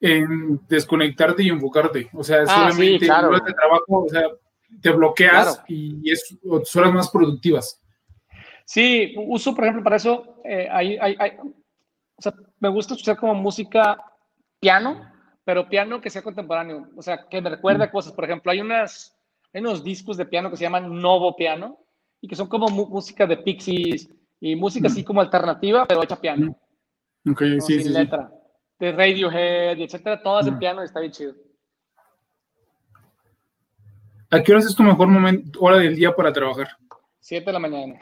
En 0.00 0.60
desconectarte 0.68 1.42
y 1.42 1.48
enfocarte. 1.48 2.10
O 2.12 2.24
sea, 2.24 2.42
ah, 2.46 2.70
solamente 2.70 3.10
horas 3.10 3.44
de 3.44 3.52
trabajo, 3.52 4.04
o 4.04 4.08
sea, 4.08 4.24
te 4.80 4.90
bloqueas 4.90 5.62
y 5.68 6.10
es 6.10 6.38
horas 6.44 6.92
más 6.92 7.10
productivas. 7.10 7.80
Sí, 8.64 9.14
uso, 9.16 9.54
por 9.54 9.64
ejemplo, 9.64 9.84
para 9.84 9.96
eso, 9.96 10.36
eh, 10.44 10.68
hay, 10.70 10.96
hay, 10.98 11.36
o 11.40 12.22
sea, 12.22 12.32
me 12.60 12.68
gusta 12.68 12.94
escuchar 12.94 13.16
como 13.16 13.34
música 13.34 13.98
piano, 14.60 15.10
pero 15.44 15.68
piano 15.68 16.00
que 16.00 16.10
sea 16.10 16.22
contemporáneo, 16.22 16.88
o 16.96 17.02
sea, 17.02 17.26
que 17.28 17.40
me 17.40 17.50
recuerda 17.50 17.90
cosas. 17.90 18.12
Por 18.12 18.24
ejemplo, 18.24 18.52
hay, 18.52 18.60
unas, 18.60 19.16
hay 19.52 19.60
unos 19.60 19.82
discos 19.82 20.16
de 20.16 20.26
piano 20.26 20.50
que 20.50 20.56
se 20.56 20.62
llaman 20.62 21.00
Novo 21.00 21.34
Piano 21.36 21.78
y 22.20 22.28
que 22.28 22.36
son 22.36 22.46
como 22.46 22.68
música 22.68 23.26
de 23.26 23.38
Pixies 23.38 24.08
y 24.40 24.56
música 24.56 24.86
así 24.86 25.02
como 25.02 25.20
alternativa, 25.20 25.84
pero 25.86 26.02
hecha 26.02 26.20
piano. 26.20 26.56
Ok, 27.30 27.42
sí, 27.60 27.60
sin 27.60 27.82
sí, 27.84 27.88
letra. 27.90 28.32
De 28.78 28.92
Radiohead, 28.92 29.78
etcétera, 29.78 30.22
todas 30.22 30.46
en 30.46 30.58
piano 30.58 30.82
está 30.82 31.00
bien 31.00 31.12
chido. 31.12 31.34
¿A 34.30 34.42
qué 34.42 34.52
hora 34.52 34.60
es 34.60 34.74
tu 34.74 34.82
mejor 34.82 35.08
momento, 35.08 35.60
hora 35.60 35.76
del 35.76 35.94
día 35.94 36.14
para 36.16 36.32
trabajar? 36.32 36.68
Siete 37.20 37.46
de 37.46 37.52
la 37.52 37.58
mañana. 37.58 37.98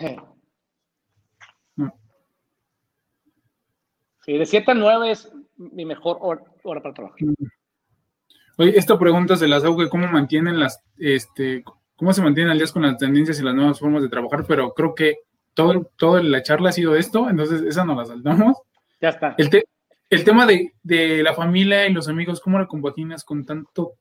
Sí, 4.24 4.36
de 4.36 4.46
7 4.46 4.70
a 4.70 4.74
9 4.74 5.10
es 5.10 5.32
mi 5.56 5.84
mejor 5.84 6.18
hora, 6.20 6.42
para 6.62 6.94
trabajar. 6.94 7.18
Oye, 8.58 8.78
esta 8.78 8.98
pregunta 8.98 9.36
se 9.36 9.48
las 9.48 9.64
hago 9.64 9.78
que 9.78 9.88
cómo 9.88 10.06
mantienen 10.06 10.60
las, 10.60 10.84
este, 10.98 11.64
cómo 11.96 12.12
se 12.12 12.22
mantienen 12.22 12.52
al 12.52 12.58
día 12.58 12.66
con 12.72 12.82
las 12.82 12.98
tendencias 12.98 13.40
y 13.40 13.42
las 13.42 13.54
nuevas 13.54 13.78
formas 13.78 14.02
de 14.02 14.08
trabajar, 14.08 14.44
pero 14.46 14.72
creo 14.74 14.94
que 14.94 15.20
todo, 15.54 15.90
toda 15.96 16.22
la 16.22 16.42
charla 16.42 16.68
ha 16.68 16.72
sido 16.72 16.94
esto, 16.96 17.28
entonces 17.28 17.62
esa 17.62 17.84
no 17.84 17.94
la 17.94 18.04
saltamos. 18.04 18.56
Ya 19.00 19.10
está. 19.10 19.34
El, 19.38 19.64
el 20.10 20.24
tema 20.24 20.46
de, 20.46 20.74
de, 20.82 21.22
la 21.22 21.34
familia 21.34 21.86
y 21.86 21.92
los 21.92 22.08
amigos, 22.08 22.40
¿cómo 22.40 22.58
la 22.58 22.66
compaginas 22.66 23.24
con 23.24 23.44
tanto 23.44 23.94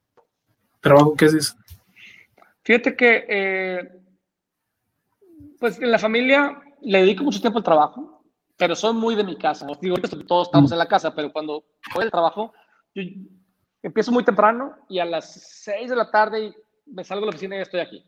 trabajo 0.82 1.16
que 1.16 1.26
haces? 1.26 1.56
Fíjate 2.64 2.95
que, 2.95 3.26
eh, 3.28 3.89
pues 5.60 5.82
en 5.82 5.91
la 5.91 6.00
familia 6.00 6.62
le 6.82 7.00
dedico 7.02 7.24
mucho 7.24 7.41
tiempo 7.41 7.60
al 7.60 7.64
trabajo 7.64 8.20
pero 8.60 8.76
soy 8.76 8.93
muy 8.93 9.16
de 9.16 9.24
mi 9.24 9.38
casa. 9.38 9.66
digo, 9.80 9.95
todos 10.28 10.50
estamos 10.50 10.70
mm. 10.70 10.74
en 10.74 10.80
la 10.80 10.86
casa, 10.86 11.16
pero 11.16 11.32
cuando 11.32 11.64
voy 11.95 12.04
al 12.04 12.12
trabajo, 12.12 12.54
yo 12.93 13.04
empiezo 13.82 14.12
muy 14.12 14.26
temprano 14.26 14.76
y 14.89 15.00
a 15.00 15.06
las 15.06 15.32
6 15.64 15.89
de 15.89 15.95
la 15.95 16.12
tarde 16.12 16.54
me 16.86 17.06
salgo 17.06 17.22
de 17.22 17.28
la 17.28 17.30
oficina 17.30 17.56
y 17.56 17.62
estoy 17.62 17.80
aquí. 17.80 18.06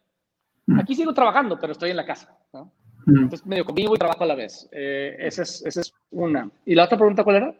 Mm. 0.65 0.79
Aquí 0.81 0.93
sigo 0.93 1.13
trabajando, 1.13 1.57
pero 1.57 1.71
estoy 1.71 1.91
en 1.91 1.95
la 1.95 2.05
casa. 2.05 2.37
¿no? 2.51 2.69
Mm. 3.05 3.23
Entonces 3.23 3.45
medio 3.45 3.65
convivo 3.65 3.95
y 3.95 3.99
trabajo 3.99 4.23
a 4.23 4.27
la 4.27 4.35
vez. 4.35 4.67
Eh, 4.71 5.15
esa, 5.19 5.43
es, 5.43 5.63
esa 5.65 5.81
es 5.81 5.93
una. 6.11 6.49
¿Y 6.65 6.75
la 6.75 6.85
otra 6.85 6.97
pregunta 6.97 7.23
cuál 7.23 7.35
era? 7.37 7.55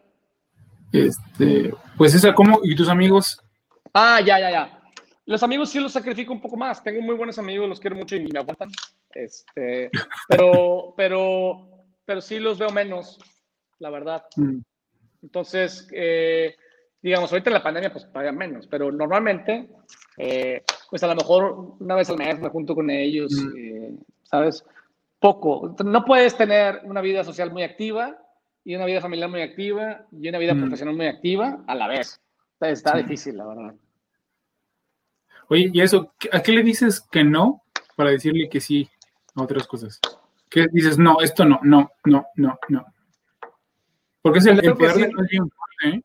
Este, 0.92 1.74
pues 1.98 2.14
esa, 2.14 2.34
¿cómo? 2.34 2.60
¿Y 2.64 2.76
tus 2.76 2.90
amigos? 2.90 3.42
Ah, 3.94 4.20
ya, 4.20 4.40
ya, 4.40 4.52
ya. 4.52 4.80
Los 5.26 5.44
amigos 5.44 5.70
sí 5.70 5.80
los 5.80 5.94
sacrifico 5.94 6.34
un 6.34 6.42
poco 6.42 6.58
más. 6.58 6.84
Tengo 6.84 7.02
muy 7.02 7.16
buenos 7.16 7.40
amigos, 7.40 7.70
los 7.70 7.80
quiero 7.80 7.96
mucho 7.96 8.16
y 8.16 8.28
me 8.28 8.40
aguantan. 8.40 8.70
Este, 9.14 9.90
pero, 10.28 10.94
pero 10.98 11.72
pero 12.12 12.20
sí 12.20 12.40
los 12.40 12.60
veo 12.60 12.70
menos, 12.72 13.20
la 13.80 13.90
verdad. 13.90 14.26
Mm. 14.36 14.60
Entonces, 15.24 15.88
eh, 15.94 16.56
digamos, 17.02 17.32
ahorita 17.32 17.50
en 17.50 17.54
la 17.54 17.64
pandemia, 17.64 17.92
pues 17.92 18.04
pagan 18.06 18.36
menos, 18.36 18.68
pero 18.68 18.92
normalmente, 18.92 19.70
eh, 20.18 20.62
pues 20.90 21.02
a 21.04 21.08
lo 21.08 21.16
mejor 21.16 21.76
una 21.80 21.96
vez 21.96 22.10
al 22.10 22.18
mes 22.18 22.38
me 22.38 22.50
junto 22.50 22.76
con 22.76 22.90
ellos, 22.90 23.32
mm. 23.32 23.58
eh, 23.58 23.96
¿sabes? 24.24 24.66
Poco. 25.22 25.76
No 25.86 26.04
puedes 26.04 26.36
tener 26.36 26.82
una 26.84 27.00
vida 27.00 27.24
social 27.24 27.52
muy 27.52 27.62
activa 27.62 28.18
y 28.64 28.74
una 28.74 28.86
vida 28.86 29.02
familiar 29.02 29.30
muy 29.30 29.44
activa 29.44 30.08
y 30.12 30.28
una 30.28 30.40
vida 30.40 30.56
mm. 30.56 30.62
profesional 30.62 30.96
muy 30.96 31.06
activa 31.06 31.64
a 31.68 31.76
la 31.76 31.88
vez. 31.88 32.20
Está 32.60 32.98
difícil, 32.98 33.38
la 33.38 33.46
verdad. 33.46 33.76
Oye, 35.48 35.70
¿y 35.72 35.82
eso? 35.82 36.16
¿A 36.32 36.42
qué 36.42 36.52
le 36.52 36.64
dices 36.64 37.02
que 37.12 37.24
no 37.24 37.62
para 37.96 38.10
decirle 38.10 38.50
que 38.50 38.60
sí 38.60 38.90
a 39.36 39.44
otras 39.44 39.68
cosas? 39.68 40.00
¿Qué 40.50 40.66
dices, 40.72 40.98
no, 40.98 41.22
esto 41.22 41.46
no, 41.46 41.60
no, 41.62 41.92
no, 42.06 42.26
no, 42.36 42.58
no. 42.70 42.86
Porque 44.24 44.40
es 44.40 44.46
el, 44.48 44.66
el 44.66 44.74
poder 44.74 44.96
de 44.96 45.38
¿eh? 45.86 46.02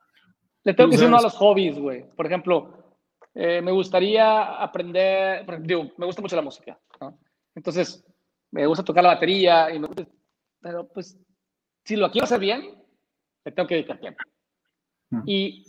Le 0.62 0.74
tengo 0.74 0.90
que 0.90 0.96
decir 0.96 1.08
no 1.08 1.16
a 1.16 1.22
los 1.22 1.34
hobbies, 1.34 1.78
güey. 1.78 2.04
Por 2.14 2.26
ejemplo, 2.26 2.98
eh, 3.34 3.62
me 3.62 3.72
gustaría 3.72 4.62
aprender, 4.62 5.46
digo, 5.62 5.90
me 5.96 6.04
gusta 6.04 6.20
mucho 6.20 6.36
la 6.36 6.42
música, 6.42 6.78
¿no? 7.00 7.18
Entonces, 7.54 8.04
me 8.50 8.66
gusta 8.66 8.84
tocar 8.84 9.04
la 9.04 9.14
batería, 9.14 9.72
y 9.74 9.78
me, 9.78 9.88
pero 10.60 10.88
pues, 10.88 11.18
si 11.84 11.96
lo 11.96 12.10
quiero 12.10 12.24
hacer 12.24 12.40
bien, 12.40 12.82
le 13.44 13.52
tengo 13.52 13.68
que 13.68 13.76
dedicar 13.76 13.98
tiempo. 13.98 14.22
Mm. 15.10 15.22
Y, 15.26 15.64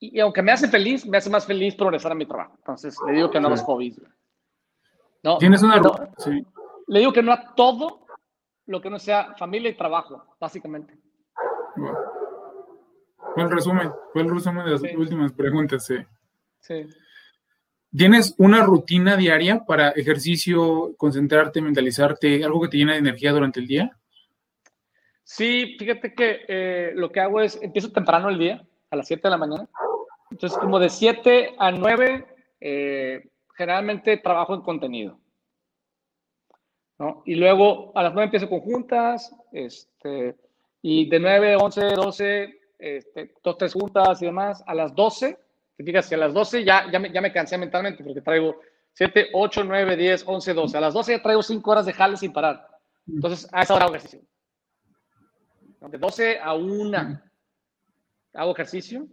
y, 0.00 0.20
aunque 0.20 0.42
me 0.42 0.52
hace 0.52 0.68
feliz, 0.68 1.06
me 1.06 1.18
hace 1.18 1.30
más 1.30 1.46
feliz 1.46 1.74
progresar 1.74 2.12
en 2.12 2.18
mi 2.18 2.26
trabajo. 2.26 2.54
Entonces, 2.58 2.96
le 3.06 3.12
digo 3.12 3.30
que 3.30 3.40
no 3.40 3.48
a 3.48 3.50
los 3.50 3.62
hobbies. 3.62 4.00
No, 5.22 5.38
Tienes 5.38 5.62
una... 5.62 5.78
No, 5.78 5.94
sí. 6.18 6.44
Le 6.86 6.98
digo 6.98 7.12
que 7.12 7.22
no 7.22 7.32
a 7.32 7.54
todo 7.54 8.06
lo 8.66 8.80
que 8.80 8.90
no 8.90 8.98
sea 8.98 9.34
familia 9.34 9.70
y 9.70 9.76
trabajo, 9.76 10.36
básicamente. 10.40 10.98
El 13.36 13.50
resumen, 13.50 13.90
el 14.14 14.30
resumen 14.30 14.64
de 14.64 14.70
las 14.72 14.82
últimas 14.96 15.32
preguntas, 15.32 15.86
sí. 15.86 15.96
Sí. 16.60 16.86
¿Tienes 17.96 18.34
una 18.38 18.64
rutina 18.64 19.16
diaria 19.16 19.64
para 19.64 19.90
ejercicio, 19.90 20.94
concentrarte, 20.96 21.60
mentalizarte, 21.60 22.42
algo 22.42 22.62
que 22.62 22.68
te 22.68 22.76
llena 22.78 22.94
de 22.94 22.98
energía 22.98 23.30
durante 23.30 23.60
el 23.60 23.68
día? 23.68 23.96
Sí, 25.22 25.76
fíjate 25.78 26.12
que 26.12 26.40
eh, 26.48 26.92
lo 26.96 27.12
que 27.12 27.20
hago 27.20 27.40
es, 27.40 27.56
empiezo 27.62 27.92
temprano 27.92 28.30
el 28.30 28.38
día, 28.38 28.66
a 28.90 28.96
las 28.96 29.06
7 29.06 29.22
de 29.22 29.30
la 29.30 29.36
mañana. 29.36 29.68
Entonces, 30.30 30.58
como 30.58 30.80
de 30.80 30.88
7 30.88 31.54
a 31.56 31.70
9, 31.70 32.26
eh, 32.60 33.28
generalmente 33.56 34.16
trabajo 34.16 34.54
en 34.54 34.62
contenido. 34.62 35.20
Y 37.24 37.36
luego 37.36 37.92
a 37.96 38.02
las 38.02 38.12
9 38.12 38.24
empiezo 38.24 38.48
con 38.48 38.60
juntas, 38.60 39.32
este, 39.52 40.34
y 40.82 41.08
de 41.08 41.20
9, 41.20 41.56
11, 41.56 41.80
12, 41.94 42.60
este, 42.78 43.34
dos, 43.42 43.56
tres 43.56 43.72
juntas 43.72 44.20
y 44.20 44.26
demás. 44.26 44.64
A 44.66 44.74
las 44.74 44.94
12, 44.94 45.38
te 45.76 45.84
fijas 45.84 46.08
que 46.08 46.14
a 46.14 46.18
las 46.18 46.32
12 46.32 46.64
ya, 46.64 46.90
ya, 46.90 46.98
me, 46.98 47.10
ya 47.10 47.20
me 47.20 47.32
cansé 47.32 47.58
mentalmente 47.58 48.04
porque 48.04 48.20
traigo 48.20 48.60
7, 48.94 49.30
8, 49.32 49.64
9, 49.64 49.96
10, 49.96 50.24
11, 50.26 50.54
12. 50.54 50.76
A 50.78 50.80
las 50.80 50.94
12 50.94 51.12
ya 51.16 51.22
traigo 51.22 51.42
5 51.42 51.70
horas 51.70 51.86
de 51.86 51.92
jale 51.92 52.16
sin 52.16 52.32
parar. 52.32 52.68
Entonces, 53.06 53.48
a 53.52 53.62
esa 53.62 53.74
hora 53.74 53.86
hago 53.86 53.96
ejercicio. 53.96 54.20
De 55.80 55.98
12 55.98 56.38
a 56.38 56.54
1 56.54 57.20
hago 58.34 58.52
ejercicio 58.52 59.06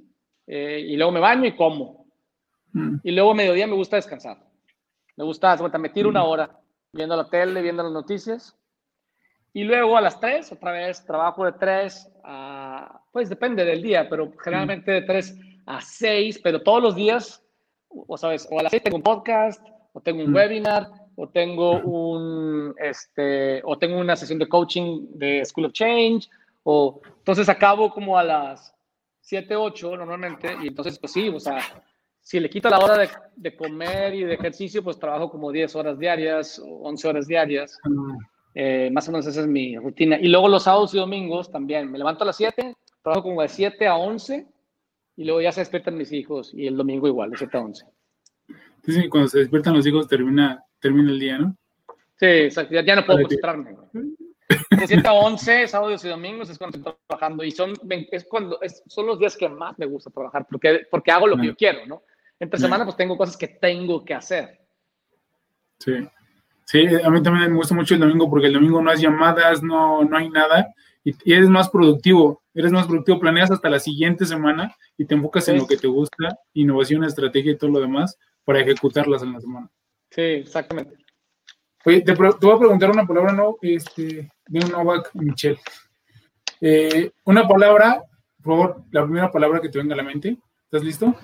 eh, 0.47 0.79
y 0.87 0.95
luego 0.95 1.11
me 1.11 1.19
baño 1.19 1.45
y 1.45 1.55
como. 1.55 2.05
Mm. 2.73 2.97
Y 3.03 3.11
luego 3.11 3.31
a 3.31 3.35
mediodía 3.35 3.67
me 3.67 3.75
gusta 3.75 3.97
descansar. 3.97 4.37
Me 5.17 5.23
gusta, 5.25 5.55
me 5.77 5.89
tiro 5.89 6.09
una 6.09 6.23
hora 6.23 6.59
viendo 6.93 7.15
la 7.15 7.29
tele, 7.29 7.61
viendo 7.61 7.83
las 7.83 7.91
noticias. 7.91 8.57
Y 9.53 9.63
luego 9.63 9.97
a 9.97 10.01
las 10.01 10.19
3, 10.19 10.53
otra 10.53 10.71
vez, 10.71 11.05
trabajo 11.05 11.43
de 11.45 11.51
3 11.53 12.09
a, 12.23 13.01
pues 13.11 13.27
depende 13.29 13.65
del 13.65 13.81
día, 13.81 14.07
pero 14.09 14.31
generalmente 14.41 14.91
de 14.91 15.01
3 15.01 15.37
a 15.65 15.81
6, 15.81 16.39
pero 16.43 16.61
todos 16.61 16.81
los 16.81 16.95
días, 16.95 17.43
o 17.89 18.17
sabes, 18.17 18.47
o 18.51 18.59
a 18.59 18.63
las 18.63 18.71
6 18.71 18.83
tengo 18.83 18.97
un 18.97 19.03
podcast, 19.03 19.65
o 19.93 20.01
tengo 20.01 20.23
un 20.23 20.33
webinar, 20.33 20.89
o 21.15 21.27
tengo 21.27 21.79
un, 21.79 22.73
este, 22.77 23.61
o 23.63 23.77
tengo 23.77 23.99
una 23.99 24.15
sesión 24.15 24.39
de 24.39 24.47
coaching 24.47 25.07
de 25.15 25.43
School 25.45 25.65
of 25.65 25.73
Change, 25.73 26.29
o 26.63 27.01
entonces 27.19 27.49
acabo 27.49 27.91
como 27.91 28.17
a 28.17 28.23
las 28.23 28.73
7, 29.21 29.55
8 29.55 29.97
normalmente, 29.97 30.55
y 30.61 30.67
entonces 30.67 30.97
pues 30.97 31.11
sí, 31.11 31.29
o 31.29 31.39
sea, 31.39 31.59
si 32.21 32.39
le 32.39 32.49
quito 32.49 32.69
la 32.69 32.79
hora 32.79 32.97
de, 32.97 33.09
de, 33.35 33.55
comer 33.55 34.13
y 34.13 34.23
de 34.23 34.35
ejercicio, 34.35 34.83
pues 34.83 34.99
trabajo 34.99 35.29
como 35.29 35.51
10 35.51 35.75
horas 35.75 35.99
diarias 35.99 36.59
o 36.59 36.83
11 36.83 37.07
horas 37.07 37.27
diarias. 37.27 37.79
Eh, 38.53 38.89
más 38.91 39.07
o 39.07 39.11
menos 39.11 39.25
esa 39.25 39.41
es 39.41 39.47
mi 39.47 39.77
rutina. 39.77 40.17
Y 40.19 40.27
luego 40.27 40.47
los 40.47 40.63
sábados 40.63 40.93
y 40.93 40.97
domingos 40.97 41.51
también. 41.51 41.91
Me 41.91 41.97
levanto 41.97 42.23
a 42.23 42.27
las 42.27 42.37
7, 42.37 42.75
trabajo 43.01 43.23
como 43.23 43.41
de 43.41 43.47
7 43.47 43.87
a 43.87 43.95
11 43.95 44.45
y 45.15 45.25
luego 45.25 45.41
ya 45.41 45.51
se 45.51 45.61
despiertan 45.61 45.97
mis 45.97 46.11
hijos 46.11 46.53
y 46.53 46.67
el 46.67 46.77
domingo 46.77 47.07
igual, 47.07 47.31
de 47.31 47.37
7 47.37 47.57
a 47.57 47.61
11. 47.61 47.85
Dicen 48.83 49.03
que 49.03 49.09
cuando 49.09 49.29
se 49.29 49.39
despiertan 49.39 49.75
los 49.75 49.85
hijos 49.85 50.07
termina, 50.07 50.63
termina 50.79 51.11
el 51.11 51.19
día, 51.19 51.37
¿no? 51.37 51.55
Sí, 52.17 52.25
exacto. 52.25 52.73
Ya, 52.73 52.95
no 52.95 53.05
puedo 53.05 53.21
concentrarme. 53.21 53.75
De 54.69 54.87
7 54.87 55.07
a 55.07 55.13
11, 55.13 55.67
sábados 55.67 56.03
y 56.05 56.09
domingos 56.09 56.49
es 56.49 56.57
cuando 56.57 56.77
estoy 56.77 56.93
trabajando 57.07 57.43
y 57.43 57.51
son, 57.51 57.73
es 58.11 58.25
cuando, 58.25 58.59
son 58.87 59.07
los 59.07 59.19
días 59.19 59.37
que 59.37 59.47
más 59.47 59.77
me 59.79 59.85
gusta 59.85 60.09
trabajar 60.09 60.45
porque, 60.49 60.81
porque 60.89 61.11
hago 61.11 61.27
lo 61.27 61.37
que 61.37 61.47
yo 61.47 61.55
quiero, 61.55 61.85
¿no? 61.85 62.03
Entre 62.39 62.59
semana 62.59 62.83
pues 62.83 62.97
tengo 62.97 63.17
cosas 63.17 63.37
que 63.37 63.47
tengo 63.47 64.03
que 64.03 64.13
hacer. 64.13 64.59
Sí. 65.77 65.93
Sí, 66.65 66.87
a 67.03 67.09
mí 67.09 67.21
también 67.21 67.51
me 67.51 67.57
gusta 67.57 67.75
mucho 67.75 67.95
el 67.95 67.99
domingo 67.99 68.29
porque 68.29 68.47
el 68.47 68.53
domingo 68.53 68.81
no 68.81 68.91
hay 68.91 68.97
llamadas, 68.97 69.61
no, 69.61 70.03
no 70.03 70.17
hay 70.17 70.29
nada 70.29 70.73
y, 71.03 71.33
eres 71.33 71.49
más 71.49 71.69
productivo. 71.69 72.40
Eres 72.53 72.71
más 72.71 72.87
productivo, 72.87 73.19
planeas 73.19 73.51
hasta 73.51 73.69
la 73.69 73.79
siguiente 73.79 74.25
semana 74.25 74.75
y 74.97 75.05
te 75.05 75.15
enfocas 75.15 75.47
en 75.47 75.57
lo 75.57 75.67
que 75.67 75.77
te 75.77 75.87
gusta, 75.87 76.37
innovación, 76.53 77.03
estrategia 77.03 77.53
y 77.53 77.57
todo 77.57 77.71
lo 77.71 77.79
demás 77.79 78.17
para 78.43 78.59
ejecutarlas 78.59 79.23
en 79.23 79.33
la 79.33 79.39
semana. 79.39 79.69
Sí, 80.09 80.21
exactamente. 80.21 80.97
Oye, 81.85 82.01
te, 82.01 82.13
voy 82.13 82.29
a 82.29 82.59
preguntar 82.59 82.91
una 82.91 83.05
palabra 83.05 83.31
no, 83.33 83.57
este, 83.61 84.29
de 84.47 84.65
un 84.65 84.71
Novak 84.71 85.09
Michelle. 85.15 85.59
Eh, 86.59 87.11
una 87.23 87.47
palabra, 87.47 88.03
por 88.43 88.53
favor, 88.53 88.83
la 88.91 89.03
primera 89.03 89.31
palabra 89.31 89.59
que 89.59 89.69
te 89.69 89.79
venga 89.79 89.95
a 89.95 89.97
la 89.97 90.03
mente. 90.03 90.37
¿Estás 90.65 90.83
listo? 90.83 91.15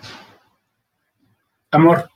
Amor. 1.69 2.09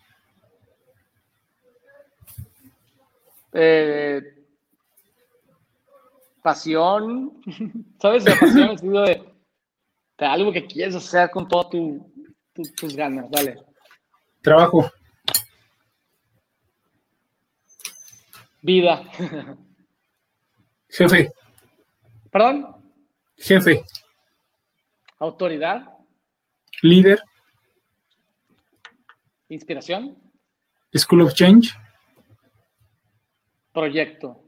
Eh, 3.53 4.40
pasión. 6.41 7.41
¿Sabes? 8.01 8.25
La 8.25 8.35
pasión 8.39 8.71
es 8.71 8.81
de, 8.81 9.23
de, 10.17 10.25
algo 10.25 10.51
que 10.51 10.65
quieres 10.65 10.95
hacer 10.95 11.29
con 11.31 11.47
todas 11.47 11.69
tu, 11.69 12.11
tus 12.75 12.95
ganas. 12.95 13.29
Vale. 13.29 13.57
Trabajo. 14.41 14.91
Vida. 18.61 19.03
Jefe. 20.89 21.31
¿Perdón? 22.31 22.75
Jefe. 23.37 23.83
Autoridad. 25.19 25.87
Líder. 26.81 27.21
Inspiración. 29.49 30.17
School 30.93 31.21
of 31.21 31.33
Change. 31.33 31.73
Proyecto. 33.73 34.43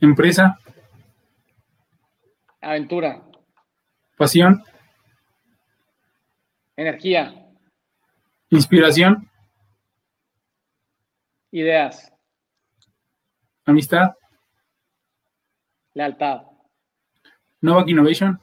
Empresa. 0.00 0.58
Aventura. 2.60 3.22
Pasión. 4.16 4.62
Energía. 6.76 7.34
Inspiración. 8.50 9.30
Ideas. 11.50 12.12
Amistad. 13.64 14.10
Lealtad. 15.94 16.42
Novak 17.60 17.88
Innovation. 17.88 18.40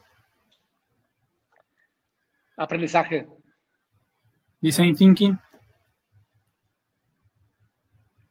Aprendizaje. 2.56 3.26
Design 4.60 4.94
Thinking. 4.94 5.38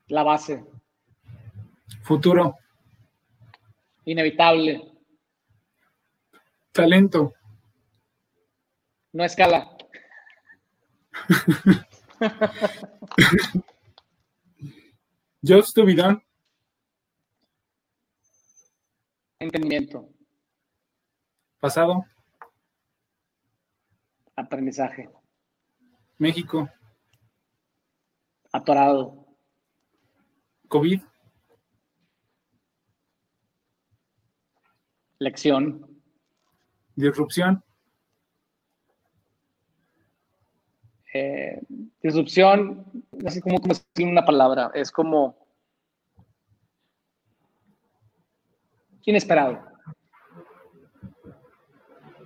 La 0.08 0.24
base. 0.24 0.64
Futuro. 2.04 2.56
Inevitable. 4.06 4.95
Talento. 6.76 7.34
No 9.14 9.24
escala. 9.24 9.78
Jobs 15.42 15.72
to 15.74 15.86
be 15.86 15.96
done. 15.96 16.22
Entendimiento. 19.40 20.10
Pasado. 21.62 22.04
Aprendizaje. 24.36 25.10
México. 26.18 26.70
Atorado. 28.52 29.26
COVID. 30.68 31.02
Lección. 35.20 35.95
Disrupción. 36.96 37.64
Eh, 41.14 41.62
disrupción, 42.02 42.86
no 43.12 43.30
sé 43.30 43.42
cómo, 43.42 43.60
cómo 43.60 43.74
decir 43.74 44.08
una 44.12 44.26
palabra, 44.26 44.72
es 44.74 44.92
como 44.92 45.48
inesperado. 49.06 49.64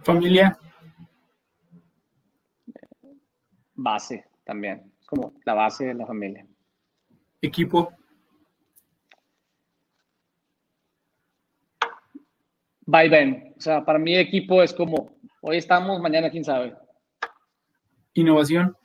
Familia. 0.03 0.57
Base 3.75 4.25
también, 4.43 4.91
es 4.99 5.05
como 5.05 5.33
la 5.45 5.53
base 5.53 5.85
de 5.85 5.93
la 5.93 6.07
familia. 6.07 6.47
Equipo. 7.41 7.93
Va 12.91 13.05
y 13.05 13.09
ven. 13.09 13.53
O 13.57 13.61
sea, 13.61 13.85
para 13.85 13.99
mí 13.99 14.15
equipo 14.15 14.63
es 14.63 14.73
como, 14.73 15.15
hoy 15.41 15.57
estamos, 15.57 16.01
mañana 16.01 16.29
quién 16.31 16.43
sabe. 16.43 16.75
Innovación. 18.13 18.75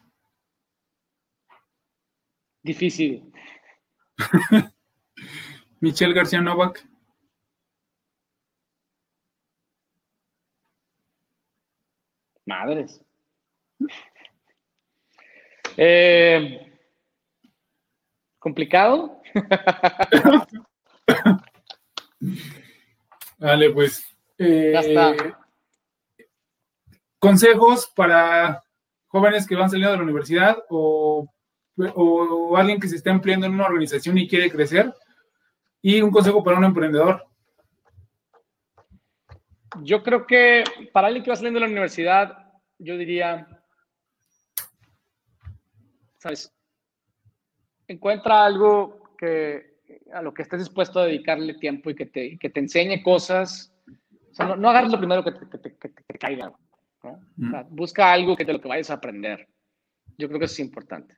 Difícil. 2.63 3.33
Michelle 5.81 6.15
García 6.15 6.41
Novak. 6.41 6.87
Madres. 12.47 13.01
Eh, 15.77 16.73
¿Complicado? 18.39 19.23
Vale, 23.45 23.71
pues. 23.73 24.03
Eh, 24.39 24.71
ya 24.73 24.81
está. 24.81 25.39
Consejos 27.19 27.93
para 27.95 28.65
jóvenes 29.09 29.47
que 29.47 29.55
van 29.55 29.69
saliendo 29.69 29.91
de 29.93 29.99
la 29.99 30.03
universidad 30.03 30.65
o, 30.71 31.29
o 31.77 32.57
alguien 32.57 32.81
que 32.81 32.89
se 32.89 32.97
está 32.97 33.11
empleando 33.11 33.47
en 33.47 33.53
una 33.53 33.67
organización 33.67 34.17
y 34.17 34.27
quiere 34.27 34.51
crecer. 34.51 34.95
Y 35.83 36.01
un 36.01 36.11
consejo 36.11 36.43
para 36.43 36.57
un 36.57 36.65
emprendedor. 36.65 37.27
Yo 39.83 40.03
creo 40.03 40.27
que 40.27 40.65
para 40.91 41.09
alguien 41.09 41.23
que 41.23 41.31
va 41.31 41.37
saliendo 41.37 41.61
de 41.61 41.67
la 41.67 41.71
universidad, 41.71 42.51
yo 42.79 42.97
diría, 42.97 43.47
¿sabes? 46.17 46.51
Encuentra 47.89 48.47
algo 48.47 49.15
que 49.19 49.74
a 50.13 50.23
lo 50.23 50.35
que 50.35 50.43
estés 50.43 50.61
dispuesto 50.61 51.01
a 51.01 51.07
dedicarle 51.07 51.55
tiempo 51.55 51.91
y 51.91 51.95
que 51.95 52.07
te, 52.07 52.39
que 52.39 52.51
te 52.51 52.61
enseñe 52.61 53.03
cosas. 53.03 53.75
O 54.31 54.35
sea, 54.35 54.47
no, 54.47 54.57
no 54.57 54.71
agarres 54.71 54.93
lo 54.93 54.99
primero 54.99 55.25
que 55.25 55.33
te, 55.33 55.49
que 55.49 55.59
te, 55.59 55.77
que 55.77 55.89
te 55.89 56.19
caiga. 56.19 56.53
¿no? 57.03 57.21
O 57.47 57.51
sea, 57.51 57.67
busca 57.69 58.13
algo 58.13 58.37
que 58.37 58.45
de 58.45 58.53
lo 58.53 58.61
que 58.61 58.69
vayas 58.69 58.91
a 58.91 58.95
aprender. 58.95 59.49
Yo 60.17 60.29
creo 60.29 60.39
que 60.39 60.47
eso 60.47 60.55
es 60.55 60.61
importante. 60.61 61.17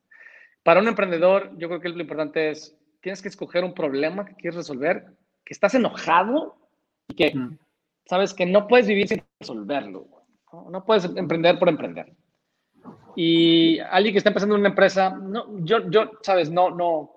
Para 0.62 0.80
un 0.80 0.88
emprendedor, 0.88 1.56
yo 1.58 1.68
creo 1.68 1.80
que 1.80 1.88
lo 1.88 2.00
importante 2.00 2.50
es, 2.50 2.76
tienes 3.00 3.22
que 3.22 3.28
escoger 3.28 3.64
un 3.64 3.74
problema 3.74 4.24
que 4.24 4.34
quieres 4.34 4.56
resolver, 4.56 5.06
que 5.44 5.52
estás 5.52 5.74
enojado 5.74 6.56
y 7.08 7.14
que 7.14 7.34
mm. 7.34 7.58
sabes 8.06 8.34
que 8.34 8.46
no 8.46 8.66
puedes 8.66 8.86
vivir 8.86 9.06
sin 9.06 9.22
resolverlo. 9.38 10.08
¿no? 10.52 10.70
no 10.70 10.84
puedes 10.84 11.04
emprender 11.04 11.58
por 11.58 11.68
emprender. 11.68 12.12
Y 13.14 13.78
alguien 13.78 14.12
que 14.12 14.18
está 14.18 14.30
empezando 14.30 14.54
una 14.54 14.68
empresa, 14.68 15.10
no, 15.10 15.64
yo, 15.64 15.88
yo, 15.90 16.10
sabes, 16.22 16.50
no, 16.50 16.70
no, 16.70 17.10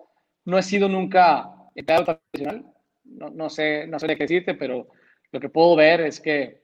no 0.45 0.57
he 0.57 0.63
sido 0.63 0.87
nunca 0.87 1.49
tradicional. 1.83 2.65
No, 3.05 3.29
no, 3.29 3.49
sé, 3.49 3.87
no 3.87 3.99
sé 3.99 4.07
qué 4.07 4.23
decirte, 4.23 4.53
pero 4.53 4.87
lo 5.31 5.39
que 5.39 5.49
puedo 5.49 5.75
ver 5.75 6.01
es 6.01 6.19
que 6.19 6.61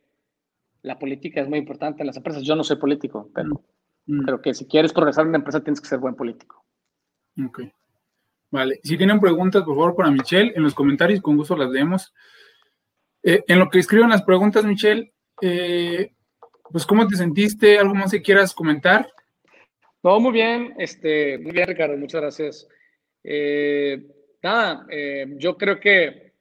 la 0.82 1.00
política 1.00 1.42
es 1.42 1.50
muy 1.50 1.60
importante 1.60 2.04
en 2.04 2.08
las 2.08 2.18
empresas. 2.18 2.44
Yo 2.44 2.56
no 2.56 2.64
soy 2.64 2.78
político, 2.78 3.30
pero 3.34 3.64
mm. 4.06 4.26
creo 4.26 4.42
que 4.42 4.54
si 4.54 4.68
quieres 4.68 4.94
progresar 4.94 5.24
en 5.24 5.30
una 5.30 5.38
empresa 5.40 5.64
tienes 5.64 5.82
que 5.82 5.88
ser 5.88 6.00
buen 6.00 6.16
político. 6.16 6.64
Ok. 7.44 7.62
Vale. 8.52 8.80
Si 8.84 8.98
tienen 8.98 9.20
preguntas, 9.20 9.64
por 9.64 9.76
favor, 9.76 9.96
para 9.96 10.12
Michelle, 10.12 10.54
en 10.56 10.64
los 10.64 10.76
comentarios, 10.76 11.22
con 11.22 11.36
gusto 11.36 11.58
las 11.58 11.70
leemos. 11.70 12.14
Eh, 13.24 13.44
en 13.48 13.60
lo 13.60 13.70
que 13.70 13.80
escriban 13.80 14.12
las 14.12 14.24
preguntas, 14.24 14.64
Michelle, 14.64 15.12
eh, 15.42 16.14
pues, 16.72 16.86
¿cómo 16.86 17.08
te 17.08 17.16
sentiste? 17.16 17.80
¿Algo 17.80 17.96
más 17.96 18.12
que 18.12 18.22
quieras 18.22 18.54
comentar? 18.54 19.10
No, 20.04 20.20
muy 20.20 20.32
bien, 20.32 20.76
este, 20.78 21.40
muy 21.40 21.52
bien, 21.52 21.68
Ricardo, 21.68 21.98
muchas 21.98 22.22
gracias. 22.22 22.68
Eh, 23.24 24.06
nada, 24.46 24.86
eh, 24.90 25.26
yo 25.38 25.58
creo 25.58 25.80
que 25.80 26.34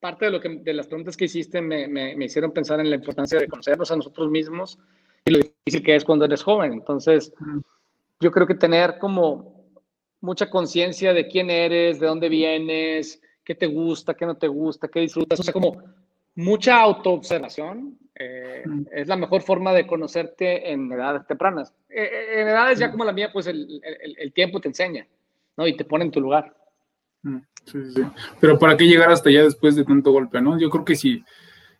parte 0.00 0.24
de, 0.24 0.30
lo 0.30 0.40
que, 0.40 0.48
de 0.48 0.74
las 0.74 0.86
preguntas 0.86 1.16
que 1.16 1.26
hiciste 1.26 1.60
me, 1.60 1.86
me, 1.86 2.16
me, 2.16 2.24
hicieron 2.24 2.52
pensar 2.52 2.80
en 2.80 2.90
la 2.90 2.96
importancia 2.96 3.38
de 3.38 3.46
conocernos 3.46 3.90
a 3.90 3.96
nosotros 3.96 4.30
mismos 4.30 4.78
y 5.24 5.30
lo 5.30 5.38
difícil 5.38 5.84
que 5.84 5.94
es 5.94 6.04
cuando 6.04 6.24
eres 6.24 6.42
joven. 6.42 6.72
Entonces, 6.72 7.32
yo 8.18 8.30
creo 8.30 8.46
que 8.46 8.54
tener 8.54 8.98
como 8.98 9.64
mucha 10.20 10.50
conciencia 10.50 11.12
de 11.12 11.28
quién 11.28 11.50
eres, 11.50 12.00
de 12.00 12.06
dónde 12.06 12.28
vienes, 12.28 13.20
qué 13.44 13.54
te 13.54 13.66
gusta, 13.66 14.14
qué 14.14 14.26
no 14.26 14.36
te 14.36 14.48
gusta, 14.48 14.88
qué 14.88 15.00
disfrutas, 15.00 15.38
o 15.38 15.42
sea, 15.42 15.52
como 15.52 15.82
mucha 16.34 16.80
autoobservación 16.80 17.98
eh, 18.14 18.64
es 18.92 19.06
la 19.08 19.16
mejor 19.16 19.42
forma 19.42 19.72
de 19.72 19.86
conocerte 19.86 20.72
en 20.72 20.90
edades 20.90 21.26
tempranas. 21.26 21.74
Eh, 21.88 22.40
en 22.40 22.48
edades 22.48 22.78
ya 22.78 22.90
como 22.90 23.04
la 23.04 23.12
mía, 23.12 23.30
pues 23.32 23.46
el, 23.46 23.80
el, 23.82 24.16
el, 24.18 24.32
tiempo 24.32 24.60
te 24.60 24.68
enseña, 24.68 25.06
¿no? 25.60 25.66
Y 25.68 25.76
te 25.76 25.84
pone 25.84 26.06
en 26.06 26.10
tu 26.10 26.22
lugar. 26.22 26.56
Sí, 27.22 27.30
sí, 27.66 27.92
sí. 27.94 28.02
Pero 28.40 28.58
¿para 28.58 28.78
qué 28.78 28.86
llegar 28.86 29.10
hasta 29.10 29.28
allá 29.28 29.44
después 29.44 29.76
de 29.76 29.84
tanto 29.84 30.10
golpe, 30.10 30.40
no? 30.40 30.58
Yo 30.58 30.70
creo 30.70 30.86
que 30.86 30.96
si, 30.96 31.22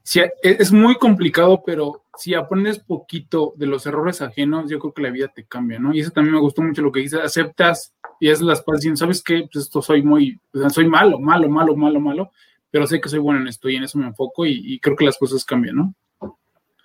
si, 0.02 0.20
e, 0.20 0.30
es 0.42 0.70
muy 0.70 0.96
complicado, 0.96 1.62
pero 1.64 2.04
si 2.18 2.34
aprendes 2.34 2.78
poquito 2.78 3.54
de 3.56 3.66
los 3.66 3.86
errores 3.86 4.20
ajenos, 4.20 4.70
yo 4.70 4.78
creo 4.78 4.92
que 4.92 5.02
la 5.02 5.10
vida 5.10 5.28
te 5.34 5.46
cambia, 5.46 5.78
¿no? 5.78 5.94
Y 5.94 6.00
eso 6.00 6.10
también 6.10 6.34
me 6.34 6.40
gustó 6.40 6.60
mucho 6.60 6.82
lo 6.82 6.92
que 6.92 7.00
dices, 7.00 7.20
aceptas 7.20 7.94
y 8.20 8.28
es 8.28 8.42
las 8.42 8.60
paz 8.60 8.76
diciendo, 8.76 8.98
¿sabes 8.98 9.22
qué? 9.22 9.48
Pues 9.50 9.64
esto 9.64 9.80
soy 9.80 10.02
muy, 10.02 10.38
soy 10.68 10.86
malo, 10.86 11.18
malo, 11.18 11.48
malo, 11.48 11.74
malo, 11.74 12.00
malo, 12.00 12.30
pero 12.70 12.86
sé 12.86 13.00
que 13.00 13.08
soy 13.08 13.18
bueno 13.18 13.40
en 13.40 13.48
esto 13.48 13.70
y 13.70 13.76
en 13.76 13.84
eso 13.84 13.98
me 13.98 14.06
enfoco 14.06 14.44
y, 14.44 14.78
creo 14.80 14.94
que 14.94 15.06
las 15.06 15.16
cosas 15.16 15.42
cambian, 15.42 15.76
¿no? 15.76 15.94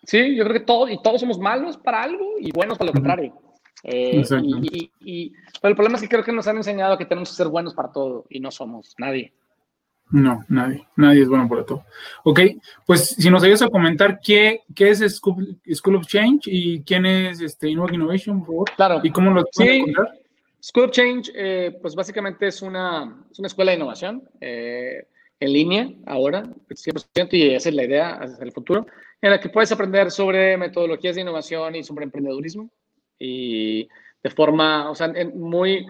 Sí, 0.04 0.34
yo 0.34 0.46
creo 0.46 0.54
que 0.54 0.66
todos, 0.66 0.90
y 0.90 1.02
todos 1.02 1.20
somos 1.20 1.40
malos 1.40 1.78
para 1.78 2.04
algo 2.04 2.36
y 2.40 2.52
buenos 2.54 2.78
para 2.78 2.88
lo 2.88 2.94
contrario. 2.94 3.45
Eh, 3.88 4.24
y, 5.00 5.32
pero 5.62 5.70
el 5.70 5.76
problema 5.76 5.98
es 5.98 6.02
que 6.02 6.10
creo 6.10 6.24
que 6.24 6.32
nos 6.32 6.48
han 6.48 6.58
enseñado 6.58 6.98
que 6.98 7.06
tenemos 7.06 7.30
que 7.30 7.36
ser 7.36 7.48
buenos 7.48 7.76
para 7.76 7.92
todo 7.92 8.26
y 8.30 8.40
no 8.40 8.50
somos 8.50 8.96
nadie. 8.98 9.32
No, 10.10 10.44
nadie, 10.50 10.88
nadie 10.96 11.22
es 11.22 11.30
bueno 11.30 11.48
para 11.48 11.66
todo. 11.66 11.86
Ok, 12.24 12.40
pues 12.86 13.10
si 13.10 13.30
nos 13.30 13.44
ayudas 13.44 13.62
a 13.62 13.70
comentar 13.70 14.20
qué, 14.20 14.62
qué 14.76 14.90
es 14.90 15.00
School, 15.00 15.96
of 15.96 16.08
Change 16.08 16.48
y 16.48 16.82
quién 16.82 17.06
es 17.06 17.42
este 17.42 17.70
Innovation, 17.70 18.40
por 18.40 18.48
favor. 18.48 18.72
Claro. 18.76 19.02
Y 19.04 19.12
cómo 19.12 19.32
lo 19.32 19.44
sí. 19.52 19.64
encontrar. 19.64 20.14
School 20.62 20.86
of 20.86 20.92
Change, 20.92 21.32
eh, 21.36 21.78
pues 21.80 21.94
básicamente 21.94 22.48
es 22.48 22.64
una, 22.64 23.24
es 23.32 23.38
una 23.38 23.48
escuela 23.48 23.72
de 23.72 23.78
innovación 23.78 24.28
eh, 24.42 25.08
en 25.40 25.54
línea 25.54 25.92
ahora, 26.08 26.44
100%, 26.70 27.34
y 27.34 27.54
esa 27.54 27.70
es 27.70 27.76
la 27.76 27.84
idea 27.84 28.16
hacia 28.16 28.44
el 28.44 28.52
futuro, 28.52 28.88
en 29.22 29.30
la 29.30 29.40
que 29.40 29.50
puedes 29.50 29.72
aprender 29.72 30.10
sobre 30.10 30.58
metodologías 30.58 31.16
de 31.16 31.22
innovación 31.22 31.76
y 31.76 31.84
sobre 31.84 32.06
emprendedurismo 32.06 32.72
y 33.20 33.88
de 34.24 34.30
forma, 34.30 34.90
o 34.90 34.96
sea, 34.96 35.14
muy, 35.34 35.86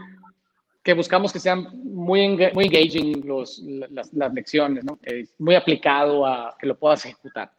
que 0.84 0.94
buscamos 0.94 1.32
que 1.34 1.40
sean 1.40 1.68
muy, 1.84 2.38
muy 2.54 2.66
engaging 2.66 3.26
los, 3.26 3.60
las, 3.90 4.14
las, 4.14 4.34
lecciones, 4.34 4.84
¿no? 4.84 5.00
muy 5.40 5.56
aplicado 5.56 6.26
a 6.26 6.56
que 6.60 6.68
lo 6.68 6.78
puedas 6.78 7.06
ejecutar. 7.06 7.52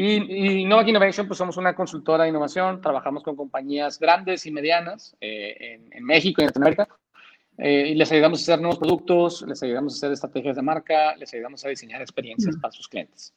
Y, 0.00 0.60
y 0.60 0.64
Novak 0.64 0.86
Innovation, 0.86 1.26
pues 1.26 1.38
somos 1.38 1.56
una 1.56 1.74
consultora 1.74 2.22
de 2.22 2.30
innovación, 2.30 2.80
trabajamos 2.80 3.24
con 3.24 3.34
compañías 3.34 3.98
grandes 3.98 4.46
y 4.46 4.52
medianas 4.52 5.16
eh, 5.20 5.80
en, 5.90 6.04
México 6.04 6.40
y 6.40 6.44
en 6.44 6.46
Latinoamérica, 6.48 6.88
eh, 7.58 7.88
y 7.88 7.94
les 7.96 8.12
ayudamos 8.12 8.38
a 8.38 8.42
hacer 8.42 8.60
nuevos 8.60 8.78
productos, 8.78 9.42
les 9.48 9.60
ayudamos 9.60 9.94
a 9.94 9.96
hacer 9.96 10.12
estrategias 10.12 10.54
de 10.54 10.62
marca, 10.62 11.16
les 11.16 11.34
ayudamos 11.34 11.64
a 11.64 11.70
diseñar 11.70 12.00
experiencias 12.00 12.56
para 12.62 12.70
sus 12.70 12.86
clientes. 12.86 13.34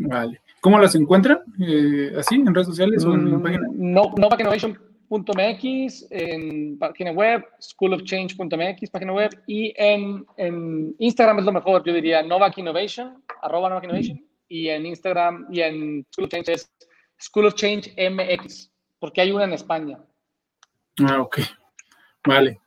Vale. 0.00 0.40
¿Cómo 0.60 0.78
las 0.78 0.94
encuentran? 0.94 1.40
Eh, 1.60 2.12
¿Así, 2.18 2.36
en 2.36 2.54
redes 2.54 2.68
sociales 2.68 3.04
o 3.04 3.14
en 3.14 3.36
mm, 3.36 3.42
página? 3.42 3.66
No, 3.72 4.12
Innovation.mx, 4.38 6.06
en 6.10 6.78
página 6.78 7.12
web, 7.12 7.44
schoolofchange.mx, 7.60 8.90
página 8.90 9.12
web, 9.12 9.30
y 9.46 9.72
en, 9.76 10.26
en, 10.36 10.94
Instagram 10.98 11.40
es 11.40 11.44
lo 11.44 11.52
mejor, 11.52 11.84
yo 11.84 11.92
diría 11.92 12.22
Novak 12.22 12.58
Innovation, 12.58 13.22
arroba 13.42 13.68
Novak 13.68 13.84
Innovation, 13.84 14.24
y 14.48 14.68
en 14.68 14.86
Instagram 14.86 15.46
y 15.50 15.60
en 15.60 16.06
School 16.10 16.24
of 16.24 16.30
Change 16.30 16.52
es 16.52 16.72
School 17.18 17.46
of 17.46 17.54
Change 17.54 17.94
MX, 18.10 18.70
porque 18.98 19.20
hay 19.20 19.32
una 19.32 19.44
en 19.44 19.52
España. 19.52 19.98
Ah, 21.06 21.20
ok. 21.20 21.40
Vale. 22.26 22.60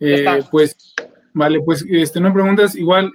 Eh, 0.00 0.42
pues 0.50 0.94
Vale, 1.34 1.60
pues 1.60 1.84
este, 1.88 2.20
no 2.20 2.32
preguntas, 2.32 2.76
igual 2.76 3.10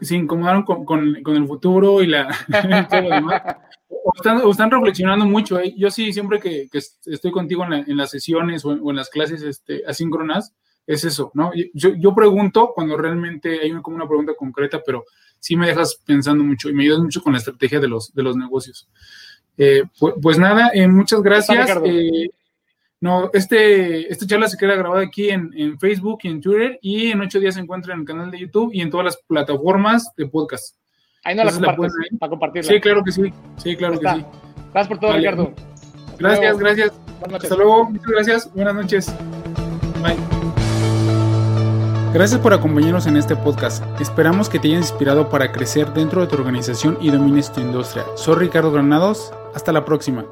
se 0.00 0.16
incomodaron 0.16 0.62
con, 0.62 0.84
con, 0.84 1.22
con 1.22 1.36
el 1.36 1.46
futuro 1.46 2.02
y 2.02 2.06
la 2.06 2.28
O 3.88 4.12
están, 4.14 4.40
o 4.42 4.50
están, 4.50 4.70
reflexionando 4.70 5.24
mucho. 5.24 5.58
¿eh? 5.58 5.74
Yo 5.76 5.90
sí, 5.90 6.12
siempre 6.12 6.38
que, 6.38 6.68
que 6.70 6.78
estoy 6.78 7.32
contigo 7.32 7.64
en, 7.64 7.72
en, 7.72 7.96
las 7.96 8.10
sesiones 8.10 8.64
o 8.64 8.72
en, 8.72 8.96
las 8.96 9.10
clases 9.10 9.42
este, 9.42 9.82
asíncronas, 9.86 10.54
es 10.86 11.04
eso, 11.04 11.32
¿no? 11.34 11.50
Yo, 11.74 11.90
yo, 11.94 12.14
pregunto 12.14 12.72
cuando 12.72 12.96
realmente 12.96 13.60
hay 13.60 13.72
como 13.82 13.96
una 13.96 14.06
pregunta 14.06 14.34
concreta, 14.36 14.80
pero 14.84 15.04
sí 15.40 15.56
me 15.56 15.66
dejas 15.66 16.00
pensando 16.06 16.44
mucho 16.44 16.68
y 16.68 16.74
me 16.74 16.84
ayudas 16.84 17.00
mucho 17.00 17.20
con 17.20 17.32
la 17.32 17.38
estrategia 17.38 17.80
de 17.80 17.88
los, 17.88 18.14
de 18.14 18.22
los 18.22 18.36
negocios. 18.36 18.88
Eh, 19.58 19.82
pues, 19.98 20.14
pues, 20.22 20.38
nada, 20.38 20.70
eh, 20.72 20.86
muchas 20.86 21.22
gracias. 21.22 21.68
Eh, 21.84 22.30
no, 23.00 23.30
este, 23.32 24.10
esta 24.10 24.26
charla 24.26 24.48
se 24.48 24.56
queda 24.56 24.74
grabada 24.74 25.02
aquí 25.02 25.28
en, 25.28 25.50
en, 25.54 25.78
Facebook 25.78 26.20
y 26.22 26.28
en 26.28 26.40
Twitter 26.40 26.78
y 26.80 27.10
en 27.10 27.20
ocho 27.20 27.38
días 27.38 27.54
se 27.54 27.60
encuentra 27.60 27.94
en 27.94 28.00
el 28.00 28.06
canal 28.06 28.30
de 28.30 28.38
YouTube 28.38 28.70
y 28.72 28.80
en 28.80 28.90
todas 28.90 29.04
las 29.04 29.16
plataformas 29.26 30.12
de 30.16 30.26
podcast. 30.26 30.76
Ahí 31.24 31.34
no 31.34 31.44
la 31.44 31.52
compartes, 31.52 31.92
para 32.18 32.30
compartirla. 32.30 32.72
Sí, 32.72 32.80
claro 32.80 33.02
que 33.02 33.12
sí. 33.12 33.32
Sí, 33.56 33.76
claro 33.76 33.98
que 33.98 34.08
sí. 34.08 34.24
Gracias 34.72 34.88
por 34.88 34.98
todo, 34.98 35.12
Ricardo. 35.12 35.52
Gracias, 36.18 36.58
gracias. 36.58 36.92
Hasta 37.34 37.56
luego. 37.56 37.90
Muchas 37.90 38.06
gracias. 38.06 38.54
Buenas 38.54 38.74
noches. 38.74 39.14
Bye. 40.02 40.16
Gracias 42.14 42.40
por 42.40 42.54
acompañarnos 42.54 43.06
en 43.06 43.16
este 43.16 43.36
podcast. 43.36 43.84
Esperamos 44.00 44.48
que 44.48 44.58
te 44.58 44.68
haya 44.68 44.78
inspirado 44.78 45.28
para 45.28 45.52
crecer 45.52 45.92
dentro 45.92 46.22
de 46.22 46.28
tu 46.28 46.36
organización 46.36 46.96
y 47.00 47.10
domines 47.10 47.52
tu 47.52 47.60
industria. 47.60 48.04
Soy 48.14 48.36
Ricardo 48.36 48.72
Granados. 48.72 49.34
Hasta 49.54 49.72
la 49.72 49.84
próxima. 49.84 50.24